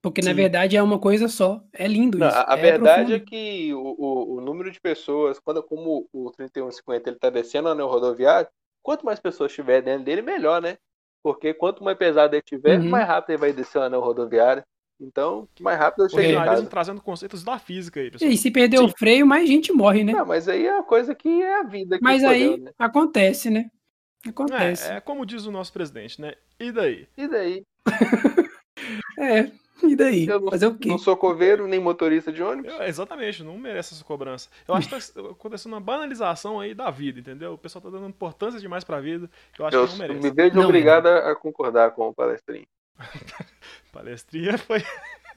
[0.00, 0.28] Porque Sim.
[0.28, 1.60] na verdade é uma coisa só.
[1.72, 2.36] É lindo Não, isso.
[2.46, 3.14] A, é verdade profundo.
[3.14, 7.64] é que o, o, o, número de pessoas, quando como o 3150 ele está descendo
[7.64, 8.48] no anel rodoviário,
[8.88, 10.78] quanto mais pessoas tiver dentro dele, melhor, né?
[11.22, 12.88] Porque quanto mais pesado ele tiver, uhum.
[12.88, 14.64] mais rápido ele vai descer o anel rodoviário.
[14.98, 16.64] Então, mais rápido eu chego em casa.
[16.64, 18.84] trazendo conceitos da física aí, E se perder Sim.
[18.84, 20.14] o freio, mais gente morre, né?
[20.14, 21.98] Não, mas aí é a coisa que é a vida.
[22.00, 22.72] mas aí né?
[22.78, 23.66] acontece, né?
[24.26, 24.90] Acontece.
[24.90, 26.32] É, é como diz o nosso presidente, né?
[26.58, 27.06] E daí?
[27.14, 27.66] E daí?
[29.20, 29.50] é,
[29.82, 30.26] e daí?
[30.26, 30.88] Eu não, Fazer o quê?
[30.88, 32.72] não sou coveiro nem motorista de ônibus.
[32.72, 34.48] Eu, exatamente, não merece essa cobrança.
[34.66, 37.52] Eu acho que tá acontecendo uma banalização aí da vida, entendeu?
[37.54, 40.20] O pessoal tá dando importância demais pra vida, que eu acho eu que não merece.
[40.20, 42.66] Me vejo obrigado a concordar com o palestrinho.
[43.92, 44.82] palestrinha foi.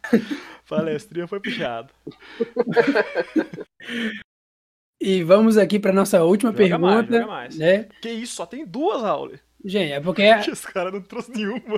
[0.67, 1.93] palestrinha foi puxado.
[4.99, 7.11] E vamos aqui para nossa última joga pergunta.
[7.11, 7.57] Mais, mais.
[7.57, 7.87] Né?
[8.01, 9.33] Que isso, só tem duas, Raul.
[9.63, 10.23] Gente, é porque.
[10.51, 11.77] Os caras não trouxe nenhuma.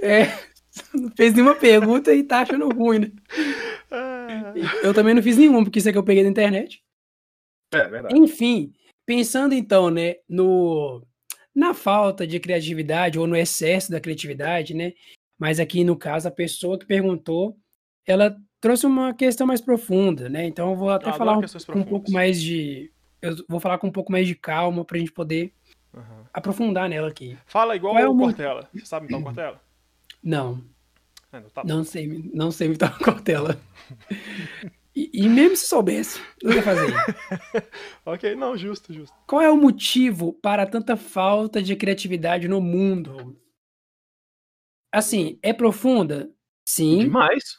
[0.00, 0.26] é,
[0.94, 3.12] não fez nenhuma pergunta e tá achando ruim, né?
[4.82, 6.82] Eu também não fiz nenhuma, porque isso é que eu peguei da internet.
[7.72, 8.16] É, verdade.
[8.16, 8.72] Enfim,
[9.06, 11.02] pensando então, né, no
[11.54, 14.92] na falta de criatividade ou no excesso da criatividade, né?
[15.38, 17.56] Mas aqui no caso a pessoa que perguntou,
[18.04, 20.46] ela trouxe uma questão mais profunda, né?
[20.46, 21.42] Então eu vou até eu falar um,
[21.76, 22.90] um pouco mais de.
[23.22, 25.52] Eu vou falar com um pouco mais de calma pra gente poder
[25.94, 26.24] uhum.
[26.32, 27.38] aprofundar nela aqui.
[27.46, 28.68] Fala igual é o Cortella.
[28.72, 29.63] Você sabe imitar o Cortella?
[30.24, 30.64] Não.
[31.30, 33.60] É, não, tá não, sei, não sei imitar o Cortella.
[34.96, 36.94] e, e, mesmo se soubesse, eu ia fazer.
[38.06, 39.14] ok, não, justo, justo.
[39.26, 43.38] Qual é o motivo para tanta falta de criatividade no mundo?
[44.90, 46.30] Assim, é profunda?
[46.64, 47.00] Sim.
[47.00, 47.58] Demais.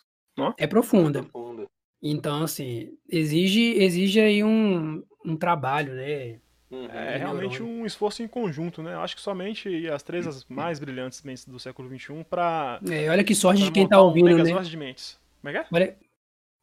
[0.57, 1.23] É profunda.
[1.23, 1.67] profunda.
[2.01, 6.39] Então, assim, exige, exige aí um, um trabalho, né?
[6.71, 6.85] Uhum.
[6.89, 8.93] É realmente um esforço em conjunto, né?
[8.93, 12.79] Eu acho que somente as três as mais brilhantes mentes do século XXI para.
[12.89, 14.61] É, olha que sorte de quem tá ouvindo, um né?
[14.61, 15.19] de mentes.
[15.41, 15.67] Como é que é?
[15.71, 15.97] Olha,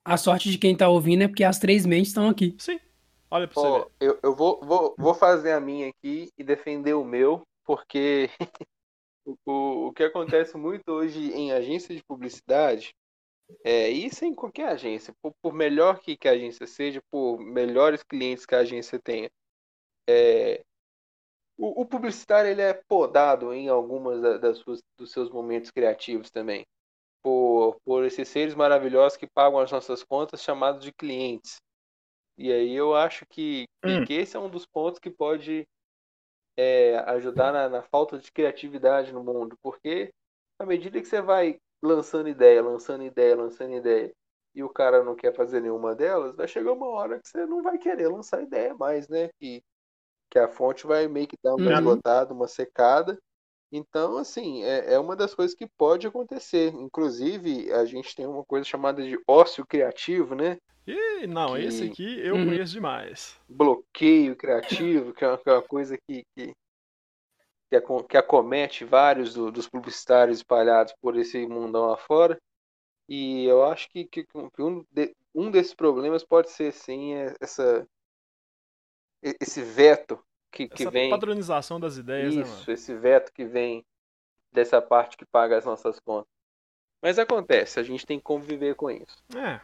[0.05, 2.55] a sorte de quem tá ouvindo é porque as três mentes estão aqui.
[2.59, 2.81] Sim.
[3.31, 3.91] Olha pra oh, você ver.
[4.01, 8.29] Eu, eu vou, vou, vou fazer a minha aqui e defender o meu, porque
[9.47, 12.93] o, o que acontece muito hoje em agências de publicidade
[13.65, 18.03] é, isso em qualquer agência, por, por melhor que, que, a agência seja, por melhores
[18.03, 19.31] clientes que a agência tenha,
[20.09, 20.63] é,
[21.57, 26.65] o, o, publicitário ele é podado em algumas das suas, dos seus momentos criativos também,
[27.23, 31.61] por, por esses seres maravilhosos que pagam as nossas contas chamados de clientes.
[32.37, 34.05] E aí eu acho que, hum.
[34.05, 35.67] que esse é um dos pontos que pode
[36.57, 40.11] é, ajudar na, na falta de criatividade no mundo, porque
[40.59, 44.13] à medida que você vai lançando ideia, lançando ideia, lançando ideia,
[44.55, 47.63] e o cara não quer fazer nenhuma delas, vai chegar uma hora que você não
[47.63, 49.31] vai querer lançar ideia mais, né?
[49.39, 49.63] Que,
[50.33, 51.75] que a fonte vai meio que dar uma uhum.
[51.75, 53.19] esgotada, uma secada.
[53.71, 56.73] Então, assim, é, é uma das coisas que pode acontecer.
[56.75, 60.57] Inclusive, a gente tem uma coisa chamada de ócio criativo, né?
[60.87, 61.65] Ih, não, que...
[61.65, 62.47] esse aqui eu uhum.
[62.47, 63.39] conheço demais.
[63.47, 66.55] Bloqueio criativo, que é uma é coisa que, que
[67.71, 72.39] que, que acomete vários do, dos publicitários espalhados por esse mundão afora.
[73.09, 77.35] E eu acho que, que, que um, de, um desses problemas pode ser, sim, é
[77.41, 77.87] essa,
[79.23, 80.19] esse veto
[80.51, 81.09] que, que essa vem.
[81.11, 82.73] padronização das ideias, Isso, né, mano?
[82.73, 83.85] esse veto que vem
[84.53, 86.31] dessa parte que paga as nossas contas.
[87.01, 89.17] Mas acontece, a gente tem que conviver com isso.
[89.37, 89.61] É.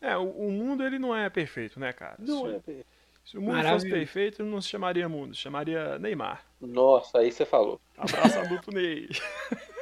[0.00, 2.16] É, o, o mundo ele não é perfeito, né, cara?
[2.18, 2.86] Não se, é perfeito.
[3.24, 3.94] se o mundo fosse Maravilha.
[3.96, 6.44] perfeito, ele não se chamaria mundo, se chamaria Neymar.
[6.60, 7.80] Nossa, aí você falou.
[7.96, 9.08] Abraço adulto Ney.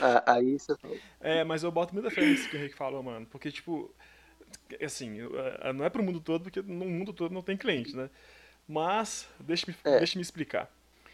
[0.00, 0.98] Ah, Aí você falou.
[1.20, 3.24] É, mas eu boto muita fé nisso que o Henrique falou, mano.
[3.26, 3.94] Porque, tipo,
[4.82, 8.10] assim, eh, não é pro mundo todo, porque no mundo todo não tem cliente, né?
[8.68, 9.98] Mas, deixa-me É.
[9.98, 10.70] deixa me explicar.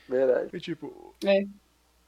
[0.08, 0.50] Verdade.
[0.50, 1.44] Porque, tipo, É.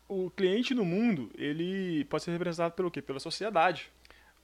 [0.08, 3.02] o cliente no mundo, ele pode ser representado pelo quê?
[3.02, 3.90] Pela sociedade.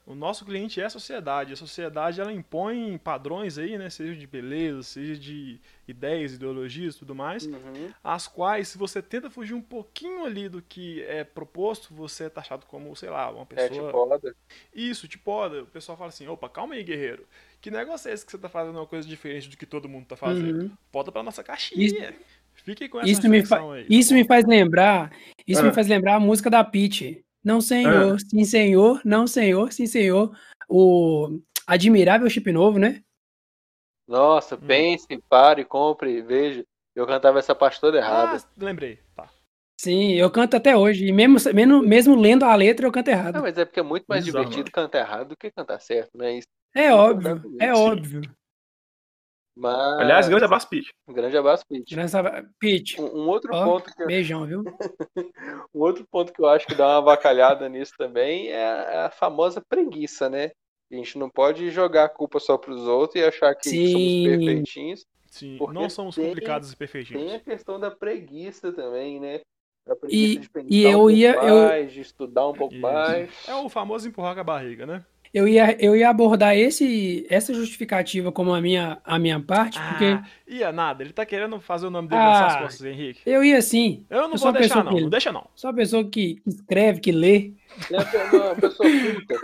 [0.06, 1.52] O nosso cliente é a sociedade.
[1.52, 3.90] A sociedade, ela impõe padrões aí, né?
[3.90, 7.44] Seja de beleza, seja de ideias, ideologias e tudo mais.
[7.44, 7.90] Uhum.
[8.04, 12.28] as quais, se você tenta fugir um pouquinho ali do que é proposto, você é
[12.28, 13.86] taxado como, sei lá, uma É pessoa.
[13.88, 14.36] tipo roda.
[14.72, 15.64] Isso, te poda.
[15.64, 17.26] O pessoal fala assim: opa, calma aí, guerreiro.
[17.60, 20.06] Que negócio é esse que você tá fazendo uma coisa diferente do que todo mundo
[20.06, 20.62] tá fazendo?
[20.62, 20.70] Uhum.
[20.92, 22.14] Volta pra nossa caixinha.
[22.54, 23.86] Fique com essa Isso, me, fa- aí.
[23.90, 25.10] isso me faz lembrar.
[25.46, 25.64] Isso Ah.
[25.64, 27.24] me faz lembrar a música da Pitty.
[27.46, 30.36] Não, senhor, sim, senhor, não, senhor, sim, senhor.
[30.68, 33.04] O admirável chip novo, né?
[34.08, 34.66] Nossa, Hum.
[34.66, 36.64] pense, pare, compre, veja.
[36.92, 38.38] Eu cantava essa parte toda errada.
[38.38, 38.98] Ah, lembrei.
[39.14, 39.30] Tá.
[39.80, 41.06] Sim, eu canto até hoje.
[41.06, 43.34] E mesmo, mesmo, mesmo lendo a letra, eu canto errado.
[43.34, 46.18] Não, mas é porque é muito mais Bizarro, divertido cantar errado do que cantar certo,
[46.18, 46.38] né?
[46.38, 46.48] Isso.
[46.74, 47.80] É óbvio, é Sim.
[47.80, 48.22] óbvio.
[49.56, 49.98] Mas.
[50.00, 50.92] Aliás, grande abraço, Pete.
[51.08, 51.96] um grande abraço, Pete.
[52.60, 53.64] Pitty, Um, um outro Ó.
[53.64, 54.62] ponto que eu, beijão, viu?
[55.74, 59.62] um outro ponto que eu acho que dá uma avacalhada nisso também é a, famosa
[59.66, 60.50] preguiça, né?
[60.92, 63.92] A gente não pode jogar a culpa só pros outros e achar que Sim.
[63.92, 65.06] somos perfeitinhos.
[65.30, 67.34] Sim, Porque não somos tem- complicados e Tem perfeitinhos.
[67.34, 69.40] a questão da preguiça também, né?
[69.88, 72.52] A preguiça E- de pensar e um eu pouco ia- eu- mais, de estudar um
[72.52, 72.82] pouco Isso.
[72.82, 73.48] mais.
[73.48, 75.04] É o famoso empurrar com a barriga, né?
[75.36, 80.04] Eu ia, eu ia abordar esse, essa justificativa como a minha, a minha parte, porque
[80.06, 81.02] Ah, ia nada.
[81.02, 83.20] Ele tá querendo fazer o nome dele Ah, nas suas costas, Henrique.
[83.26, 84.06] eu ia assim.
[84.08, 84.94] Eu não eu sou vou deixar, não.
[84.94, 85.46] que- Não deixa, não.
[85.54, 87.52] Sou uma pessoa que escreve, que lê.
[87.90, 89.34] É uma pessoa oculta.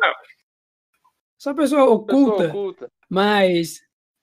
[1.38, 2.88] Sou uma pessoa oculta, Pessoa oculta.
[3.10, 3.82] mas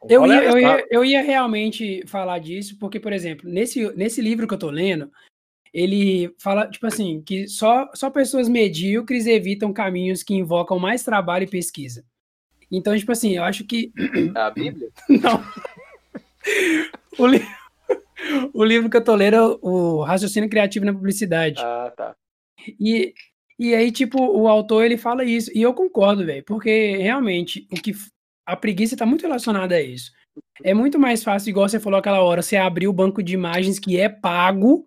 [0.10, 4.48] eu ia, eu, ia, eu ia realmente falar disso, porque, por exemplo, nesse, nesse livro
[4.48, 5.12] que eu tô lendo,
[5.74, 11.44] ele fala, tipo assim, que só, só pessoas medíocres evitam caminhos que invocam mais trabalho
[11.44, 12.04] e pesquisa.
[12.72, 13.92] Então, tipo assim, eu acho que.
[14.36, 14.90] É a Bíblia?
[15.10, 15.44] Não.
[17.18, 17.46] O, li-
[18.54, 21.62] o livro que eu tô lendo é o- Raciocínio Criativo na Publicidade.
[21.62, 22.16] Ah, tá.
[22.80, 23.14] E,
[23.58, 25.52] e aí, tipo, o autor ele fala isso.
[25.56, 27.94] E eu concordo, velho, porque realmente o que
[28.46, 30.12] a preguiça tá muito relacionada a isso.
[30.64, 33.78] É muito mais fácil, igual você falou aquela hora, você abrir o banco de imagens
[33.80, 34.86] que é pago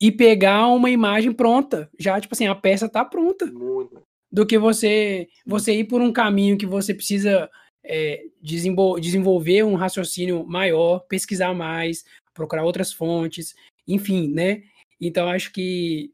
[0.00, 1.90] e pegar uma imagem pronta.
[1.98, 3.46] Já, tipo assim, a peça tá pronta.
[3.46, 4.02] Muito.
[4.30, 7.48] Do que você você ir por um caminho que você precisa
[7.84, 12.04] é, desenvol- desenvolver um raciocínio maior, pesquisar mais,
[12.34, 13.54] procurar outras fontes,
[13.86, 14.62] enfim, né?
[15.00, 16.10] Então, acho que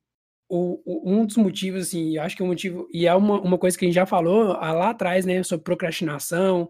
[0.48, 3.56] o, o- um dos motivos, assim, eu acho que o motivo, e é uma, uma
[3.58, 6.68] coisa que a gente já falou ah, lá atrás, né, sobre procrastinação,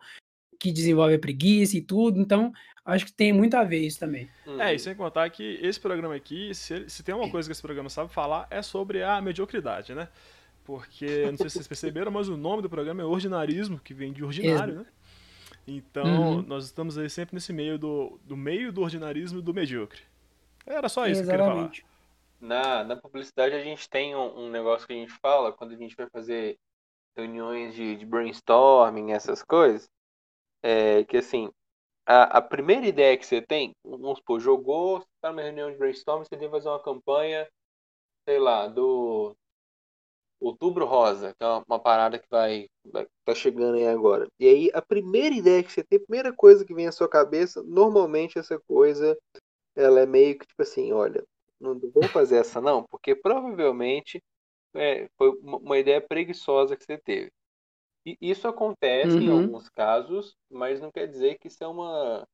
[0.60, 2.52] que desenvolve a preguiça e tudo, então,
[2.84, 4.28] acho que tem muito a ver isso também.
[4.58, 7.62] É, e sem contar que esse programa aqui, se, se tem uma coisa que esse
[7.62, 10.08] programa sabe falar, é sobre a mediocridade, né?
[10.64, 14.12] Porque, não sei se vocês perceberam, mas o nome do programa é Ordinarismo, que vem
[14.12, 14.86] de ordinário, né?
[15.66, 16.42] Então, Uhum.
[16.42, 20.02] nós estamos aí sempre nesse meio do, do meio do ordinarismo e do medíocre.
[20.66, 21.60] Era só isso que eu queria falar.
[21.60, 21.86] Exatamente.
[22.40, 25.76] Na, na publicidade a gente tem um, um negócio que a gente fala quando a
[25.76, 26.58] gente vai fazer
[27.16, 29.88] reuniões de, de brainstorming, essas coisas.
[30.62, 31.50] É que assim,
[32.06, 35.78] a, a primeira ideia que você tem, vamos supor, jogou, você tá numa reunião de
[35.78, 37.48] brainstorming, você tem que fazer uma campanha,
[38.28, 39.34] sei lá, do
[40.40, 44.26] Outubro Rosa, que é uma, uma parada que vai, vai tá chegando aí agora.
[44.40, 47.08] E aí a primeira ideia que você tem, a primeira coisa que vem à sua
[47.08, 49.16] cabeça, normalmente essa coisa
[49.76, 51.24] ela é meio que tipo assim, olha,
[51.60, 54.22] não vou fazer essa não, porque provavelmente
[54.74, 57.30] é, foi uma, uma ideia preguiçosa que você teve.
[58.04, 59.44] E isso acontece em Uhum.
[59.44, 62.26] alguns casos, mas não quer dizer que isso é uma,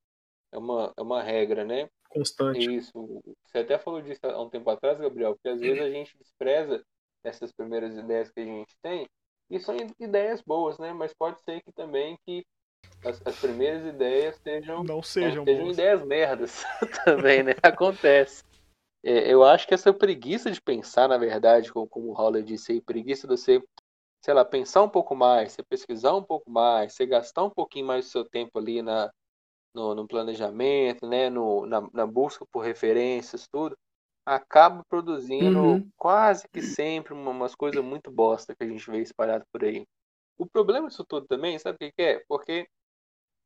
[0.53, 1.89] é uma, é uma regra, né?
[2.09, 2.71] Constante.
[2.77, 3.23] Isso.
[3.47, 6.83] Você até falou disso há um tempo atrás, Gabriel, porque às vezes a gente despreza
[7.23, 9.07] essas primeiras ideias que a gente tem,
[9.51, 10.93] e são ideias boas, né?
[10.93, 12.45] Mas pode ser que também que
[13.05, 15.75] as, as primeiras ideias sejam Não não, sejam sejam bons.
[15.75, 16.65] ideias merdas
[17.05, 17.53] também, né?
[17.63, 18.43] Acontece.
[19.03, 22.73] É, eu acho que essa preguiça de pensar, na verdade, como, como o Holler disse
[22.73, 23.63] aí, preguiça de você,
[24.23, 27.87] sei lá, pensar um pouco mais, você pesquisar um pouco mais, você gastar um pouquinho
[27.87, 29.11] mais do seu tempo ali na,
[29.75, 31.31] no, no planejamento, né?
[31.31, 33.77] No, na, na busca por referências, tudo,
[34.27, 35.93] acaba produzindo Uhum.
[35.97, 39.87] quase que sempre uma- umas coisas muito bosta que a gente vê espalhado por aí.
[40.39, 42.25] O problema disso tudo também, sabe o que que é?
[42.29, 42.69] Porque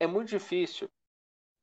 [0.01, 0.89] é muito difícil,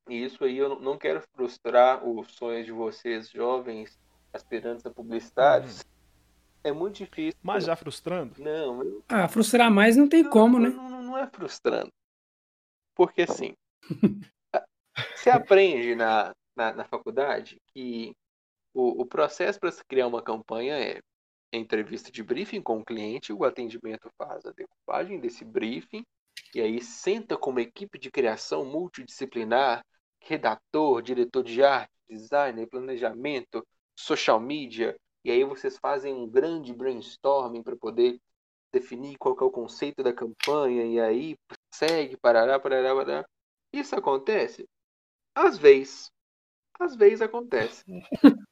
[0.08, 3.98] e isso aí eu não- não quero frustrar os sonhos de vocês, jovens
[4.34, 5.82] aspirantes a publicitários,
[6.62, 7.38] é muito difícil.
[7.42, 8.34] Mas já frustrando?
[8.38, 9.04] Não, eu...
[9.08, 10.76] Ah, frustrar mais não tem não, como, não, né?
[10.76, 11.92] Não, não é frustrando.
[12.94, 13.54] Porque assim,
[15.16, 18.14] você aprende na, na, na faculdade que
[18.74, 21.00] o, o processo para se criar uma campanha é
[21.52, 26.04] entrevista de briefing com o cliente, o atendimento faz a decupagem desse briefing,
[26.54, 29.84] e aí senta com uma equipe de criação multidisciplinar,
[30.20, 33.66] redator, diretor de arte, designer, planejamento,
[33.96, 38.20] social media, e aí vocês fazem um grande brainstorming para poder
[38.72, 41.36] definir qual é o conceito da campanha, e aí
[41.72, 43.28] segue, parará, parará, parará.
[43.72, 44.68] Isso acontece?
[45.34, 46.10] Às vezes.
[46.78, 47.84] Às vezes acontece.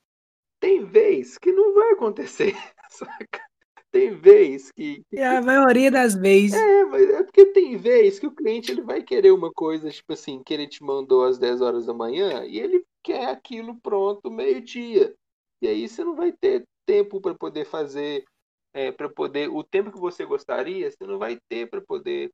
[0.61, 2.53] Tem vez que não vai acontecer,
[2.91, 3.49] saca?
[3.91, 5.03] Tem vez que.
[5.13, 6.61] É a maioria das vezes.
[6.61, 10.13] É, mas é porque tem vez que o cliente ele vai querer uma coisa, tipo
[10.13, 14.31] assim, que ele te mandou às 10 horas da manhã e ele quer aquilo pronto
[14.31, 15.15] meio-dia.
[15.61, 18.25] E aí você não vai ter tempo para poder fazer,
[18.73, 19.49] é, para poder.
[19.51, 22.31] O tempo que você gostaria, você não vai ter para poder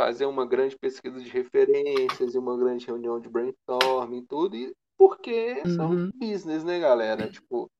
[0.00, 4.56] fazer uma grande pesquisa de referências e uma grande reunião de brainstorming e tudo.
[4.56, 6.10] E porque são Uhum.
[6.14, 7.30] business, né, galera?
[7.30, 7.70] Tipo,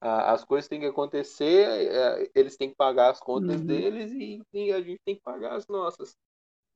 [0.00, 3.66] a- as coisas têm que acontecer, é, eles têm que pagar as contas Uhum.
[3.66, 6.16] deles e, e a gente tem que pagar as nossas.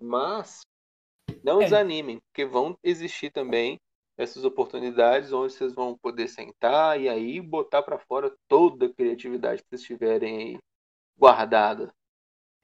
[0.01, 0.63] Mas
[1.43, 1.65] não É.
[1.65, 3.79] desanimem, porque vão existir também
[4.17, 9.63] essas oportunidades onde vocês vão poder sentar e aí botar para fora toda a criatividade
[9.63, 10.59] que vocês tiverem aí
[11.19, 11.93] guardada.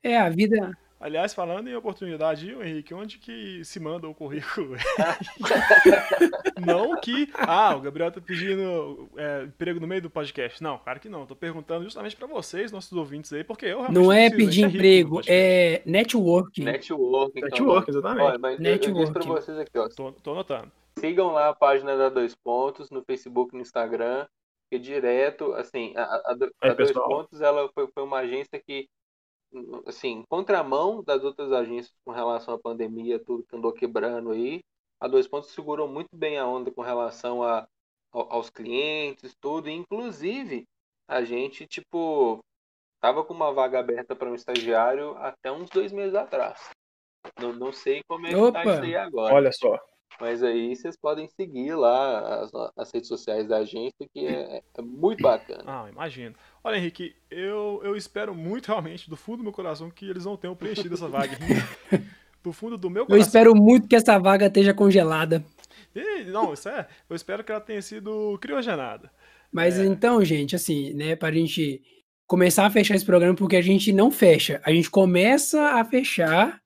[0.03, 0.77] É, a vida.
[0.99, 4.77] Aliás, falando em oportunidade, Henrique, onde que se manda o currículo?
[6.65, 7.29] não que.
[7.37, 10.63] Ah, o Gabriel tá pedindo é, emprego no meio do podcast.
[10.63, 11.27] Não, claro que não.
[11.27, 14.63] Tô perguntando justamente pra vocês, nossos ouvintes aí, porque eu realmente Não é preciso, pedir
[14.63, 16.65] no emprego, é networking.
[16.65, 18.23] Network, então, Network, exatamente.
[18.25, 19.29] Olha, mas eu- eu disse para Networking.
[19.29, 20.71] vocês aqui, ó, Tô, tô anotando.
[20.99, 24.27] Sigam lá a página da Dois Pontos no Facebook e no Instagram,
[24.71, 27.09] que direto, assim, a, a- a Aí, Dois pessoal.
[27.09, 28.89] Pontos ela foi, foi uma agência que,
[29.87, 34.61] assim, contramão das outras agências com relação à pandemia, tudo que andou quebrando aí,
[35.01, 37.67] a Dois Pontos segurou muito bem a onda com relação a,
[38.13, 40.65] ao- aos clientes, tudo, e, inclusive
[41.09, 42.41] a gente, tipo,
[43.01, 46.71] tava com uma vaga aberta para um estagiário até uns dois meses atrás.
[47.41, 48.75] Não, não sei como é que tá Opa!
[48.75, 49.35] isso aí agora.
[49.35, 49.79] Olha só.
[50.21, 54.83] Mas aí vocês podem seguir lá as, as redes sociais da agência, que é, é
[54.83, 55.65] muito bacana.
[55.67, 56.35] Ah, imagino.
[56.63, 60.37] Olha, Henrique, eu, eu espero muito realmente, do fundo do meu coração, que eles não
[60.37, 61.37] tenham preenchido essa vaga.
[62.43, 63.27] do fundo do meu Eu coração.
[63.27, 65.45] espero muito que essa vaga esteja congelada.
[65.95, 66.87] Ih, Não, isso é.
[67.11, 69.11] Eu espero que ela tenha sido criogenada.
[69.51, 69.85] Mas É.
[69.85, 71.83] então, gente, assim, né, pra gente
[72.27, 74.61] começar a fechar esse programa, porque a gente não fecha.
[74.65, 76.62] A gente começa a fechar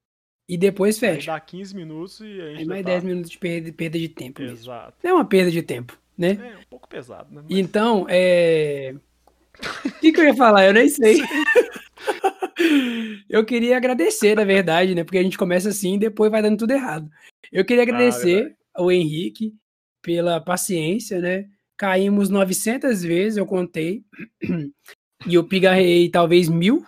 [0.48, 1.32] e depois Aí fecha.
[1.32, 2.90] dá 15 minutos e a gente Aí mais tá...
[2.90, 4.56] 10 minutos de perda, perda de tempo mesmo.
[4.56, 4.94] Exato.
[5.02, 6.52] É uma perda de tempo, né?
[6.55, 7.43] É um pouco pesado, né?
[7.48, 8.94] Mas- Então, é.
[9.85, 10.66] O que, que eu ia falar?
[10.66, 11.20] Eu nem sei.
[13.28, 15.05] eu queria agradecer, na verdade, né?
[15.05, 17.10] Porque a gente começa assim e depois vai dando tudo errado.
[17.52, 19.55] Eu queria agradecer ao Henrique
[20.02, 21.47] pela paciência, né?
[21.77, 24.02] Caímos 900 vezes, eu contei.
[25.27, 26.85] E eu pigarrei talvez mil,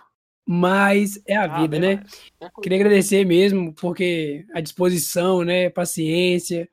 [0.51, 2.01] mas é a Ah, vida, né?
[2.41, 2.51] mais.
[2.63, 5.69] Queria agradecer mesmo, porque a disposição, né?
[5.69, 6.67] Paciência,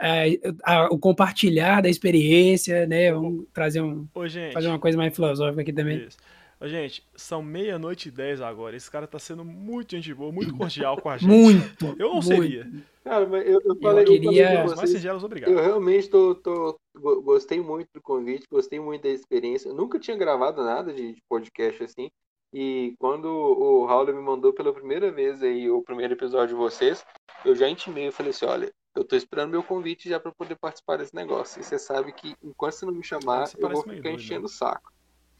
[0.00, 3.12] é, a- o compartilhar da experiência, né?
[3.12, 4.52] Vamos trazer um, Ô, gente.
[4.52, 6.06] fazer uma coisa mais filosófica aqui também.
[6.06, 6.16] Isso.
[6.60, 8.76] Ô, gente, são meia-noite e dez agora.
[8.76, 11.28] Esse cara tá sendo muito gente boa, muito cordial com a gente.
[11.28, 11.86] Muito.
[11.98, 12.26] Eu não muito.
[12.26, 12.70] seria.
[13.02, 15.50] Cara, mas eu, eu falei, eu queria- mais vocês, singelos, obrigado.
[15.50, 19.70] eu realmente tô, tô- go- gostei muito do convite, gostei muito da experiência.
[19.70, 22.08] Eu nunca tinha gravado nada de, de podcast assim.
[22.52, 27.04] E quando o Raul me mandou pela primeira vez aí o primeiro episódio de vocês,
[27.44, 30.56] eu já intimei, eu falei assim, olha, eu tô esperando meu convite já para poder
[30.56, 31.60] participar desse negócio.
[31.60, 34.40] E você sabe que enquanto você não me chamar, Você eu vou ficar doido, enchendo
[34.40, 34.46] né?
[34.46, 34.92] o saco.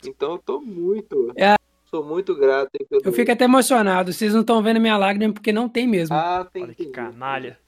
[0.05, 1.55] Então eu tô muito, É.
[1.85, 2.71] sou muito grato.
[3.05, 4.11] Eu fico até emocionado.
[4.13, 6.17] Vocês não estão vendo minha lágrima porque não tem mesmo.
[6.17, 7.59] Ah, tem Olha que canalha.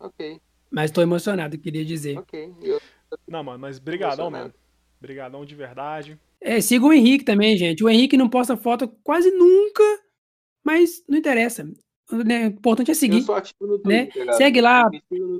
[0.00, 2.18] Ok, Mas tô emocionado, queria dizer.
[2.18, 2.54] ok.
[2.62, 2.80] Eu-
[3.26, 4.54] Não, mano, mas brigadão mesmo.
[5.00, 6.18] Brigadão de verdade.
[6.40, 7.82] É, siga o Henrique também, gente.
[7.84, 9.82] O Henrique não posta foto quase nunca,
[10.64, 11.64] mas não interessa.
[12.10, 13.22] O né, o importante é Eu seguir.
[13.22, 14.04] sou ativo no né?
[14.06, 14.36] Twitter, galera.
[14.36, 14.90] Segue lá,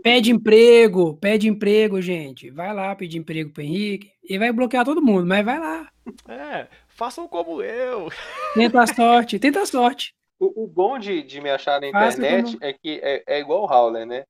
[0.02, 2.50] Pede emprego, pede emprego, gente.
[2.50, 4.10] Vai lá pedir emprego pro Henrique.
[4.22, 5.90] E vai bloquear todo mundo, mas vai lá.
[6.28, 8.08] É, façam como eu.
[8.54, 10.12] Tenta a sorte, tenta a sorte.
[10.38, 13.62] O, o bom de, de me achar na internet como- é que é, é igual
[13.62, 14.24] o Howler, né?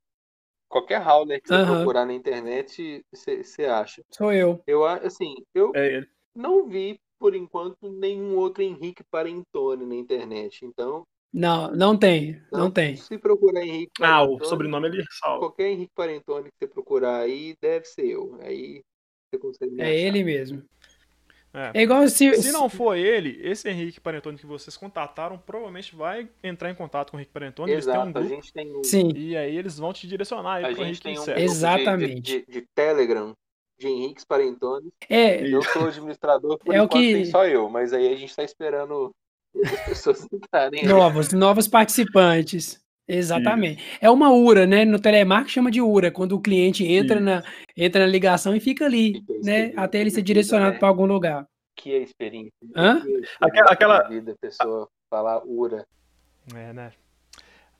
[0.68, 1.76] Qualquer Howler que você Aham.
[1.76, 4.02] procurar na internet, você acha.
[4.10, 4.62] Sou eu.
[4.66, 6.08] Eu, assim, eu É ele.
[6.39, 10.65] Não vi, por enquanto, nenhum outro Henrique Parentone na internet.
[10.65, 12.70] Então, Não, não tem, não Não.
[12.70, 12.97] tem.
[12.97, 15.40] se procurar Henrique Ah, o Parentone, sobrenome ele salva.
[15.40, 18.39] qualquer Henrique Parentone que você procurar aí, deve ser eu.
[18.40, 18.82] Aí
[19.78, 20.62] É ele mesmo.
[21.52, 21.81] É.
[21.81, 26.28] é igual se, se não for ele, esse Henrique Parentoni que vocês contataram provavelmente vai
[26.43, 27.73] entrar em contato com o Henrique Parentoni.
[27.73, 28.85] Exato, eles têm um grupo, a gente tem um...
[28.85, 29.12] Sim.
[29.16, 31.40] E aí eles vão te direcionar a gente Henrique tem um certo.
[31.40, 32.20] Exatamente.
[32.20, 33.35] De, de, de, Telegram
[33.78, 34.92] de Henrique Parentoni.
[35.09, 35.46] É.
[35.46, 37.12] Eu sou administrador, por é enquanto o que...
[37.12, 39.14] tem só eu, mas aí a gente tá esperando
[39.64, 40.84] as pessoas entrarem.
[40.84, 42.80] Novos, novos participantes.
[43.06, 43.80] Exatamente.
[43.80, 43.98] Isso.
[44.02, 44.84] É uma URA, né?
[44.84, 47.42] No telemarketing chama de URA, quando o cliente entra, na,
[47.74, 49.72] entra na ligação e fica ali, fica né?
[49.76, 50.78] Até ele ser direcionado né?
[50.78, 51.46] para algum lugar.
[51.74, 52.52] Que é experiência.
[52.76, 53.00] Hã?
[53.00, 54.02] Que é experiência aquela, aquela...
[54.09, 55.86] vida, a pessoa falar URA.
[56.55, 56.92] É, né?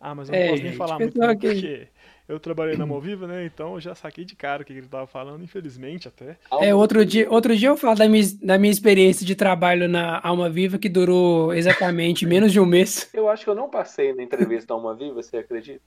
[0.01, 1.27] Ah, mas eu não é, posso nem falar muito que...
[1.27, 1.89] porque
[2.29, 3.47] eu trabalhei na Moviva, né?
[3.47, 6.37] Então eu já saquei de cara o que ele tava falando, infelizmente até.
[6.61, 10.21] É, outro dia, outro dia eu falo da minha, da minha experiência de trabalho na
[10.23, 13.09] Alma Viva, que durou exatamente menos de um mês.
[13.15, 15.81] Eu acho que eu não passei na entrevista da Alma Viva, você acredita?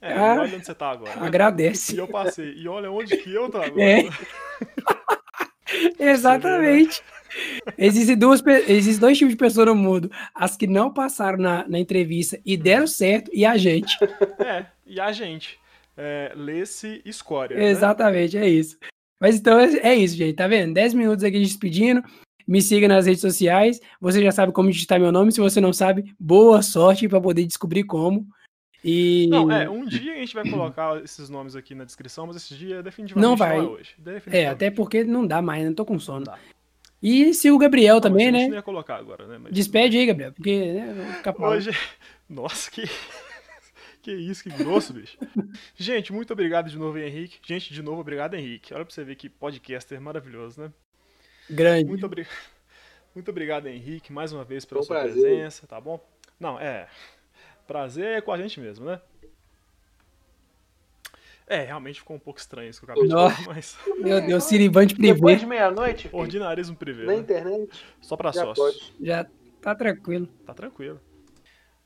[0.00, 1.20] É, ah, olha onde você tá agora.
[1.20, 1.94] Agradece.
[1.94, 2.54] E eu passei.
[2.54, 3.82] E olha onde que eu tô agora.
[3.82, 4.08] É.
[5.98, 7.02] Exatamente.
[7.78, 11.78] Existem, duas, existem dois tipos de pessoas no mundo: as que não passaram na, na
[11.78, 13.96] entrevista e deram certo, e a gente.
[14.40, 15.58] É, e a gente.
[15.96, 17.56] É, Lê-se escória.
[17.56, 17.68] Né?
[17.68, 18.46] Exatamente, né?
[18.46, 18.78] é isso.
[19.20, 20.34] Mas então é, é isso, gente.
[20.34, 20.72] Tá vendo?
[20.72, 22.02] 10 minutos aqui despedindo.
[22.48, 23.78] Me siga nas redes sociais.
[24.00, 25.30] Você já sabe como digitar meu nome.
[25.30, 28.26] Se você não sabe, boa sorte para poder descobrir como.
[28.82, 29.26] E...
[29.28, 32.54] Não, é, um dia a gente vai colocar esses nomes aqui na descrição, mas esse
[32.54, 33.58] dia definitivamente não vai.
[33.58, 33.94] Não é hoje.
[34.26, 36.24] É, até porque não dá mais, não tô com sono.
[36.26, 36.34] Não
[37.02, 38.46] e se o Gabriel não, também, né?
[38.46, 39.38] Não ia colocar agora, né?
[39.38, 39.52] Mas...
[39.52, 41.70] Despede aí, Gabriel, porque né, Hoje...
[42.28, 42.82] Nossa, que...
[44.02, 45.16] que isso, que grosso, bicho.
[45.76, 47.38] Gente, muito obrigado de novo, Henrique.
[47.42, 48.74] Gente, de novo, obrigado, Henrique.
[48.74, 50.72] Olha pra você ver que podcaster maravilhoso, né?
[51.48, 51.86] Grande.
[51.86, 52.26] Muito, obri...
[53.14, 55.22] muito obrigado, Henrique, mais uma vez pela Foi sua prazer.
[55.22, 55.98] presença, tá bom?
[56.38, 56.86] Não, é...
[57.70, 59.00] Prazer é com a gente mesmo, né?
[61.46, 63.78] É, realmente ficou um pouco estranho isso que eu acabei de falar, mas.
[63.96, 65.14] Meu Deus, Sirivante privê.
[65.14, 66.10] Depois de meia-noite.
[66.12, 67.04] Ordinarismo privê.
[67.04, 67.18] Na né?
[67.18, 67.84] internet.
[68.00, 68.90] Só pra já sócios.
[68.90, 69.06] Pode.
[69.06, 69.24] Já
[69.60, 70.26] tá tranquilo.
[70.44, 71.00] Tá tranquilo.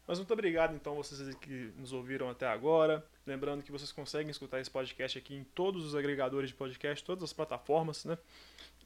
[0.06, 3.04] Mas muito obrigado, então, vocês que nos ouviram até agora.
[3.26, 7.24] Lembrando que vocês conseguem escutar esse podcast aqui em todos os agregadores de podcast, todas
[7.24, 8.16] as plataformas, né?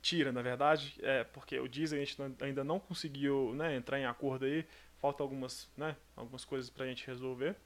[0.03, 4.05] Tira, na verdade, é porque o Deezer a gente ainda não conseguiu né, entrar em
[4.05, 4.65] acordo aí
[5.01, 7.57] falta algumas, né, algumas coisas pra gente resolver.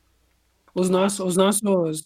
[0.75, 2.05] Os nossos, os nossos,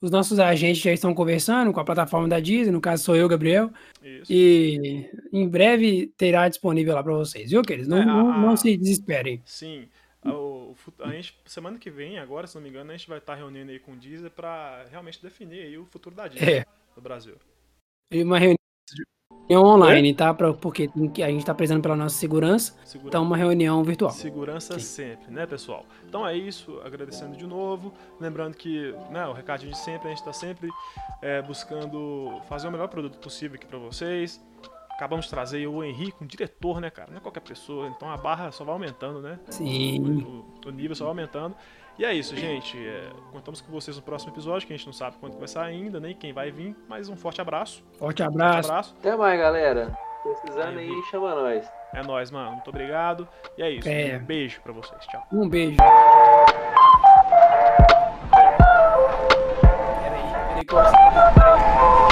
[0.00, 3.28] os nossos agentes já estão conversando com a plataforma da Disney, no caso sou eu,
[3.28, 3.70] Gabriel.
[4.02, 4.32] Isso.
[4.32, 7.88] E em breve terá disponível lá para vocês, viu, queridos?
[7.88, 9.42] Não, é, a, não, não, se desesperem.
[9.44, 9.88] Sim.
[10.24, 13.34] O, a gente, semana que vem, agora, se não me engano, a gente vai estar
[13.34, 16.66] reunindo aí com o Disney para realmente definir aí o futuro da Disney é.
[16.96, 17.36] no Brasil.
[18.10, 18.58] E uma reunião
[19.48, 20.34] Reunião online, tá?
[20.34, 20.90] Pra, porque
[21.22, 22.74] a gente tá precisando pela nossa segurança.
[22.84, 23.08] Segurança.
[23.08, 24.10] Então, uma reunião virtual.
[24.10, 24.80] Segurança Sim.
[24.80, 25.86] sempre, né, pessoal?
[26.06, 26.78] Então é isso.
[26.84, 27.92] Agradecendo de novo.
[28.20, 30.68] Lembrando que, né, o recadinho de sempre, a gente tá sempre
[31.22, 34.38] é, buscando fazer o melhor produto possível aqui pra vocês.
[34.90, 37.08] Acabamos de trazer o Henrique, um diretor, né, cara?
[37.10, 37.86] Não é qualquer pessoa.
[37.88, 39.38] Então a barra só vai aumentando, né?
[39.48, 40.44] Sim.
[40.64, 41.54] O, o nível só vai aumentando.
[41.98, 42.78] E é isso, gente.
[42.78, 45.74] É, contamos com vocês no próximo episódio, que a gente não sabe quando vai sair
[45.74, 46.76] ainda, nem quem vai vir.
[46.88, 47.82] Mas um forte abraço.
[47.98, 48.52] Forte abraço.
[48.54, 48.96] Forte abraço.
[49.00, 49.98] Até mais, galera.
[50.22, 51.68] Precisando aí, chama nós.
[51.92, 52.52] É nóis, mano.
[52.52, 53.26] Muito obrigado.
[53.56, 53.88] E é isso.
[53.88, 54.16] É.
[54.16, 55.04] Um beijo pra vocês.
[55.06, 55.26] Tchau.
[55.32, 55.76] Um beijo.
[60.00, 62.07] Peraí, peraí,